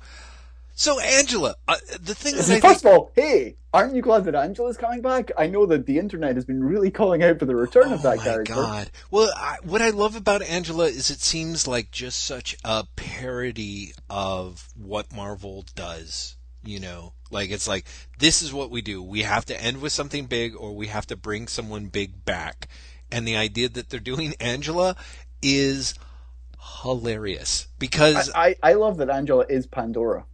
[0.74, 4.24] so Angela, uh, the thing that I think, First of all, hey, aren't you glad
[4.24, 5.30] that Angela's coming back?
[5.36, 8.02] I know that the internet has been really calling out for the return of oh
[8.02, 8.54] that my character.
[8.54, 8.90] god.
[9.10, 13.92] Well, I, what I love about Angela is it seems like just such a parody
[14.08, 16.36] of what Marvel does.
[16.64, 17.86] You know, like it's like
[18.18, 19.02] this is what we do.
[19.02, 22.68] We have to end with something big, or we have to bring someone big back.
[23.10, 24.96] And the idea that they're doing Angela
[25.42, 25.94] is
[26.82, 30.24] hilarious because I, I, I love that Angela is Pandora.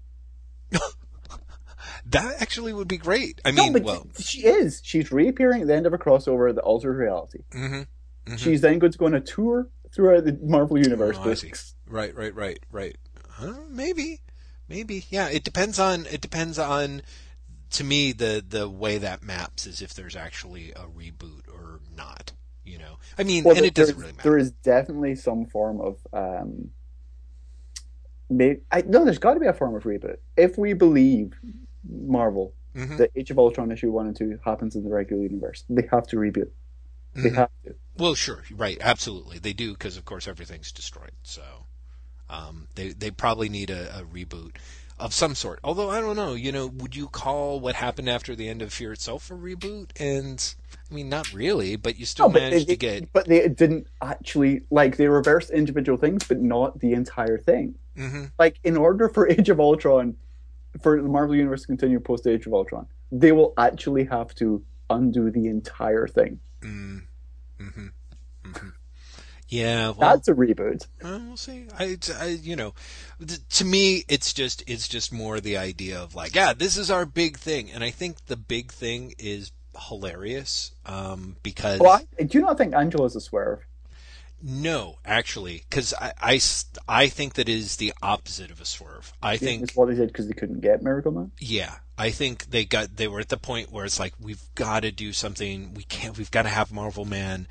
[2.06, 3.40] that actually would be great.
[3.44, 4.80] I No, mean, but well, she is.
[4.84, 7.40] She's reappearing at the end of a crossover that alters reality.
[7.52, 7.82] hmm
[8.26, 8.38] Mhm.
[8.38, 11.16] She's then going to go on a tour throughout the Marvel Universe.
[11.18, 11.34] Oh.
[11.86, 12.94] Right, right, right, right.
[13.30, 13.54] Huh?
[13.70, 14.20] Maybe,
[14.68, 15.06] maybe.
[15.08, 16.04] Yeah, it depends on.
[16.06, 17.02] It depends on.
[17.72, 22.32] To me, the the way that maps is if there's actually a reboot or not.
[22.64, 24.28] You know, I mean, Well, and it doesn't really matter.
[24.28, 25.96] There is definitely some form of.
[26.12, 26.70] Um,
[28.30, 30.18] may, I, no, there's got to be a form of reboot.
[30.36, 31.34] If we believe
[31.88, 32.98] Marvel, Mhm.
[32.98, 36.06] that Age of Ultron issue one and two happens in the regular universe, they have
[36.08, 36.50] to reboot.
[37.14, 37.34] They Mhm.
[37.34, 37.74] have to.
[37.96, 41.12] Well, sure, right, absolutely, they do because of course everything's destroyed.
[41.22, 41.66] So,
[42.28, 44.56] um, they they probably need a, a reboot
[44.98, 45.58] of some sort.
[45.64, 48.72] Although I don't know, you know, would you call what happened after the end of
[48.72, 49.90] Fear itself a reboot?
[49.98, 50.54] And
[50.90, 53.12] I mean, not really, but you still No, but managed they, to get.
[53.12, 57.74] but they didn't actually like they reversed individual things, but not the entire thing.
[57.96, 60.16] hmm Like in order for Age of Ultron,
[60.82, 64.62] for the Marvel Universe to continue post Age of Ultron, they will actually have to
[64.90, 66.40] undo the entire thing.
[66.62, 67.02] Mm.
[67.60, 67.86] hmm
[68.44, 68.68] hmm
[69.48, 70.86] Yeah, well, That's a reboot.
[71.04, 71.66] uh, we'll see.
[71.78, 72.74] I, I, you know,
[73.26, 76.90] th- to me, it's just, it's just more the idea of like, yeah, this is
[76.90, 82.22] our big thing, and I think the big thing is hilarious, um, because Well, I,
[82.22, 83.60] do you not think Angela's a swerve?
[84.40, 86.40] no, actually, because I
[86.88, 89.12] I think that is the opposite of a swerve.
[89.22, 91.32] I think It's what they did because they couldn't get Miracle Man.
[91.40, 94.80] Yeah, I think they got they were at the point where it's like we've got
[94.80, 95.74] to do something.
[95.74, 96.16] We can't.
[96.16, 97.48] We've got to have Marvel Man,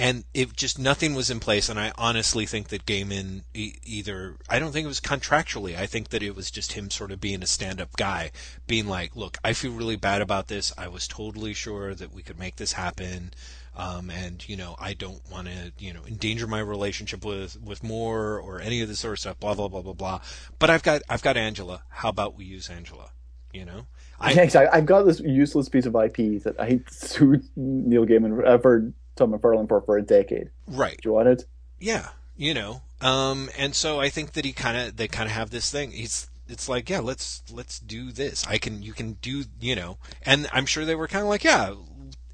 [0.00, 1.68] and it just nothing was in place.
[1.68, 5.76] And I honestly think that Gaiman e- either I don't think it was contractually.
[5.76, 8.30] I think that it was just him sort of being a stand-up guy,
[8.66, 10.72] being like, "Look, I feel really bad about this.
[10.78, 13.34] I was totally sure that we could make this happen."
[13.76, 17.84] Um, and you know, I don't want to, you know, endanger my relationship with with
[17.84, 19.38] Moore or any of this sort of stuff.
[19.38, 20.20] Blah blah blah blah blah.
[20.58, 21.82] But I've got I've got Angela.
[21.90, 23.10] How about we use Angela?
[23.52, 23.86] You know,
[24.18, 28.46] I Yes, I, I've got this useless piece of IP that I sued Neil Gaiman
[28.46, 30.50] uh, for Tom McFarlane for for a decade.
[30.66, 31.44] right, Do you want it?
[31.78, 32.82] yeah, you know.
[33.00, 35.92] Um, and so I think that he kind of they kind of have this thing.
[35.92, 38.44] He's it's like, yeah, let's let's do this.
[38.46, 41.44] I can you can do you know, and I'm sure they were kind of like,
[41.44, 41.74] yeah,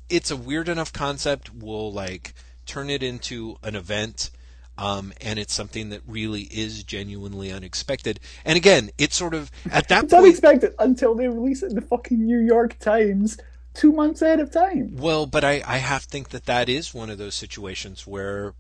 [0.09, 1.51] it's a weird enough concept.
[1.55, 2.33] We'll like
[2.67, 4.31] turn it into an event.
[4.79, 8.21] Um, and it's something that really is genuinely unexpected.
[8.45, 10.25] And again, it's sort of at that It's point.
[10.27, 13.39] unexpected until they release it in the fucking New York Times
[13.77, 14.97] two months ahead of time.
[14.97, 18.55] Well, but I, I have to think that that is one of those situations where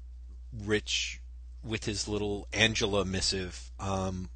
[0.64, 1.20] Rich,
[1.64, 4.28] with his little Angela missive, um,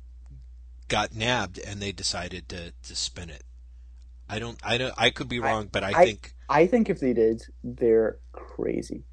[0.88, 3.44] got nabbed, and they decided to, to spin it.
[4.28, 6.34] I don't, I don't, I could be wrong, but I, I- think.
[6.48, 9.04] I think if they did, they're crazy.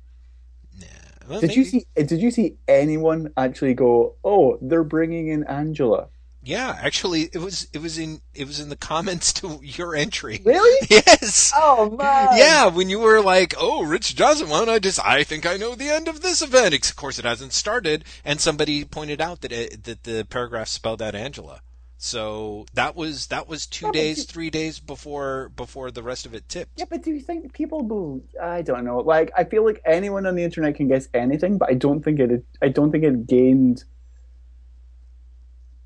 [0.79, 0.85] Nah.
[1.29, 1.85] Well, Did you see?
[1.95, 4.15] Did you see anyone actually go?
[4.23, 6.07] Oh, they're bringing in Angela.
[6.47, 10.41] Yeah, actually, it was it was in it was in the comments to your entry.
[10.45, 10.87] Really?
[10.89, 11.51] Yes.
[11.55, 12.29] Oh man!
[12.37, 15.75] Yeah, when you were like, "Oh, Rich doesn't want," I just, I think I know
[15.75, 16.73] the end of this event.
[16.73, 21.01] Of course, it hasn't started, and somebody pointed out that it, that the paragraph spelled
[21.01, 21.59] out Angela.
[21.97, 26.25] So that was that was two Yeah, days, you- three days before before the rest
[26.25, 26.79] of it tipped.
[26.79, 28.21] Yeah, but do you think people?
[28.41, 28.99] I don't know.
[28.99, 32.19] Like, I feel like anyone on the internet can guess anything, but I don't think
[32.19, 32.45] it.
[32.61, 33.83] I don't think it gained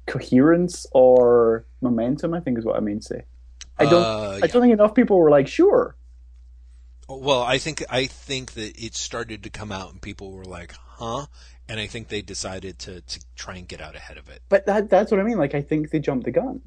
[0.05, 2.33] coherence or momentum.
[2.33, 3.23] I think is what I mean to say.
[3.77, 4.03] I don't.
[4.03, 5.95] Uh, I don't think enough people were like, sure.
[7.09, 10.73] Well, I think I think that it started to come out, and people were like,
[10.73, 11.25] "Huh,"
[11.67, 14.41] and I think they decided to to try and get out ahead of it.
[14.49, 15.37] But that that's what I mean.
[15.37, 16.61] Like, I think they jumped the gun.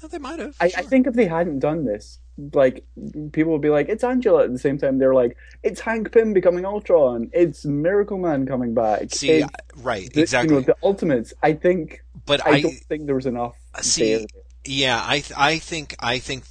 [0.00, 0.56] Well, they might have.
[0.60, 0.80] I, sure.
[0.80, 2.18] I think if they hadn't done this,
[2.54, 2.86] like
[3.32, 6.32] people would be like, "It's Angela." At the same time, they're like, "It's Hank Pym
[6.32, 7.28] becoming Ultron.
[7.34, 10.54] It's Miracle Man coming back." See, it's right, the, exactly.
[10.54, 11.34] You know, the Ultimates.
[11.42, 12.02] I think.
[12.30, 13.56] But I, I, don't think there was enough.
[13.74, 14.26] Uh, see, there.
[14.64, 16.44] Yeah, I th- I think I think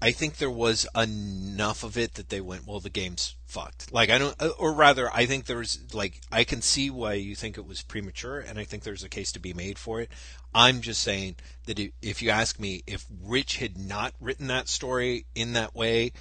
[0.00, 3.92] I think there was enough of it that they went, well, the game's fucked.
[3.92, 7.34] Like I don't, uh, or rather, I think there's like I can see why you
[7.34, 10.12] think it was premature, and I think there's a case to be made for it.
[10.54, 11.34] I'm just saying
[11.66, 16.12] that if, you ask me, if Rich had not written that story in that way,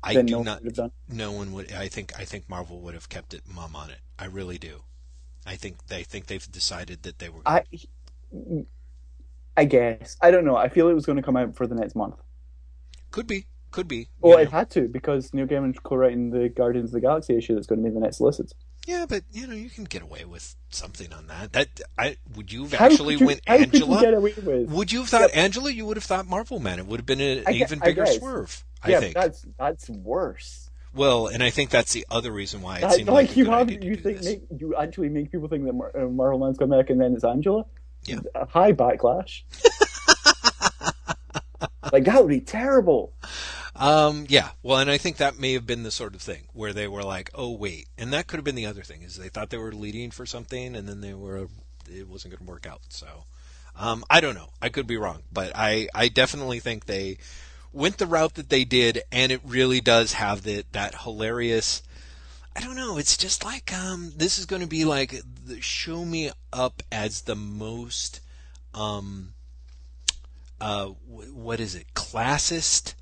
[0.00, 0.92] I Then do no not.
[1.08, 1.72] No one would.
[1.72, 2.16] I think.
[2.16, 3.98] I think Marvel would have kept it mum on it.
[4.16, 4.82] I really do.
[5.44, 7.40] I think they think they've decided that they were.
[7.44, 7.64] I,
[9.56, 10.56] I guess I don't know.
[10.56, 12.16] I feel it was going to come out for the next month.
[13.10, 13.46] could be.
[13.70, 14.08] Could be.
[14.20, 14.42] Well, know.
[14.42, 17.82] it had to because Neil Gaiman's co-writing the Guardians of the Galaxy issue that's going
[17.82, 18.52] to be the next solicits.
[18.86, 21.52] Yeah, but you know, you can get away with something on that.
[21.52, 24.00] That I would you have How actually you, went you Angela?
[24.00, 24.70] get away with?
[24.70, 25.70] Would you have thought Angela?
[25.70, 26.78] You would have thought Marvel Man.
[26.78, 28.18] It would have been an I even I bigger guess.
[28.18, 28.64] swerve.
[28.86, 29.14] yeah, I think.
[29.14, 30.70] that's that's worse.
[30.92, 33.70] Well, and I think that's the other reason why it seemed like, like, you have
[33.70, 36.90] you think make, you actually make people think that Mar- uh, Marvel Man's coming back
[36.90, 37.64] and then it's Angela.
[38.04, 38.20] Yeah.
[38.34, 39.42] A high backlash.
[41.92, 43.12] like that would be terrible.
[43.76, 44.50] Um, yeah.
[44.62, 47.02] Well, and I think that may have been the sort of thing where they were
[47.02, 49.58] like, "Oh, wait," and that could have been the other thing is they thought they
[49.58, 51.48] were leading for something, and then they were
[51.88, 52.82] it wasn't going to work out.
[52.88, 53.24] So,
[53.76, 54.50] um, I don't know.
[54.60, 57.18] I could be wrong, but I I definitely think they
[57.72, 61.82] went the route that they did, and it really does have the, that hilarious.
[62.56, 62.98] I don't know.
[62.98, 65.14] It's just like um, this is going to be like
[65.44, 68.20] the, show me up as the most
[68.74, 69.34] um,
[70.60, 71.86] uh, wh- what is it?
[71.94, 72.94] Classist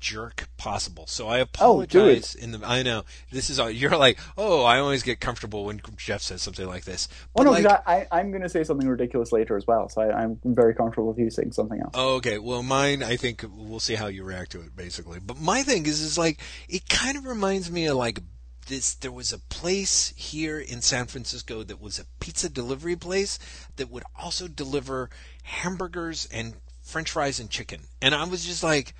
[0.00, 1.06] jerk possible.
[1.06, 2.18] So I apologize Oh, do it.
[2.18, 2.60] apologize in the.
[2.66, 3.58] I know this is.
[3.60, 7.08] all You're like, oh, I always get comfortable when Jeff says something like this.
[7.36, 10.02] Oh no, like, I, I, I'm going to say something ridiculous later as well, so
[10.02, 11.92] I, I'm very comfortable with you saying something else.
[11.94, 12.38] Oh, okay.
[12.38, 15.20] Well, mine, I think we'll see how you react to it, basically.
[15.20, 18.20] But my thing is, is like, it kind of reminds me of like
[18.64, 18.94] this.
[18.94, 23.38] There was a place here in San Francisco that was a pizza delivery place
[23.76, 25.10] that would also deliver
[25.42, 27.82] hamburgers and French fries and chicken.
[28.02, 28.94] And I was just like,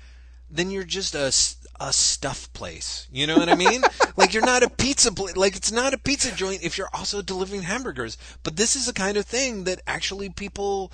[0.49, 1.31] then you're just a
[1.79, 3.07] a stuff place.
[3.11, 3.83] You know what I mean?
[4.17, 7.21] like you're not a pizza pla Like it's not a pizza joint if you're also
[7.21, 8.17] delivering hamburgers.
[8.43, 10.91] But this is the kind of thing that actually people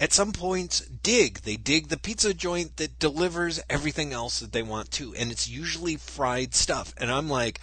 [0.00, 1.40] at some points dig.
[1.40, 5.48] They dig the pizza joint that delivers everything else that they want to, and it's
[5.48, 6.94] usually fried stuff.
[6.98, 7.60] And I'm like,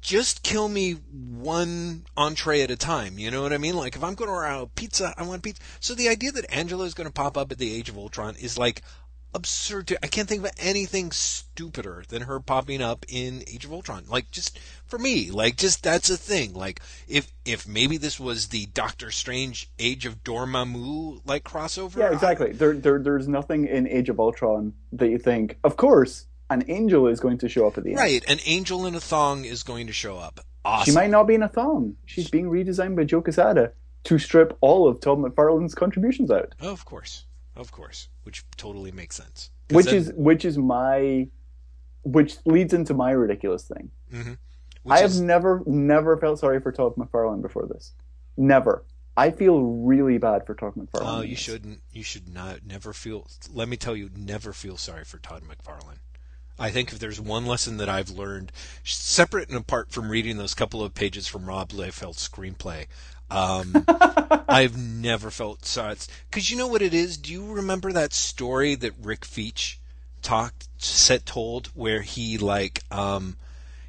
[0.00, 3.18] just kill me one entree at a time.
[3.18, 3.76] You know what I mean?
[3.76, 5.62] Like if I'm going to order out pizza, I want pizza.
[5.80, 8.36] So the idea that Angela is going to pop up at the Age of Ultron
[8.36, 8.82] is like
[9.34, 9.88] absurd.
[9.88, 14.04] To, I can't think of anything stupider than her popping up in Age of Ultron.
[14.08, 16.54] Like just for me, like just that's a thing.
[16.54, 21.96] Like if if maybe this was the Doctor Strange Age of Dormammu like crossover.
[21.96, 22.52] Yeah, exactly.
[22.52, 27.06] There, there, there's nothing in Age of Ultron that you think, of course, an angel
[27.08, 27.98] is going to show up at the end.
[27.98, 30.40] Right, an angel in a thong is going to show up.
[30.64, 30.84] Awesome.
[30.86, 31.96] She might not be in a thong.
[32.06, 33.72] She's being redesigned by Joe Quesada
[34.04, 37.24] to strip all of Todd McFarlane's contributions out, Oh, of course,
[37.56, 39.50] of course, which totally makes sense.
[39.70, 41.28] which then- is which is my,
[42.02, 43.90] which leads into my ridiculous thing.
[44.12, 44.30] Mm-hmm.
[44.30, 44.38] which
[44.92, 47.92] I have is- never, never felt sorry for Todd McFarlane before this.
[48.36, 48.84] Never.
[49.16, 51.18] I feel really bad for Todd McFarlane.
[51.18, 51.80] Oh, you shouldn't.
[51.92, 52.64] You should not.
[52.64, 53.26] Never feel.
[53.52, 55.98] Let me tell you, never feel sorry for Todd McFarlane.
[56.58, 58.52] I think if there's one lesson that I've learned,
[58.84, 62.86] separate and apart from reading those couple of pages from Rob Liefeld's screenplay,
[63.30, 63.84] um,
[64.48, 65.96] I've never felt sorry.
[66.30, 67.16] Because you know what it is?
[67.16, 69.76] Do you remember that story that Rick Veitch
[70.22, 73.36] talked, set told, where he like, um,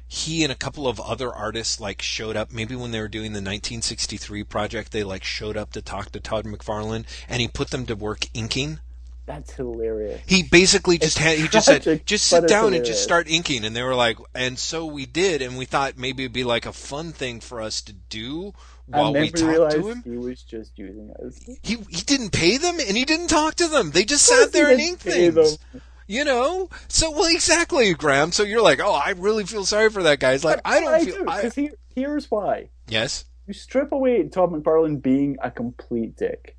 [0.06, 3.32] he and a couple of other artists like showed up maybe when they were doing
[3.32, 7.70] the 1963 project they like showed up to talk to Todd McFarlane and he put
[7.70, 8.80] them to work inking
[9.26, 10.20] that's hilarious.
[10.26, 13.64] He basically just had, he just said just sit but down and just start inking
[13.64, 16.66] and they were like and so we did and we thought maybe it'd be like
[16.66, 18.52] a fun thing for us to do
[18.86, 20.02] while we talked to him.
[20.02, 21.38] he was just using us.
[21.62, 23.92] He he didn't pay them and he didn't talk to them.
[23.92, 25.34] They just sat there and inked things.
[25.34, 25.80] them.
[26.06, 26.68] You know?
[26.88, 28.32] So well exactly, Graeme.
[28.32, 31.04] So you're like, "Oh, I really feel sorry for that guy." It's like, I don't
[31.04, 32.70] feel I, because here, here's why.
[32.88, 33.26] Yes.
[33.46, 36.56] You strip away Todd McFarlane being a complete dick.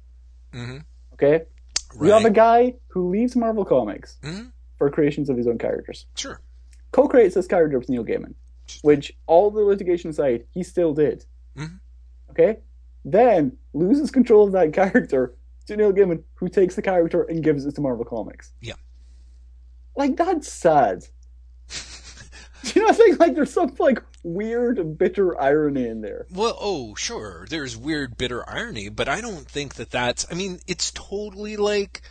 [0.53, 0.85] Mhm.
[1.13, 1.43] Okay,
[1.95, 2.07] Right.
[2.07, 4.51] you have a guy who leaves Marvel Comics Mhm.
[4.77, 6.05] for creations of his own characters.
[6.15, 6.39] Sure.
[6.91, 8.33] Co-creates this character with Neil Gaiman,
[8.81, 11.25] which all the litigation aside, he still did.
[11.57, 11.79] Mhm.
[12.31, 12.59] Okay,
[13.05, 15.35] then loses control of that character
[15.67, 18.51] to Neil Gaiman, who takes the character and gives it to Marvel Comics.
[18.61, 18.73] Yeah.
[19.95, 21.05] like that's sad.
[22.75, 23.19] You know what I think?
[23.19, 26.27] Like there's some like weird, bitter irony in there.
[26.31, 27.47] Well, oh, sure.
[27.49, 30.27] There's weird, bitter irony, but I don't think that that's.
[30.31, 32.01] I mean, it's totally like,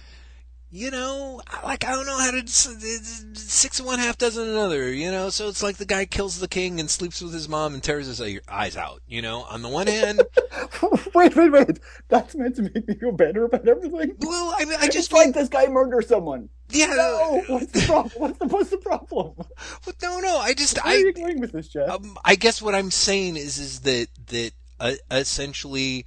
[0.73, 4.93] you know, like I don't know how to six of one, half dozen another.
[4.93, 7.75] You know, so it's like the guy kills the king and sleeps with his mom
[7.75, 9.03] and tears his eyes out.
[9.09, 10.23] You know, on the one hand,
[11.15, 11.81] wait, wait, wait.
[12.09, 14.15] That's meant to make me feel better about everything.
[14.21, 16.49] well, I mean, I just like this guy murdered someone.
[16.69, 18.13] yeah, No, what's the problem?
[18.21, 19.35] What's the what's the problem?
[20.03, 20.39] no, no.
[20.39, 21.89] I just Where are you I with this, Jeff?
[21.91, 26.07] um, I guess what I'm saying is is that that uh, essentially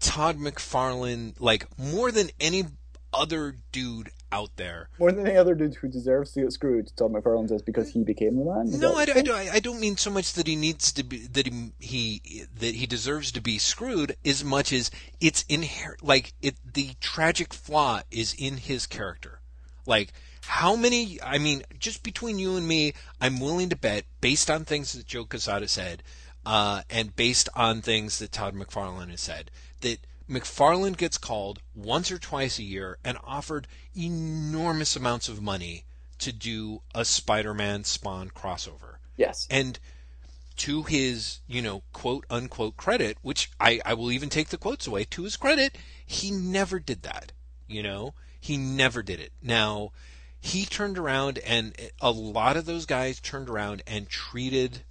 [0.00, 2.64] Todd McFarlane, like more than any
[3.12, 7.12] other dude out there, More than any other dude who deserves to get screwed, Todd
[7.12, 8.66] McFarlane says because he became the man.
[8.68, 11.26] Is No, I, I, don't- I don't mean so much that he needs to be
[11.28, 14.90] that he, he that he deserves to be screwed as much as
[15.20, 16.04] it's inherent.
[16.04, 19.40] Like it, the tragic flaw is in his character.
[19.86, 20.12] Like
[20.44, 21.20] how many?
[21.22, 25.06] I mean, just between you and me, I'm willing to bet, based on things that
[25.06, 26.02] Joe Quesada said,
[26.46, 29.50] uh, and based on things that Todd McFarlane has said,
[29.82, 29.98] that
[30.28, 35.84] McFarlane gets called once or twice a year and offered enormous amounts of money
[36.18, 38.96] to do a Spider-Man Spawn crossover.
[39.16, 39.46] Yes.
[39.50, 39.78] And
[40.58, 44.86] to his, you know, quote unquote credit, which I, I will even take the quotes
[44.86, 47.32] away, to his credit, he never did that.
[47.66, 49.32] You know, he never did it.
[49.42, 49.92] Now,
[50.40, 54.82] he turned around and a lot of those guys turned around and treated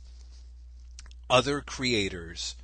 [1.30, 2.56] other creators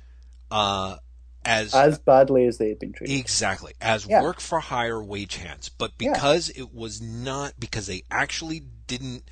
[0.50, 0.96] uh,
[1.44, 3.16] as As badly as they had been treated.
[3.18, 3.74] Exactly.
[3.80, 4.22] As Yeah.
[4.22, 5.68] work for hire wage hands.
[5.68, 6.12] But Yeah.
[6.12, 9.28] because it was not, because they actually didn't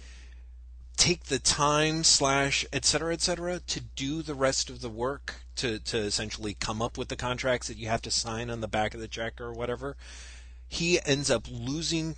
[0.97, 5.45] take the time slash et cetera, et cetera, to do the rest of the work,
[5.57, 8.69] to, to essentially come up with the contracts that you have to sign on the
[8.69, 9.97] back of the check or whatever,
[10.69, 12.17] he ends up losing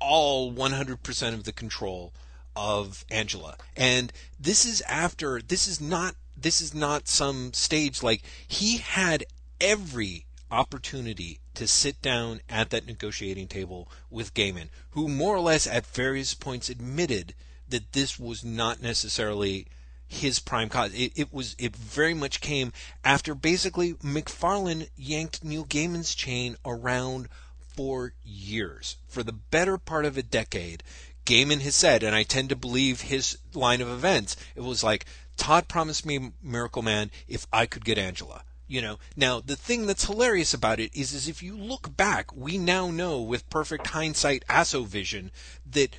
[0.00, 2.12] all 100% of the control
[2.56, 3.56] of Angela.
[3.76, 9.24] And this is after this is not this is not some stage like he had
[9.60, 15.66] every opportunity to sit down at that negotiating table with Gaiman, who more or less
[15.66, 17.34] at various points admitted
[17.68, 19.66] that this was not necessarily
[20.06, 20.92] his prime cause.
[20.92, 27.28] It, it was it very much came after basically McFarlane yanked Neil Gaiman's chain around
[27.74, 30.82] for years, for the better part of a decade.
[31.24, 34.36] Gaiman has said, and I tend to believe his line of events.
[34.54, 35.06] It was like
[35.36, 38.42] Todd promised me Miracle Man if I could get Angela.
[38.68, 42.34] You know, now the thing that's hilarious about it is, is if you look back,
[42.34, 45.30] we now know with perfect hindsight, asso vision,
[45.70, 45.94] that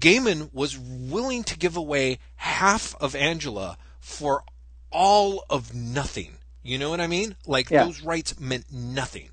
[0.00, 4.42] Gaiman was willing to give away half of Angela for
[4.90, 6.38] all of nothing.
[6.62, 7.36] You know what I mean?
[7.46, 7.84] Like Yeah.
[7.84, 9.30] those rights meant nothing.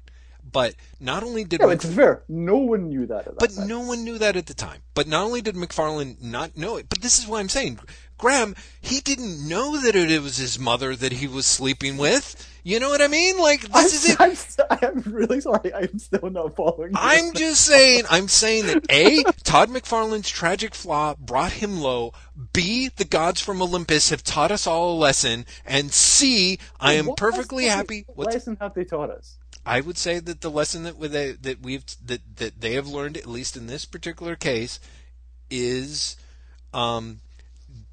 [0.49, 3.53] But not only did Yeah, Mc- be fair, no one knew that at that but
[3.53, 3.67] time.
[3.67, 4.81] no one knew that at the time.
[4.93, 7.79] But not only did McFarlane not know it, but this is what I'm saying.
[8.17, 12.35] Graeme, he didn't know that it was his mother that he was sleeping with.
[12.63, 13.37] You know what I mean?
[13.37, 14.19] Like I'm, this is it.
[14.19, 15.73] I'm, I'm really sorry.
[15.73, 16.91] I'm still not following.
[16.95, 22.11] I'm just saying, I'm saying that A, Todd McFarlane's tragic flaw brought him low.
[22.53, 25.45] B, the gods from Olympus have taught us all a lesson.
[25.65, 28.05] And C, I am What perfectly lesson- happy.
[28.13, 29.37] What lesson have they taught us?
[29.65, 32.87] I would say that the lesson that we- they, that we've that that they have
[32.87, 34.79] learned, at least in this particular case,
[35.49, 36.17] is
[36.73, 37.19] um,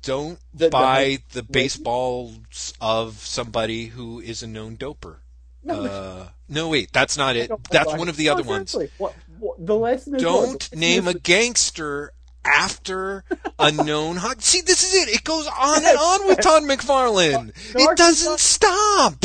[0.05, 1.53] don't that- buy the wait.
[1.53, 5.17] baseballs of somebody who is a known doper.
[5.63, 5.85] No.
[5.85, 7.51] Uh, no, wait, that's not it.
[7.71, 8.77] That's one of the No, other ones.
[8.99, 10.23] What, what, the lesson is?
[10.23, 12.13] Don't The name a gangster
[12.45, 13.25] after
[13.59, 14.43] a known hog.
[14.43, 15.15] See, this is it.
[15.15, 17.47] It goes on and on with Todd McFarlane.
[17.75, 19.25] No, It doesn't stop.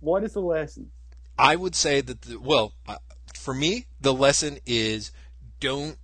[0.00, 0.90] What is the lesson?
[1.38, 2.96] I would say that, the, well, uh,
[3.34, 5.12] for me, the lesson is
[5.60, 5.98] don't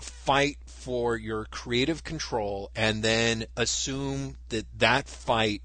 [0.00, 5.62] fight for your creative control and then assume that that fight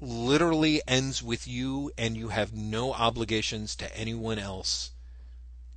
[0.00, 4.92] literally ends with you and you have no obligations to anyone else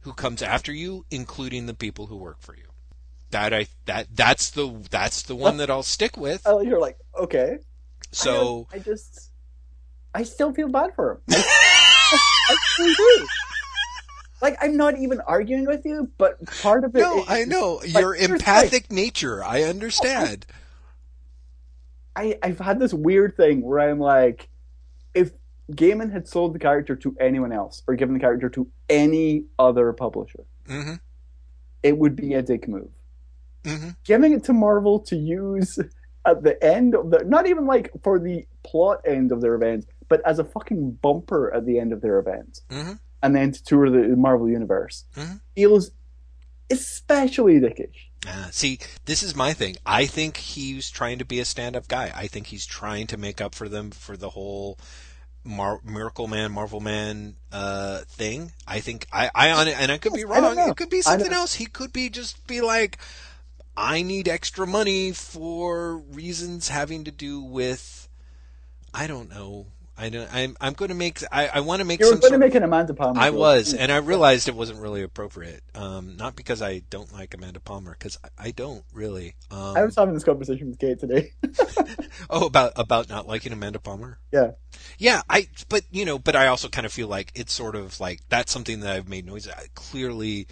[0.02, 2.66] who comes after you, including the people who work for you.
[3.32, 6.44] That I that that's the that's the one that I'll stick with.
[6.46, 7.58] Oh, you're like, okay.
[8.12, 9.32] So I, I just,
[10.14, 11.18] I still feel bad for him.
[11.32, 13.28] I, I really do.
[14.44, 17.00] Like, I'm not even arguing with you, but part of it.
[17.00, 19.42] no, is- I know like, your empathic nature.
[19.42, 20.46] I understand.
[22.16, 24.50] I, I've had this weird thing where I'm like,
[25.14, 25.32] if
[25.72, 29.94] Gaiman had sold the character to anyone else or given the character to any other
[29.94, 30.96] publisher, hmm
[31.82, 32.90] it would be a dick move.
[33.66, 35.80] hmm Giving it to Marvel to use
[36.26, 39.88] at the end of the, not even like for the plot end of their events,
[40.10, 42.94] but as a fucking bumper at the end of their events, hmm
[43.24, 45.40] and then to tour the Marvel universe, Mhm.
[45.56, 45.92] feels
[46.70, 47.96] especially dickish.
[48.28, 49.76] Ah, see, this is my thing.
[49.86, 52.12] I think he's trying to be a stand-up guy.
[52.16, 54.78] I think he's trying to make up for them for the whole
[55.44, 58.54] Mar- Miracle Man, Marvel Man uh, thing.
[58.66, 60.70] I think I, I on it, and I could be Yes, don't wrong.
[60.70, 61.56] It could be something else.
[61.56, 62.98] He could be just be like,
[63.76, 68.08] I need extra money for reasons having to do with,
[68.94, 69.68] I don't know.
[69.98, 70.28] I don't.
[70.34, 70.58] I'm.
[70.60, 71.20] I'm going to make.
[71.32, 73.20] I, I want to make You were going to make an Amanda Palmer.
[73.20, 73.40] I joke.
[73.40, 75.62] was, and I realized it wasn't really appropriate.
[75.76, 79.36] Um, not because I don't like Amanda Palmer, because I, I don't really.
[79.52, 81.34] Um, I was having this conversation with Kate today.
[82.30, 84.18] oh, about about not liking Amanda Palmer.
[84.32, 84.52] Yeah.
[84.98, 85.48] Yeah, I.
[85.70, 88.52] But you know, but I also kind of feel like it's sort of like that's
[88.52, 89.48] something that I've made noise.
[89.48, 90.48] I, clearly,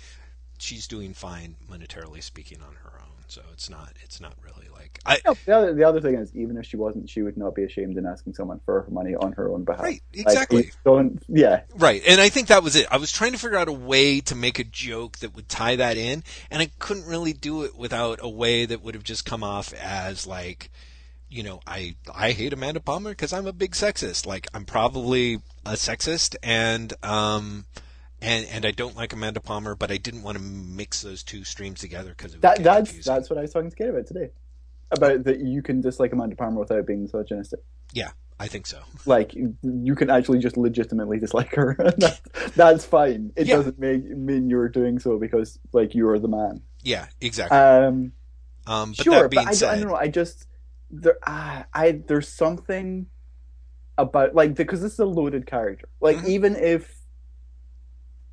[0.59, 3.93] she's doing fine monetarily speaking on her own, so it's not.
[4.03, 4.68] It's not really
[5.05, 5.30] like I.
[5.30, 7.63] No, the other the other thing is, even if she wasn't, she would not be
[7.63, 9.84] ashamed in asking someone for money on her own behalf.
[9.84, 10.72] Right, exactly.
[10.85, 12.88] don't, yeah, Right, and I think that was it.
[12.91, 15.76] I was trying to figure out a way to make a joke that would tie
[15.76, 19.26] that in, and I couldn't really do it without a way that would have just
[19.26, 20.72] come off as like,
[21.30, 24.26] you know, I I hate Amanda Palmer because I'm a big sexist.
[24.26, 25.35] Like I'm probably
[25.65, 27.65] a sexist, and um,
[28.22, 31.43] and and I don't like Amanda Palmer, but I didn't want to mix those two
[31.43, 33.13] streams together because that that's confusing.
[33.13, 34.30] that's what I was talking to Kate about today.
[34.91, 37.59] About that you can dislike Amanda Palmer without being misogynistic.
[37.93, 38.80] yeah, I think so.
[39.05, 41.76] Like you can actually just legitimately dislike her.
[41.97, 42.19] that,
[42.55, 43.31] that's fine.
[43.35, 43.57] It Yeah.
[43.57, 46.61] doesn't make mean you're doing so because like you are the man.
[46.84, 47.57] Yeah, exactly.
[47.57, 48.11] Um,
[48.68, 49.95] um, but sure, that but I, don't- said, I don't know.
[49.95, 50.47] I just
[50.89, 53.05] there, ah, I there's something
[53.97, 55.88] about like because this is a loaded character.
[56.01, 56.27] Like Mhm.
[56.27, 56.97] even if,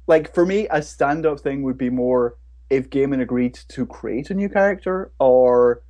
[0.06, 2.36] like for me, a stand-up thing would be more
[2.70, 5.82] if Gaiman agreed to create a new character or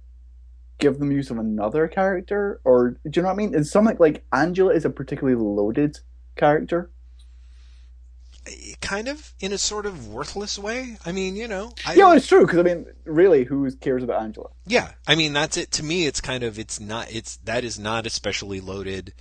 [0.78, 3.54] give them use of another character, or do you know what I mean?
[3.54, 5.98] It's something like Angela is a particularly loaded
[6.36, 6.90] character.
[8.80, 10.96] kind of in a sort of worthless way.
[11.04, 14.02] I mean, you know, I yeah, don't- it's true because I mean, really, who cares
[14.02, 14.48] about Angela?
[14.66, 15.70] Yeah, I mean that's it.
[15.72, 19.12] To me, it's kind of it's not it's that is not especially loaded,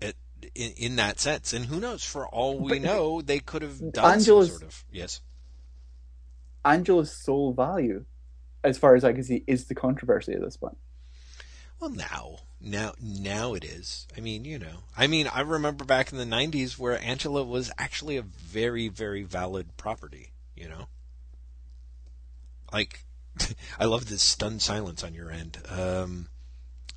[0.00, 0.14] at,
[0.54, 1.52] in, in that sense.
[1.52, 2.02] And who knows?
[2.04, 5.20] For all we But- know, they could have done Angela's- some sort of yes.
[6.64, 8.04] Angela's sole value,
[8.64, 10.78] as far as I can see, is the controversy at this point.
[11.82, 14.06] Well, now, now, now it is.
[14.16, 17.72] I mean, you know, I mean, I remember back in the '90s where Angela was
[17.76, 20.30] actually a very, very valid property.
[20.54, 20.86] You know,
[22.72, 23.04] like
[23.80, 25.58] I love this stunned silence on your end.
[25.68, 26.28] Um,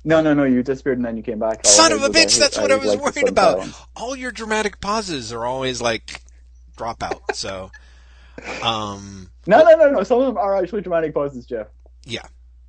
[0.04, 0.44] No, no, no.
[0.44, 1.62] You disappeared and then you came back.
[1.64, 3.56] All Son of a bitch, I- that's what I would was like worried about.
[3.58, 3.74] silent.
[3.96, 6.22] all your dramatic pauses are always like
[6.76, 7.34] drop out.
[7.34, 7.72] So,
[8.62, 10.02] um, No, no, no, no.
[10.04, 11.66] Some of them are actually dramatic pauses, Jeff.
[12.04, 12.22] yeah.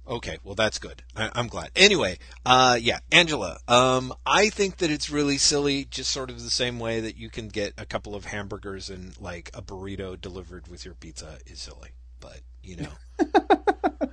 [0.08, 1.04] Okay, well that's good.
[1.16, 1.72] I, I'm glad.
[1.76, 3.60] Anyway, uh, yeah, Angela.
[3.68, 7.30] Um, I think that it's really silly, just sort of the same way that you
[7.30, 11.60] can get a couple of hamburgers and like a burrito delivered with your pizza is
[11.60, 11.90] silly.
[12.22, 12.94] But you know,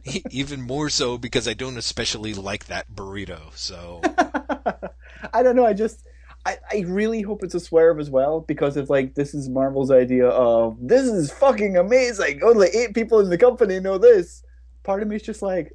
[0.31, 3.57] even more so because I don't especially like that burrito.
[3.57, 4.01] So
[5.33, 5.65] I don't know.
[5.65, 6.07] I just,
[6.45, 9.93] I, I really hope it's a swerve as well because if like this is Marvel's
[9.93, 12.43] idea of this is fucking amazing.
[12.43, 14.43] Only eight people in the company know this.
[14.83, 15.73] Part of me is just like,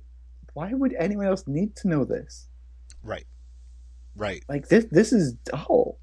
[0.54, 2.48] why would anyone else need to know this?
[3.04, 3.26] right,
[4.16, 4.44] right.
[4.50, 6.00] Like this, this is dull.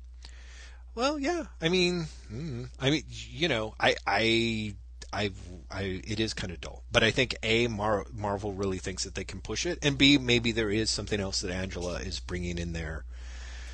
[0.94, 1.44] Well, yeah.
[1.60, 4.74] I mean, mm, I mean, you know, I, I,
[5.12, 5.30] I,
[5.70, 6.84] I it is kind of dull.
[6.90, 10.16] But I think a Mar- Marvel really thinks that they can push it, and b
[10.18, 13.04] maybe there is something else that Angela is bringing in there.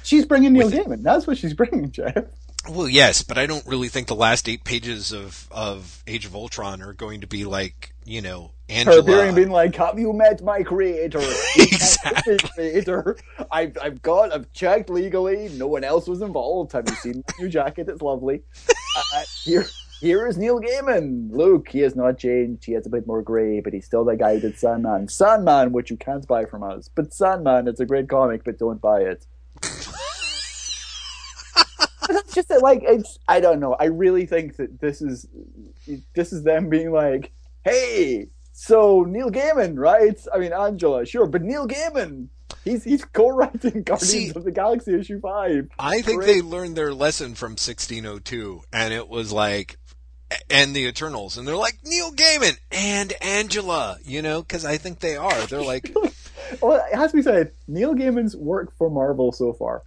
[0.03, 1.03] She's bringing Neil Gaiman.
[1.03, 2.25] That's what she's bringing, Jeff.
[2.69, 6.37] Well, yes, but I don't really think the last eight pages of, of Age of
[6.37, 8.97] Ultron are going to be like, you know, Angela.
[8.97, 11.21] Her appearing being like, "Have you met my creator?
[11.57, 12.39] Exactly.
[12.43, 13.17] My creator.
[13.51, 14.33] I've I've got.
[14.33, 15.49] I've checked legally.
[15.51, 16.73] No one else was involved.
[16.73, 17.89] Have you seen my new jacket?
[17.89, 18.43] It's lovely.
[18.69, 19.67] Uh, here."
[20.01, 21.31] Here is Neil Gaiman.
[21.31, 22.65] Look, he has not changed.
[22.65, 25.07] He has a bit more grey, but he's still the guy who did Sandman.
[25.07, 26.89] Sandman, which you can't buy from us.
[26.93, 29.25] But Sandman, it's a great comic, but don't buy it.
[32.07, 33.19] But that's just it, like it's.
[33.29, 33.75] I don't know.
[33.79, 35.27] I really think that this is
[36.15, 37.33] this is them being like,
[37.65, 40.19] "Hey, so Neil Gaiman, right?
[40.35, 42.29] I mean, Angela, sure, but Neil Gaiman,
[42.65, 45.69] he's he's co-writing Guardians See- of the Galaxy issue five.
[45.79, 46.27] I think Great.
[46.27, 49.77] they learned their lesson from 1602, and it was like,
[50.51, 55.01] and the Eternals, and they're like Neil Gaiman and Angela, you know, because I think
[55.01, 55.47] they are.
[55.47, 55.95] They're like,
[56.61, 59.83] Well, it has to be said, Neil Gaiman's work for Marvel so far.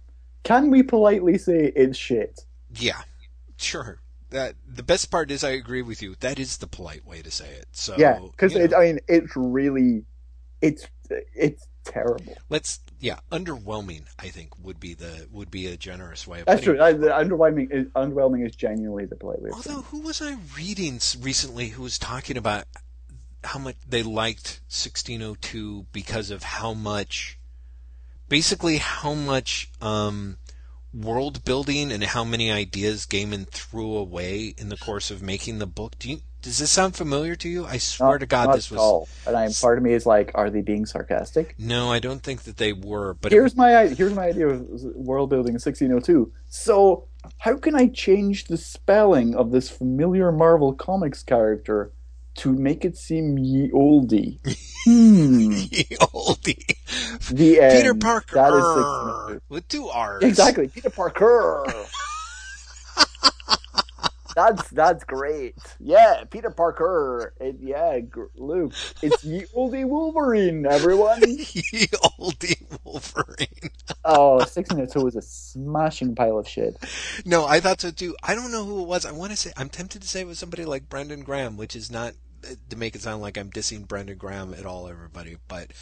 [0.46, 2.46] Can we politely say it's shit?
[2.78, 3.02] yeah,
[3.56, 4.00] sure.
[4.30, 6.16] That the best part is I agree with you.
[6.20, 7.66] That is the polite way to say it.
[7.72, 10.04] So yeah, because you know, I mean, it's really,
[10.60, 10.86] it's
[11.34, 12.36] it's terrible.
[12.48, 14.04] let's yeah, underwhelming.
[14.18, 16.80] I think would be the would be a generous way of That's true.
[16.80, 19.50] I, the underwhelming is underwhelming is genuinely the polite way.
[19.50, 22.64] of Although, who was I reading recently who was talking about
[23.44, 27.35] how much they liked 1602 because of how much,
[28.28, 30.36] basically, how much um,
[30.92, 35.66] world building and how many ideas Gaiman threw away in the course of making the
[35.66, 35.98] book.
[35.98, 36.20] Do you?
[36.42, 37.66] Does this sound familiar to you?
[37.66, 38.80] I swear Not- to God, this at was.
[38.80, 39.08] all.
[39.26, 41.56] And I'm part of me is like, are they being sarcastic?
[41.58, 43.14] No, I don't think that they were.
[43.14, 46.32] But Here's my here's my idea of world building in 1602.
[46.48, 47.08] So
[47.38, 51.90] how can I change the spelling of this familiar Marvel Comics character
[52.36, 54.38] to make it seem ye oldie?
[54.84, 55.52] Hmm.
[56.14, 56.76] oldie
[57.30, 57.72] The end.
[57.72, 59.40] Peter Parker That is 1602.
[59.48, 60.22] with two R's.
[60.22, 61.64] Exactly, Peter Parker.
[64.36, 65.56] that's that's great.
[65.80, 67.32] Yeah, Peter Parker.
[67.40, 67.98] It, yeah,
[68.36, 68.74] Luke.
[69.02, 71.22] It's ye oldie Wolverine, everyone.
[71.26, 71.86] Ye
[72.20, 73.70] oldie Wolverine.
[74.04, 76.76] Oh, 1602 was a smashing pile of shit.
[77.24, 78.14] No, I thought so too.
[78.22, 79.06] I don't know who it was.
[79.06, 81.74] I want to say I'm tempted to say it was somebody like Brandon Graham, which
[81.74, 82.12] is not
[82.70, 85.36] to make it sound like I'm dissing Brandon Graham at all, everybody.
[85.48, 85.72] But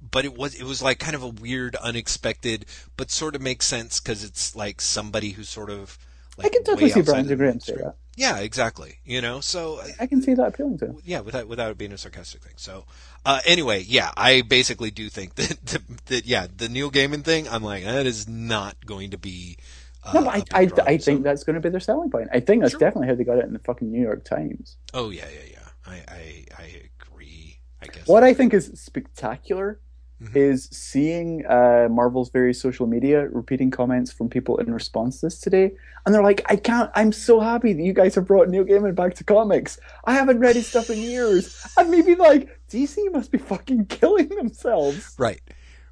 [0.00, 2.66] but it was it was like kind of a weird, unexpected,
[2.96, 5.98] but sort of makes sense because it's like somebody who's sort of.
[6.36, 7.96] Like I can totally see outside Brandon of the Graham say that.
[8.14, 8.98] Yeah, exactly.
[9.04, 10.98] You know, so uh, I can see that appealing to him.
[11.04, 12.54] yeah, without without it being a sarcastic thing.
[12.56, 12.84] So,
[13.26, 17.48] uh, anyway, yeah, I basically do think that, that that yeah, the Neil Gaiman thing.
[17.48, 19.56] I'm like, that is not going to be.
[20.04, 20.84] Uh, No, but I, I, draw.
[20.84, 22.28] I think that's going to be their selling point.
[22.32, 22.78] I think that's Sure.
[22.80, 24.76] definitely how they got it in the fucking New York Times.
[24.94, 25.57] Oh yeah, yeah, yeah.
[25.88, 27.60] I I, I agree.
[27.82, 28.06] I guess.
[28.06, 29.80] What I think is spectacular
[30.20, 30.34] Mhm.
[30.34, 35.38] is seeing uh, Marvel's various social media repeating comments from people in response to this
[35.38, 35.70] today,
[36.04, 36.90] and they're like, "I can't.
[36.96, 39.78] I'm so happy that you guys have brought Neil Gaiman back to comics.
[40.04, 44.28] I haven't read his stuff in years." And maybe like DC must be fucking killing
[44.30, 45.14] themselves.
[45.18, 45.40] Right,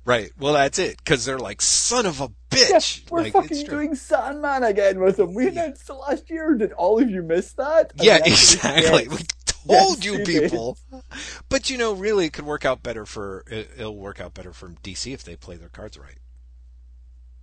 [0.04, 0.32] right.
[0.40, 0.96] Well, that's it.
[0.98, 3.08] Because they're like, son of a Yeah, bitch.
[3.08, 5.34] we're like, fucking doing Sandman again with him.
[5.34, 6.54] We announced it last year.
[6.56, 7.92] Did all of you miss that?
[7.92, 9.06] And Yeah, is exactly.
[9.08, 9.22] yes.
[9.74, 10.78] Yes, you people.
[11.48, 14.52] But you know, really, it could work out better for it- it'll work out better
[14.52, 16.18] for DC if they play their cards right.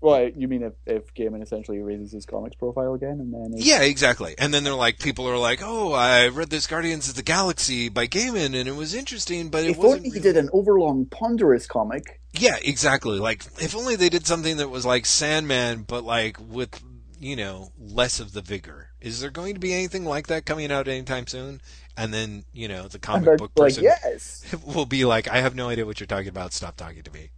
[0.01, 3.65] Well, you mean if, if Gaiman essentially raises his comics profile again and then it's-
[3.65, 4.35] Yeah, exactly.
[4.37, 7.87] And then they're like, people are like, "Oh, I read this Guardians of the Galaxy
[7.87, 10.49] by Gaiman, and it was interesting, but it if wasn't." only he really- did an
[10.51, 12.19] overlong, ponderous comic.
[12.33, 13.17] Yeah, exactly.
[13.17, 16.83] Like, if only they did something that was like Sandman, but like with
[17.17, 18.89] you know less of the vigor.
[18.99, 21.61] Is there going to be anything like that coming out anytime soon?
[21.95, 24.43] And then you know the comic book like, person yes.
[24.65, 26.53] will be like, "I have no idea what you're talking about.
[26.53, 27.29] Stop talking to me.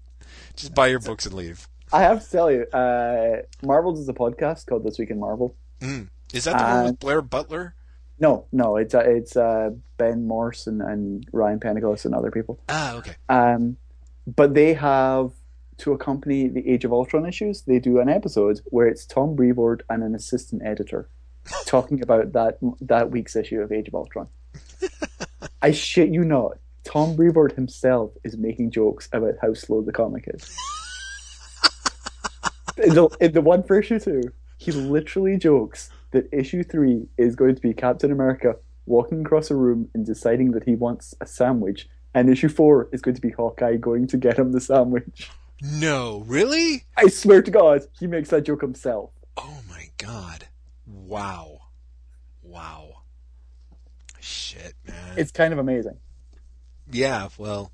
[0.56, 4.14] Just buy your books and leave." I have to tell you, uh, Marvel does a
[4.14, 5.56] podcast called This Week in Marvel.
[5.82, 6.10] Mm.
[6.34, 7.76] Is that the one Uh, with Blair Butler?
[8.20, 12.60] No, no, it's uh, it's uh, Ben Morse and, and Ryan Penagos and other people.
[12.70, 13.16] Ah, okay.
[13.30, 13.78] Um,
[14.26, 15.32] but they have
[15.78, 17.64] to accompany the Age of Ultron issues.
[17.64, 21.10] They do an episode where it's Tom Brevoort and an assistant editor
[21.66, 24.28] talking about that that week's issue of Age of Ultron.
[25.62, 26.58] I shit you not.
[26.84, 30.56] Tom Brevoort himself is making jokes about how slow the comic is.
[32.78, 34.22] in, the, in the one for issue two,
[34.58, 39.56] he literally jokes that issue three is going to be Captain America walking across a
[39.56, 43.32] room and deciding that he wants a sandwich, and issue four is going to be
[43.32, 45.30] Hawkeye going to get him the sandwich.
[45.62, 46.84] No, really?
[46.98, 49.12] I swear to God, he makes that joke himself.
[49.38, 50.48] Oh my god!
[50.86, 51.60] Wow,
[52.42, 52.95] wow.
[54.56, 55.14] Shit, man.
[55.18, 55.98] It's kind of amazing.
[56.92, 57.72] Yeah, well,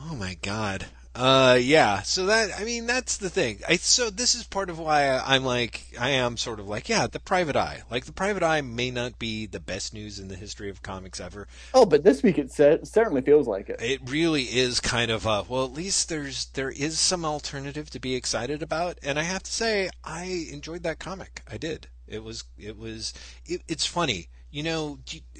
[0.00, 0.86] oh my god.
[1.14, 2.02] Uh, yeah.
[2.02, 3.60] So that I mean that's the thing.
[3.68, 7.08] I so this is part of why I'm like I am sort of like yeah
[7.08, 7.82] the Private Eye.
[7.90, 11.18] Like the Private Eye may not be the best news in the history of comics
[11.18, 11.48] ever.
[11.74, 13.80] Oh, but this week it certainly feels like it.
[13.82, 15.64] It really is kind of a well.
[15.64, 19.52] At least there's there is some alternative to be excited about, and I have to
[19.52, 21.42] say I enjoyed that comic.
[21.50, 21.88] I did.
[22.06, 23.12] It was it was
[23.44, 24.98] it, it's funny you know,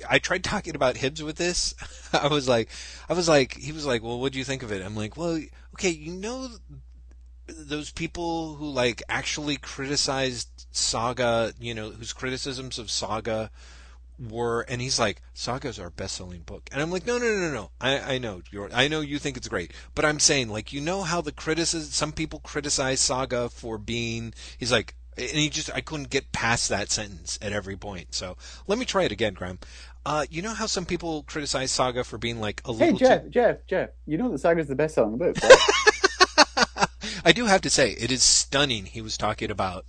[0.08, 1.74] I tried talking about Hibbs with this.
[2.12, 2.68] I was like,
[3.08, 4.84] I was like, he was like, well, what do you think of it?
[4.84, 5.40] I'm like, well,
[5.74, 6.48] okay, you know,
[7.46, 13.50] those people who like actually criticized Saga, you know, whose criticisms of Saga
[14.18, 17.70] were, and he's like, Saga's our best-selling book, and I'm like, no, no, no, no,
[17.80, 20.80] I, I know you're, I know you think it's great, but I'm saying, like, you
[20.80, 25.70] know how the criticism, some people criticize Saga for being, he's like, and he just
[25.74, 28.14] I couldn't get past that sentence at every point.
[28.14, 28.36] So
[28.66, 29.58] let me try it again, Graeme.
[30.06, 32.86] Uh, you know how some people criticize Saga for being like a little.
[32.86, 33.28] Hey Jeff, too...
[33.30, 33.90] Jeff, Jeff.
[34.06, 35.58] You know that Saga's the best-selling book, right?
[37.24, 38.86] I do have to say it is stunning.
[38.86, 39.84] He was talking about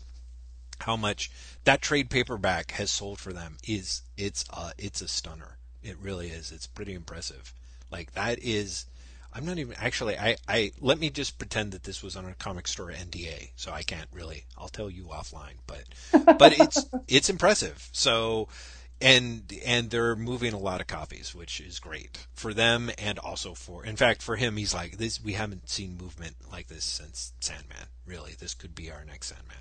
[0.79, 1.31] how much
[1.63, 3.57] that trade paperback has sold for them.
[3.67, 5.57] Is it's uh it's a stunner.
[5.83, 6.51] It really is.
[6.51, 7.53] It's pretty impressive.
[7.91, 8.85] Like that is
[9.39, 10.17] I'm not even actually.
[10.17, 13.71] I, I let me just pretend that this was on a comic store NDA, so
[13.71, 14.43] I can't really.
[14.57, 17.87] I'll tell you offline, but but it's it's impressive.
[17.93, 18.49] So
[18.99, 23.53] and and they're moving a lot of copies, which is great for them and also
[23.53, 23.85] for.
[23.85, 25.23] In fact, for him, he's like this.
[25.23, 27.87] We haven't seen movement like this since Sandman.
[28.05, 29.55] Really, this could be our next Sandman.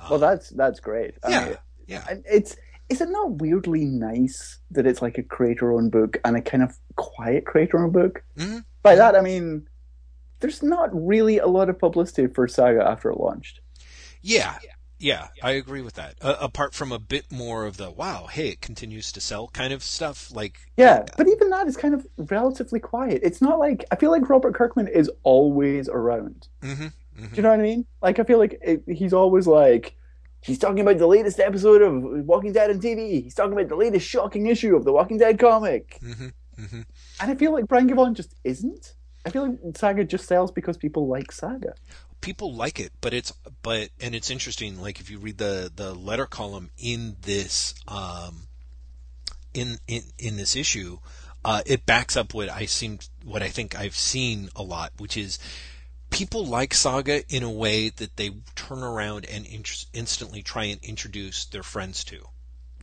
[0.00, 1.14] Um, well, that's that's great.
[1.28, 2.04] Yeah, I mean, yeah.
[2.28, 2.56] It's
[2.92, 6.78] is it not weirdly nice that it's like a creator-owned book and a kind of
[6.96, 8.22] quiet creator-owned book?
[8.36, 8.58] Mm-hmm.
[8.82, 9.66] By that I mean
[10.40, 13.60] there's not really a lot of publicity for Saga after it launched.
[14.20, 14.58] Yeah,
[14.98, 16.16] yeah, I agree with that.
[16.20, 19.72] Uh, apart from a bit more of the wow, hey, it continues to sell kind
[19.72, 23.20] of stuff, like yeah, but even that is kind of relatively quiet.
[23.24, 26.48] It's not like I feel like Robert Kirkman is always around.
[26.60, 27.26] Mm-hmm, mm-hmm.
[27.26, 27.86] Do you know what I mean?
[28.02, 29.96] Like I feel like it, he's always like
[30.42, 33.22] He's talking about the latest episode of Walking Dead on TV.
[33.22, 35.98] He's talking about the latest shocking issue of the Walking Dead comic.
[36.02, 36.80] Mm-hmm, mm-hmm.
[37.20, 37.94] And I feel like Brian K.
[37.94, 38.94] Vaughan just isn't.
[39.24, 41.74] I feel like Saga just sells because people like Saga.
[42.20, 43.32] People like it, but it's
[43.62, 44.80] but and it's interesting.
[44.80, 48.48] Like if you read the the letter column in this um,
[49.54, 50.98] in in in this issue,
[51.44, 55.16] uh, it backs up what I seem what I think I've seen a lot, which
[55.16, 55.38] is
[56.12, 60.82] people like Saga in a way that they turn around and in- instantly try and
[60.84, 62.24] introduce their friends to.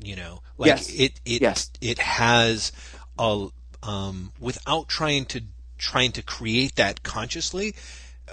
[0.01, 0.89] You know, like yes.
[0.93, 1.71] it it yes.
[1.81, 2.71] it has
[3.17, 3.47] a
[3.83, 5.41] um, without trying to
[5.77, 7.75] trying to create that consciously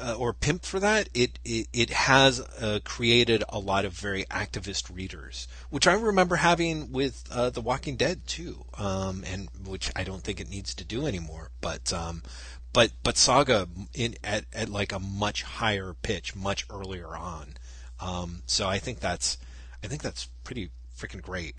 [0.00, 1.08] uh, or pimp for that.
[1.14, 6.36] It it, it has uh, created a lot of very activist readers, which I remember
[6.36, 10.74] having with uh, The Walking Dead too, um, and which I don't think it needs
[10.74, 11.50] to do anymore.
[11.60, 12.22] But um,
[12.76, 17.54] but but Saga in at, at like a much higher pitch, much earlier on.
[18.00, 19.38] Um, so I think that's
[19.82, 21.58] I think that's pretty freaking great.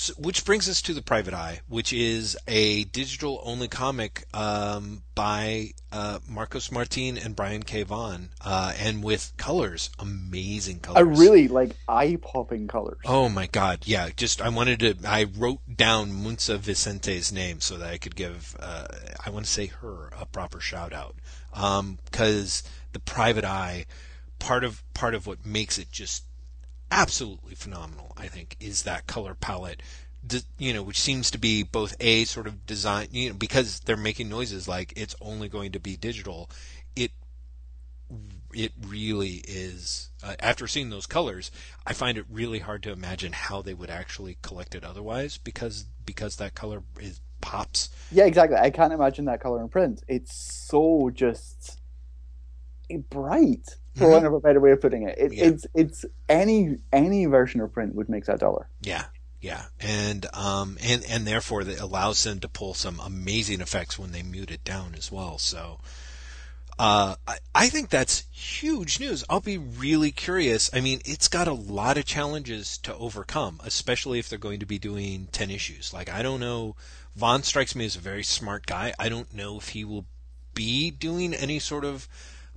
[0.00, 5.02] So, which brings us to the Private Eye, which is a digital only comic um,
[5.16, 7.82] by uh, Marcos Martin and Brian K.
[7.82, 10.98] Vaughan, uh, and with colors, amazing colors.
[10.98, 13.00] I really like eye popping colors.
[13.06, 14.10] Oh my god, yeah!
[14.16, 14.94] Just I wanted to.
[15.04, 18.54] I wrote down Muntsa Vicente's name so that I could give.
[18.60, 18.86] Uh,
[19.26, 21.16] I want to say her a proper shout out
[21.50, 23.86] because um, the Private Eye,
[24.38, 26.22] part of part of what makes it just
[26.90, 29.82] absolutely phenomenal, I think, is that color palette.
[30.58, 33.96] You know, which seems to be both a sort of design, you know, because they're
[33.96, 36.50] making noises like it's only going to be digital.
[36.96, 37.12] It
[38.52, 40.10] it really is.
[40.22, 41.50] Uh, after seeing those colors,
[41.86, 45.86] I find it really hard to imagine how they would actually collect it otherwise, because
[46.04, 47.88] because that color is pops.
[48.10, 48.58] Yeah, exactly.
[48.58, 50.02] I can't imagine that color in print.
[50.08, 51.78] It's so just
[53.10, 54.12] bright for mm-hmm.
[54.12, 55.18] want of a better way of putting it.
[55.18, 55.44] it yeah.
[55.46, 58.68] It's it's any any version of print would make that dollar.
[58.80, 59.04] Yeah,
[59.40, 64.12] yeah, and um and and therefore it allows them to pull some amazing effects when
[64.12, 65.38] they mute it down as well.
[65.38, 65.80] So.
[66.80, 69.24] Uh, I, I think that's huge news.
[69.28, 70.70] I'll be really curious.
[70.72, 74.66] I mean, it's got a lot of challenges to overcome, especially if they're going to
[74.66, 75.92] be doing 10 issues.
[75.92, 76.76] Like, I don't know.
[77.16, 78.94] Vaughan strikes me as a very smart guy.
[78.96, 80.06] I don't know if he will
[80.54, 82.08] be doing any sort of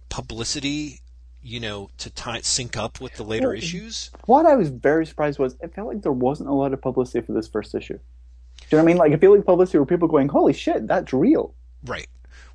[0.09, 1.01] publicity
[1.41, 4.11] you know, to tie, sync up with the later well, issues.
[4.26, 7.26] What I was very surprised was it felt like there wasn't a lot of publicity
[7.26, 7.97] for this first issue.
[7.97, 8.97] Do you know what I mean?
[8.97, 11.53] Like, I feel like publicity where people going, "Holy shit, that's real!"
[11.84, 12.07] Right.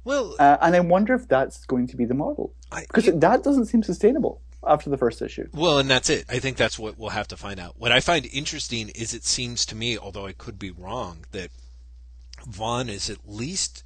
[0.05, 3.67] Well, uh, and I wonder if that's going to be the model because that doesn't
[3.67, 5.49] seem sustainable after the first issue.
[5.53, 6.27] Well, and that's it.
[6.29, 7.75] I think that's what we'll have to find out.
[7.77, 11.51] What I find interesting is it seems to me, although I could be wrong, that
[12.47, 13.83] Vaughan is at least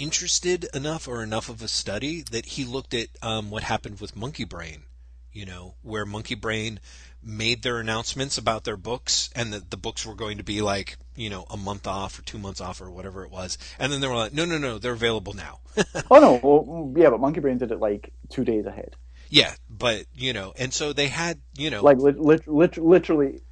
[0.00, 4.16] interested enough or enough of a study that he looked at um, what happened with
[4.16, 4.84] Monkey Brain,
[5.32, 6.80] you know, where Monkey Brain
[7.22, 10.96] made their announcements about their books and that the books were going to be like,
[11.14, 13.58] you know, a month off or two months off or whatever it was.
[13.78, 15.60] And then they were like, no, no, no, they're available now.
[16.10, 16.40] oh, no.
[16.42, 18.96] Well, yeah, but Monkey Brain did it like two days ahead.
[19.28, 21.82] Yeah, but, you know, and so they had, you know.
[21.82, 23.42] Like, lit, lit, lit, literally.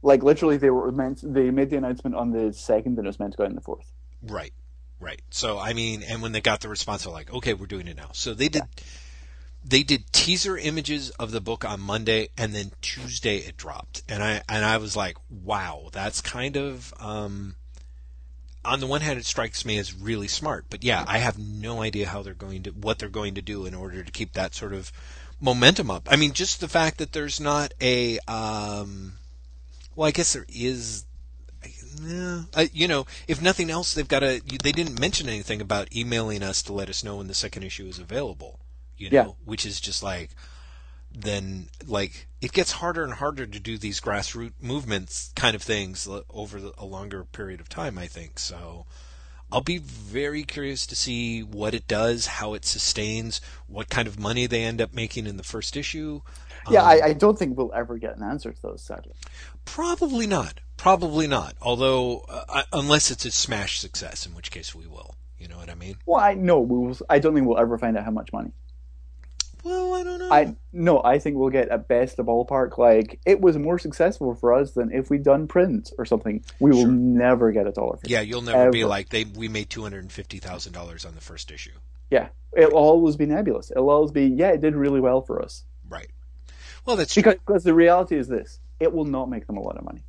[0.00, 3.20] Like, literally, they were meant, they made the announcement on the second and it was
[3.20, 3.92] meant to go in the fourth.
[4.22, 4.52] Right,
[5.02, 5.20] right.
[5.30, 7.96] So, I mean, and when they got the response, they're like, okay, we're doing it
[7.96, 8.10] now.
[8.12, 8.62] So they did.
[8.62, 8.84] Yeah
[9.64, 14.22] they did teaser images of the book on Monday, and then Tuesday it dropped, and
[14.22, 16.92] I and I was like, wow, that's kind of.
[16.98, 17.56] Um,
[18.64, 21.82] on the one hand, it strikes me as really smart, but yeah, I have no
[21.82, 24.54] idea how they're going to what they're going to do in order to keep that
[24.54, 24.92] sort of
[25.40, 26.08] momentum up.
[26.10, 29.14] I mean, just the fact that there's not a, um,
[29.94, 31.04] well, I guess there is.
[32.00, 32.42] Yeah,
[32.72, 34.40] you know, if nothing else, they've got a.
[34.40, 37.86] They didn't mention anything about emailing us to let us know when the second issue
[37.86, 38.60] is available
[39.02, 39.32] you know, yeah.
[39.44, 40.30] which is just like
[41.14, 46.08] then like it gets harder and harder to do these grassroots movements kind of things
[46.30, 47.98] over a longer period of time.
[47.98, 48.86] I think so.
[49.50, 54.18] I'll be very curious to see what it does, how it sustains, what kind of
[54.18, 56.22] money they end up making in the first issue.
[56.70, 59.12] Yeah, um, I, I, don't think we'll ever get an answer to those, sadly.
[59.66, 60.60] Probably not.
[60.76, 61.54] Probably not.
[61.60, 65.14] Although, uh, unless it's a smash success, in which case we will.
[65.38, 65.96] You know what I mean?
[66.06, 66.96] Well, I know we will.
[67.10, 68.52] I don't think we'll ever find out how much money.
[69.64, 70.32] Well, I don't know.
[70.32, 74.34] I no, I think we'll get at best a ballpark like it was more successful
[74.34, 76.44] for us than if we'd done print or something.
[76.58, 76.90] We will sure.
[76.90, 77.98] never get a dollar.
[78.04, 78.70] yeah, you'll never ever.
[78.70, 79.24] be like they.
[79.24, 81.72] We made two hundred and fifty thousand dollars on the first issue.
[82.10, 83.70] Yeah, it'll always be nebulous.
[83.70, 85.64] It'll always be yeah, it did really well for us.
[85.88, 86.10] Right.
[86.84, 89.76] Well, that's because because the reality is this: it will not make them a lot
[89.76, 90.02] of money.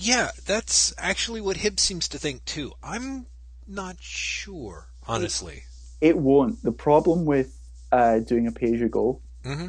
[0.00, 2.72] Yeah, that's actually what Hibbs seems to think too.
[2.84, 3.26] I'm
[3.66, 5.64] not sure, honestly.
[6.00, 6.62] It, it won't.
[6.62, 7.58] The problem with
[7.90, 9.66] uh, doing a pay as you go mm-hmm.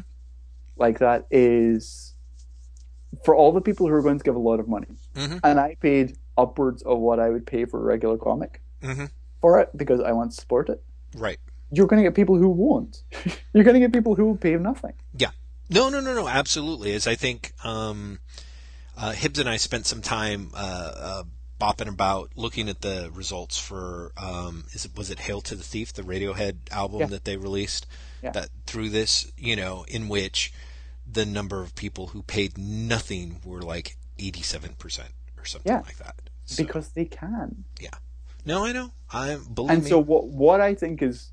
[0.76, 2.14] like that is
[3.24, 4.86] for all the people who are going to give a lot of money.
[5.16, 5.38] Mm-hmm.
[5.42, 9.06] And I paid upwards of what I would pay for a regular comic mm-hmm.
[9.40, 10.80] for it because I want to support it.
[11.16, 11.38] Right.
[11.72, 13.02] You're going to get people who won't.
[13.52, 14.92] You're going to get people who will pay nothing.
[15.12, 15.30] Yeah.
[15.68, 16.28] No, no, no, no.
[16.28, 16.92] Absolutely.
[16.92, 18.20] As I think um,
[19.00, 21.22] uh, Hibbs and I spent some time uh, uh,
[21.60, 25.62] bopping about looking at the results for um, is it was it Hail to the
[25.62, 27.06] Thief, the Radiohead album yeah.
[27.06, 27.86] that they released
[28.22, 28.30] yeah.
[28.32, 30.52] that through this, you know, in which
[31.10, 35.00] the number of people who paid nothing were like 87%
[35.38, 35.80] or something yeah.
[35.80, 36.16] like that.
[36.44, 37.64] So, because they can.
[37.80, 37.90] Yeah.
[38.44, 38.92] No, I know.
[39.12, 39.88] I believe And me.
[39.88, 41.30] so what what I think is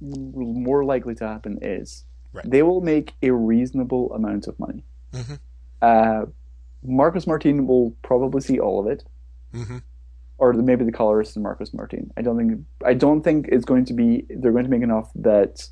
[0.00, 2.48] more likely to happen is right.
[2.48, 4.84] they will make a reasonable amount of money.
[5.12, 5.34] Mm-hmm.
[5.82, 6.26] Uh,
[6.82, 9.04] Marcos Martin will probably see all of it
[9.54, 9.78] mm-hmm.
[10.38, 12.12] or maybe the colorist and Marcos Martin.
[12.16, 14.26] I don't think I don't think it's going to be.
[14.28, 15.68] They're going to make enough that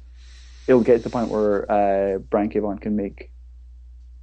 [0.66, 2.58] it'll get to the point where uh, Brian K.
[2.58, 3.30] Vaughan can make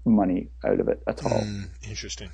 [0.06, 1.42] money out of it at all.
[1.42, 2.30] Mm, interesting.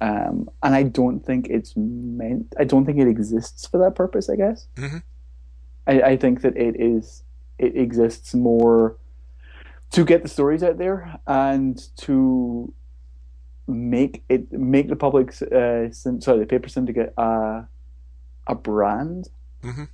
[0.00, 2.54] Um, and I don't think it's meant.
[2.58, 4.28] I don't think it exists for that purpose.
[4.28, 4.66] I guess.
[4.76, 4.98] Mm-hmm.
[5.86, 7.22] I, I think that it is.
[7.58, 8.98] It exists more
[9.92, 12.72] to get the stories out there and to
[13.66, 17.62] make it make the public uh, sorry the paper syndicate uh,
[18.46, 19.28] a brand
[19.62, 19.84] mm-hmm.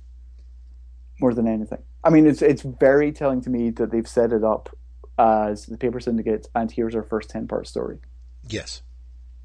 [1.19, 1.81] more than anything.
[2.03, 4.75] I mean, it's it's very telling to me that they've set it up
[5.17, 7.99] as the paper syndicate, and here's our first ten part story.
[8.47, 8.81] Yes,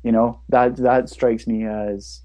[0.02, 2.22] you know that that strikes me as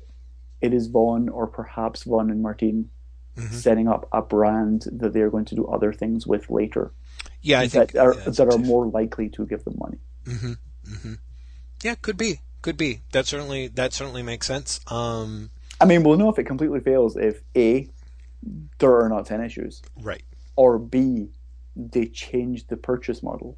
[0.61, 2.89] it is Vaughan or perhaps Vaughan and Martin
[3.37, 3.53] mm-hmm.
[3.53, 6.91] setting up a brand that they are going to do other things with later.
[7.41, 9.97] Yeah, I that think are that are more likely to give them money.
[10.25, 11.13] Mm-hmm.
[11.83, 13.01] Yeah, could be, could be.
[13.11, 14.79] That certainly that certainly makes sense.
[14.87, 15.51] Um,
[15.81, 17.89] I mean, we'll know if it completely fails if a
[18.79, 20.23] there are not ten issues, right,
[20.55, 21.27] or b
[21.75, 23.57] they change the purchase model,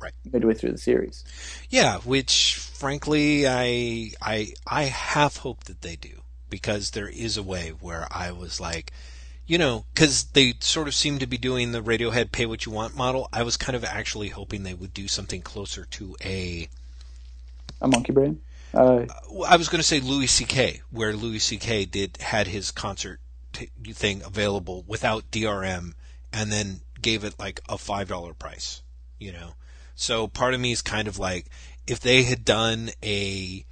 [0.00, 1.24] right, midway through the series.
[1.68, 7.42] Yeah, which frankly, I I I half hope that they do because there is a
[7.42, 8.92] way where I was like,
[9.46, 12.72] you know, because they sort of seem to be doing the Radiohead pay what you
[12.72, 13.28] want model.
[13.32, 16.68] I was kind of actually hoping they would do something closer to a
[17.80, 18.40] a monkey brain.
[18.72, 19.04] Uh,
[19.48, 21.86] I was going to say Louis C.K., where Louis C.K.
[21.86, 23.20] did had his concert
[23.52, 25.94] t- thing available without DRM,
[26.32, 28.82] and then gave it like a five dollar price.
[29.18, 29.54] You know,
[29.94, 31.46] so part of me is kind of like
[31.86, 33.64] if they had done a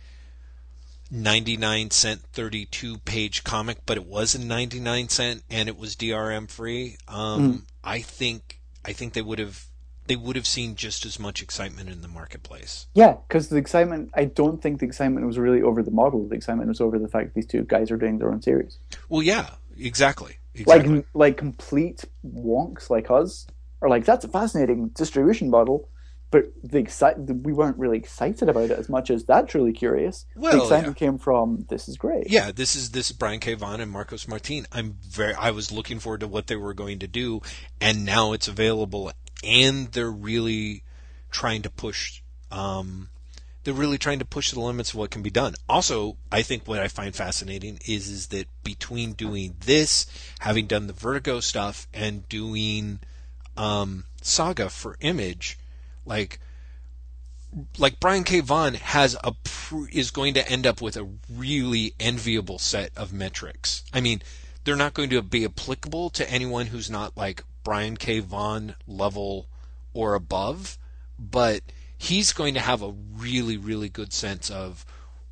[1.11, 6.51] 99 cent 32 page comic but it was a 99 cent and it was DRM
[6.51, 7.63] free um, mm.
[7.83, 9.68] I think I think they would have
[10.09, 12.87] they would have seen just as much excitement in the marketplace.
[12.95, 16.27] Yeah, because the excitement, I don't think the excitement was really over the model.
[16.27, 18.79] The excitement was over the fact these two guys are doing their own series.
[19.09, 20.39] Well, yeah, exactly.
[20.55, 20.97] exactly.
[20.97, 23.47] Like, like complete wonks like us
[23.81, 25.89] are like, that's a fascinating distribution model
[26.31, 30.27] but the excite we weren't really excited about it as much as that truly curious.
[30.37, 31.07] Well, the excitement yeah.
[31.07, 32.31] came from this is great.
[32.31, 33.55] Yeah, this is this is Brian K.
[33.55, 34.67] Vaughan and Marcos Martin.
[34.71, 37.41] I'm very I was looking forward to what they were going to do,
[37.81, 39.13] and now it's available,
[39.45, 40.83] and they're really
[41.31, 42.23] trying to push.
[42.51, 43.11] Um,
[43.65, 45.55] they're really trying to push the limits of what can be done.
[45.69, 50.07] Also, I think what I find fascinating is is that between doing this,
[50.41, 53.01] having done the Vertigo stuff, and doing
[53.57, 55.59] um, Saga for Image
[56.09, 56.41] like
[57.79, 58.41] like Brian K.
[58.41, 59.35] Vaughan has a
[59.93, 63.85] is going to end up with a really enviable set of metrics.
[63.93, 64.23] I mean,
[64.65, 68.21] they're not going to be applicable to anyone who's not like Brian K.
[68.21, 69.47] Vaughan level
[69.93, 70.79] or above,
[71.19, 71.61] but
[71.99, 74.87] he's going to have a really really good sense of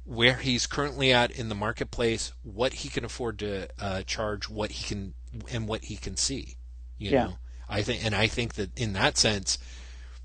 [0.05, 4.71] where he's currently at in the marketplace, what he can afford to uh, charge, what
[4.71, 5.15] he can
[5.51, 6.57] and what he can see.
[6.99, 7.25] You yeah.
[7.25, 7.39] know,
[7.71, 9.57] I think, and I think that in that sense,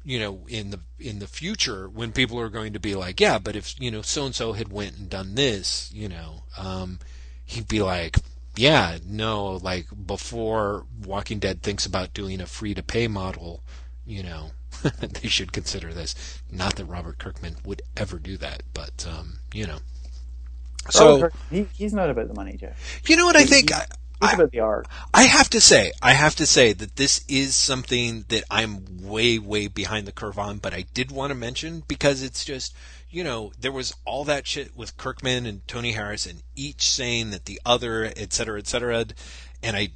[0.03, 3.37] you know in the in the future when people are going to be like yeah
[3.37, 6.97] but if you know so and so had went and done this you know um
[7.45, 8.17] he'd be like
[8.55, 13.63] yeah no like before walking dead thinks about doing a free to pay model
[14.05, 14.51] you know
[14.99, 16.41] they should consider this.
[16.49, 19.79] Not that robert kirkman would ever do that but um you know.
[20.89, 23.01] So he, he's not about the money jeff.
[23.07, 23.71] You know what i think?
[23.71, 23.85] I,
[24.21, 24.87] Think about the art.
[25.15, 29.39] I have to say, I have to say that this is something that I'm way,
[29.39, 32.75] way behind the curve on, but I did want to mention because it's just,
[33.11, 37.31] you know, there was all that shit with Kirkman and Tony Harris and each saying
[37.31, 39.05] that the other, et cetera, et cetera,
[39.61, 39.89] and I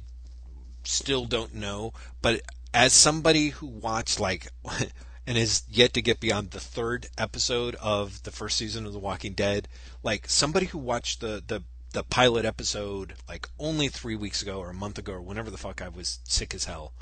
[0.84, 2.42] still don't know, but
[2.74, 4.48] as somebody who watched like,
[5.26, 8.98] and is yet to get beyond the third episode of the first season of The
[8.98, 9.66] Walking Dead,
[10.02, 11.62] like somebody who watched the, the
[11.92, 15.56] the pilot episode like only three weeks ago or a month ago or whenever the
[15.56, 16.92] fuck I was sick as hell.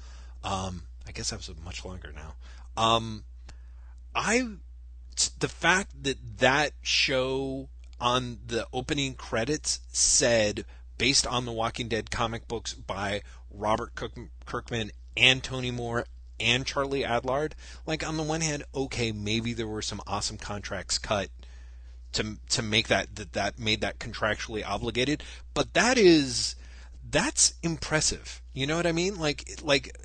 [0.44, 2.34] Um, I guess that was much longer now.
[2.80, 3.24] Um,
[4.14, 4.46] I
[5.28, 7.68] the fact that that show
[8.01, 10.64] on the opening credits said
[10.98, 13.92] based on the Walking Dead comic books by Robert
[14.46, 16.06] Kirkman and Tony Moore
[16.40, 17.52] and Charlie Adlard.
[17.86, 21.28] Like on the one hand, okay, maybe there were some awesome contracts cut
[22.12, 25.22] to to make that that that made that contractually obligated.
[25.52, 26.56] But that is
[27.10, 28.40] that's impressive.
[28.52, 29.18] You know what I mean?
[29.18, 29.96] Like like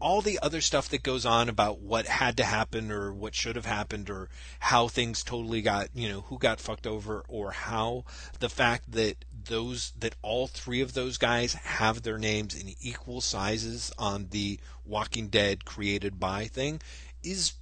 [0.00, 3.56] all the other stuff that goes on about what had to happen or what should
[3.56, 4.28] have happened or
[4.60, 8.04] how things totally got, you know, who got fucked over or how
[8.38, 13.20] the fact that those that all three of those guys have their names in equal
[13.20, 16.80] sizes on the Walking Dead created by thing
[17.22, 17.54] is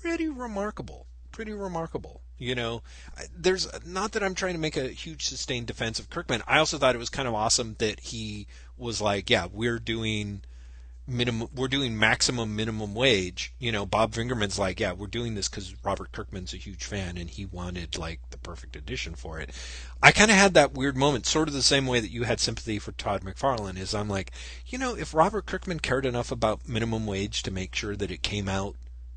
[0.00, 1.06] pretty remarkable.
[1.30, 2.22] Pretty remarkable.
[2.36, 2.82] You know,
[3.36, 6.42] there's not that I'm trying to make a huge sustained defense of Kirkman.
[6.46, 8.46] I also thought it was kind of awesome that he
[8.76, 10.42] was like, yeah, we're doing
[11.08, 13.54] minimum, we're doing maximum minimum wage.
[13.58, 17.16] You know, Bob Fingerman's like, yeah, we're doing this because Robert Kirkman's a huge fan
[17.16, 19.50] and he wanted like the perfect edition for it.
[20.02, 22.40] I kind of had that weird moment, sort of the same way that you had
[22.40, 23.78] sympathy for Todd McFarlane.
[23.78, 24.32] Is I'm like,
[24.66, 28.22] you know, if Robert Kirkman cared enough about minimum wage to make sure that it
[28.22, 28.76] came out,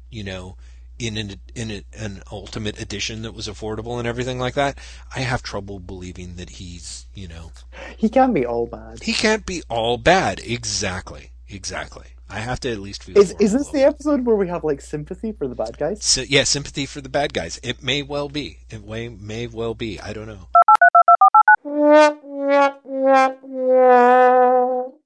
[0.10, 0.58] you know
[1.02, 4.78] in an in a, an ultimate edition that was affordable and everything like that,
[5.16, 7.52] I have trouble believing that he's you know
[7.98, 9.02] he can't be all bad.
[9.02, 10.40] He can't be all bad.
[10.40, 11.31] Exactly.
[11.52, 12.06] Exactly.
[12.30, 13.18] I have to at least feel.
[13.18, 16.04] Is is this the episode where we have like sympathy for the bad guys?
[16.04, 17.60] So, yeah, sympathy for the bad guys.
[17.62, 18.60] It may well be.
[18.70, 20.00] It may may well be.
[20.00, 20.48] I don't know.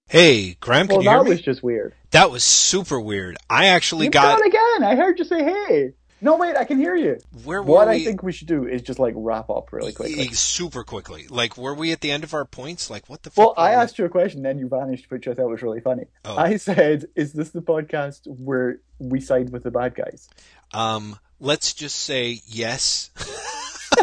[0.08, 1.30] Hey, Graeme, can well, you hear that me?
[1.32, 1.96] was just weird.
[2.12, 3.38] That was super weird.
[3.50, 4.84] I actually You've got done again.
[4.84, 5.94] I heard you say hey.
[6.26, 7.20] No, wait, I can hear you.
[7.44, 7.94] Where were what we?
[7.94, 10.28] I think we should do is just like wrap up really quickly.
[10.30, 11.28] super quickly.
[11.30, 12.90] Like, were we at the end of our points?
[12.90, 13.54] Like, what the Well.
[13.56, 16.06] I we- asked you a question, then you vanished, which I thought was really funny.
[16.26, 16.36] Oh.
[16.36, 20.28] I said, "Is this the podcast where we side with the bad guys?"
[20.74, 23.12] Um, let's just say yes.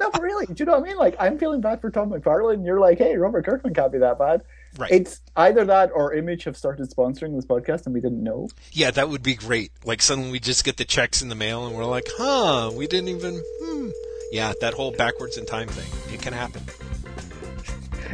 [0.00, 0.96] no, but really, do you know what I mean?
[0.96, 2.54] Like, I'm feeling bad for Todd McFarlane.
[2.54, 4.42] and You're like, "Hey, Robert Kirkman can't be that bad."
[4.78, 4.90] Right.
[4.90, 8.48] It's either that or Image have started sponsoring this podcast and we didn't know.
[8.72, 9.72] yeah, that would be great.
[9.84, 12.86] Like, suddenly we just get the checks in the mail and we're like, huh, we
[12.86, 13.88] didn't even, hmm.
[14.32, 16.14] Yeah, that whole backwards in time thing.
[16.14, 16.62] It can happen.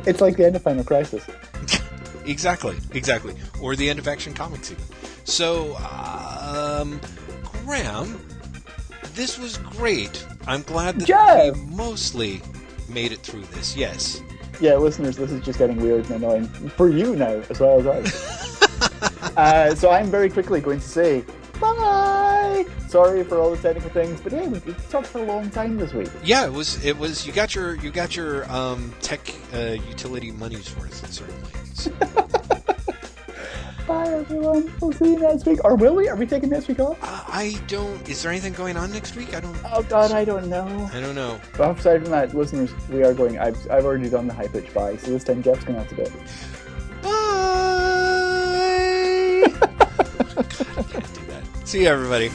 [0.07, 1.25] It's like the end of Final Crisis.
[2.25, 3.35] Exactly, exactly.
[3.61, 4.85] Or the end of Action Comics, even.
[5.25, 7.01] So, um,
[7.65, 8.21] Graeme,
[9.15, 10.25] this was great.
[10.47, 11.57] I'm glad that Jeff!
[11.57, 12.41] we mostly
[12.89, 13.77] made it through this.
[13.77, 14.23] Yes.
[14.63, 17.87] Yeah, listeners, this is just getting weird and annoying for you now as well as
[18.15, 19.37] us.
[19.37, 21.25] uh, so I'm very quickly going to say
[21.61, 22.65] bye.
[22.87, 25.79] Sorry for all the technical things, but hey, we we talked for a long time
[25.79, 26.11] this week.
[26.23, 26.85] Yeah, it was.
[26.85, 27.27] It was.
[27.27, 27.75] You got your.
[27.77, 29.21] You got your um, tech
[29.53, 31.11] uh, utility money's worth.
[31.11, 32.59] Certainly.
[33.87, 34.73] Bye, everyone.
[34.81, 35.59] We'll see you next week.
[35.65, 36.09] Or will we?
[36.09, 36.97] Are we taking next week off?
[37.03, 38.09] Uh, I don't.
[38.09, 39.35] Is there anything going on next week?
[39.35, 39.57] I don't.
[39.65, 40.89] Oh God, I don't know.
[40.93, 41.41] I don't know.
[41.57, 43.39] But aside from that, listeners, we are going.
[43.39, 45.97] I've, I've already done the high pitch bye, so this time Jeff's gonna have to
[45.97, 46.13] do it.
[47.03, 47.09] Bye.
[49.59, 50.47] God,
[50.77, 51.43] I can't do that.
[51.65, 52.31] See you, everybody.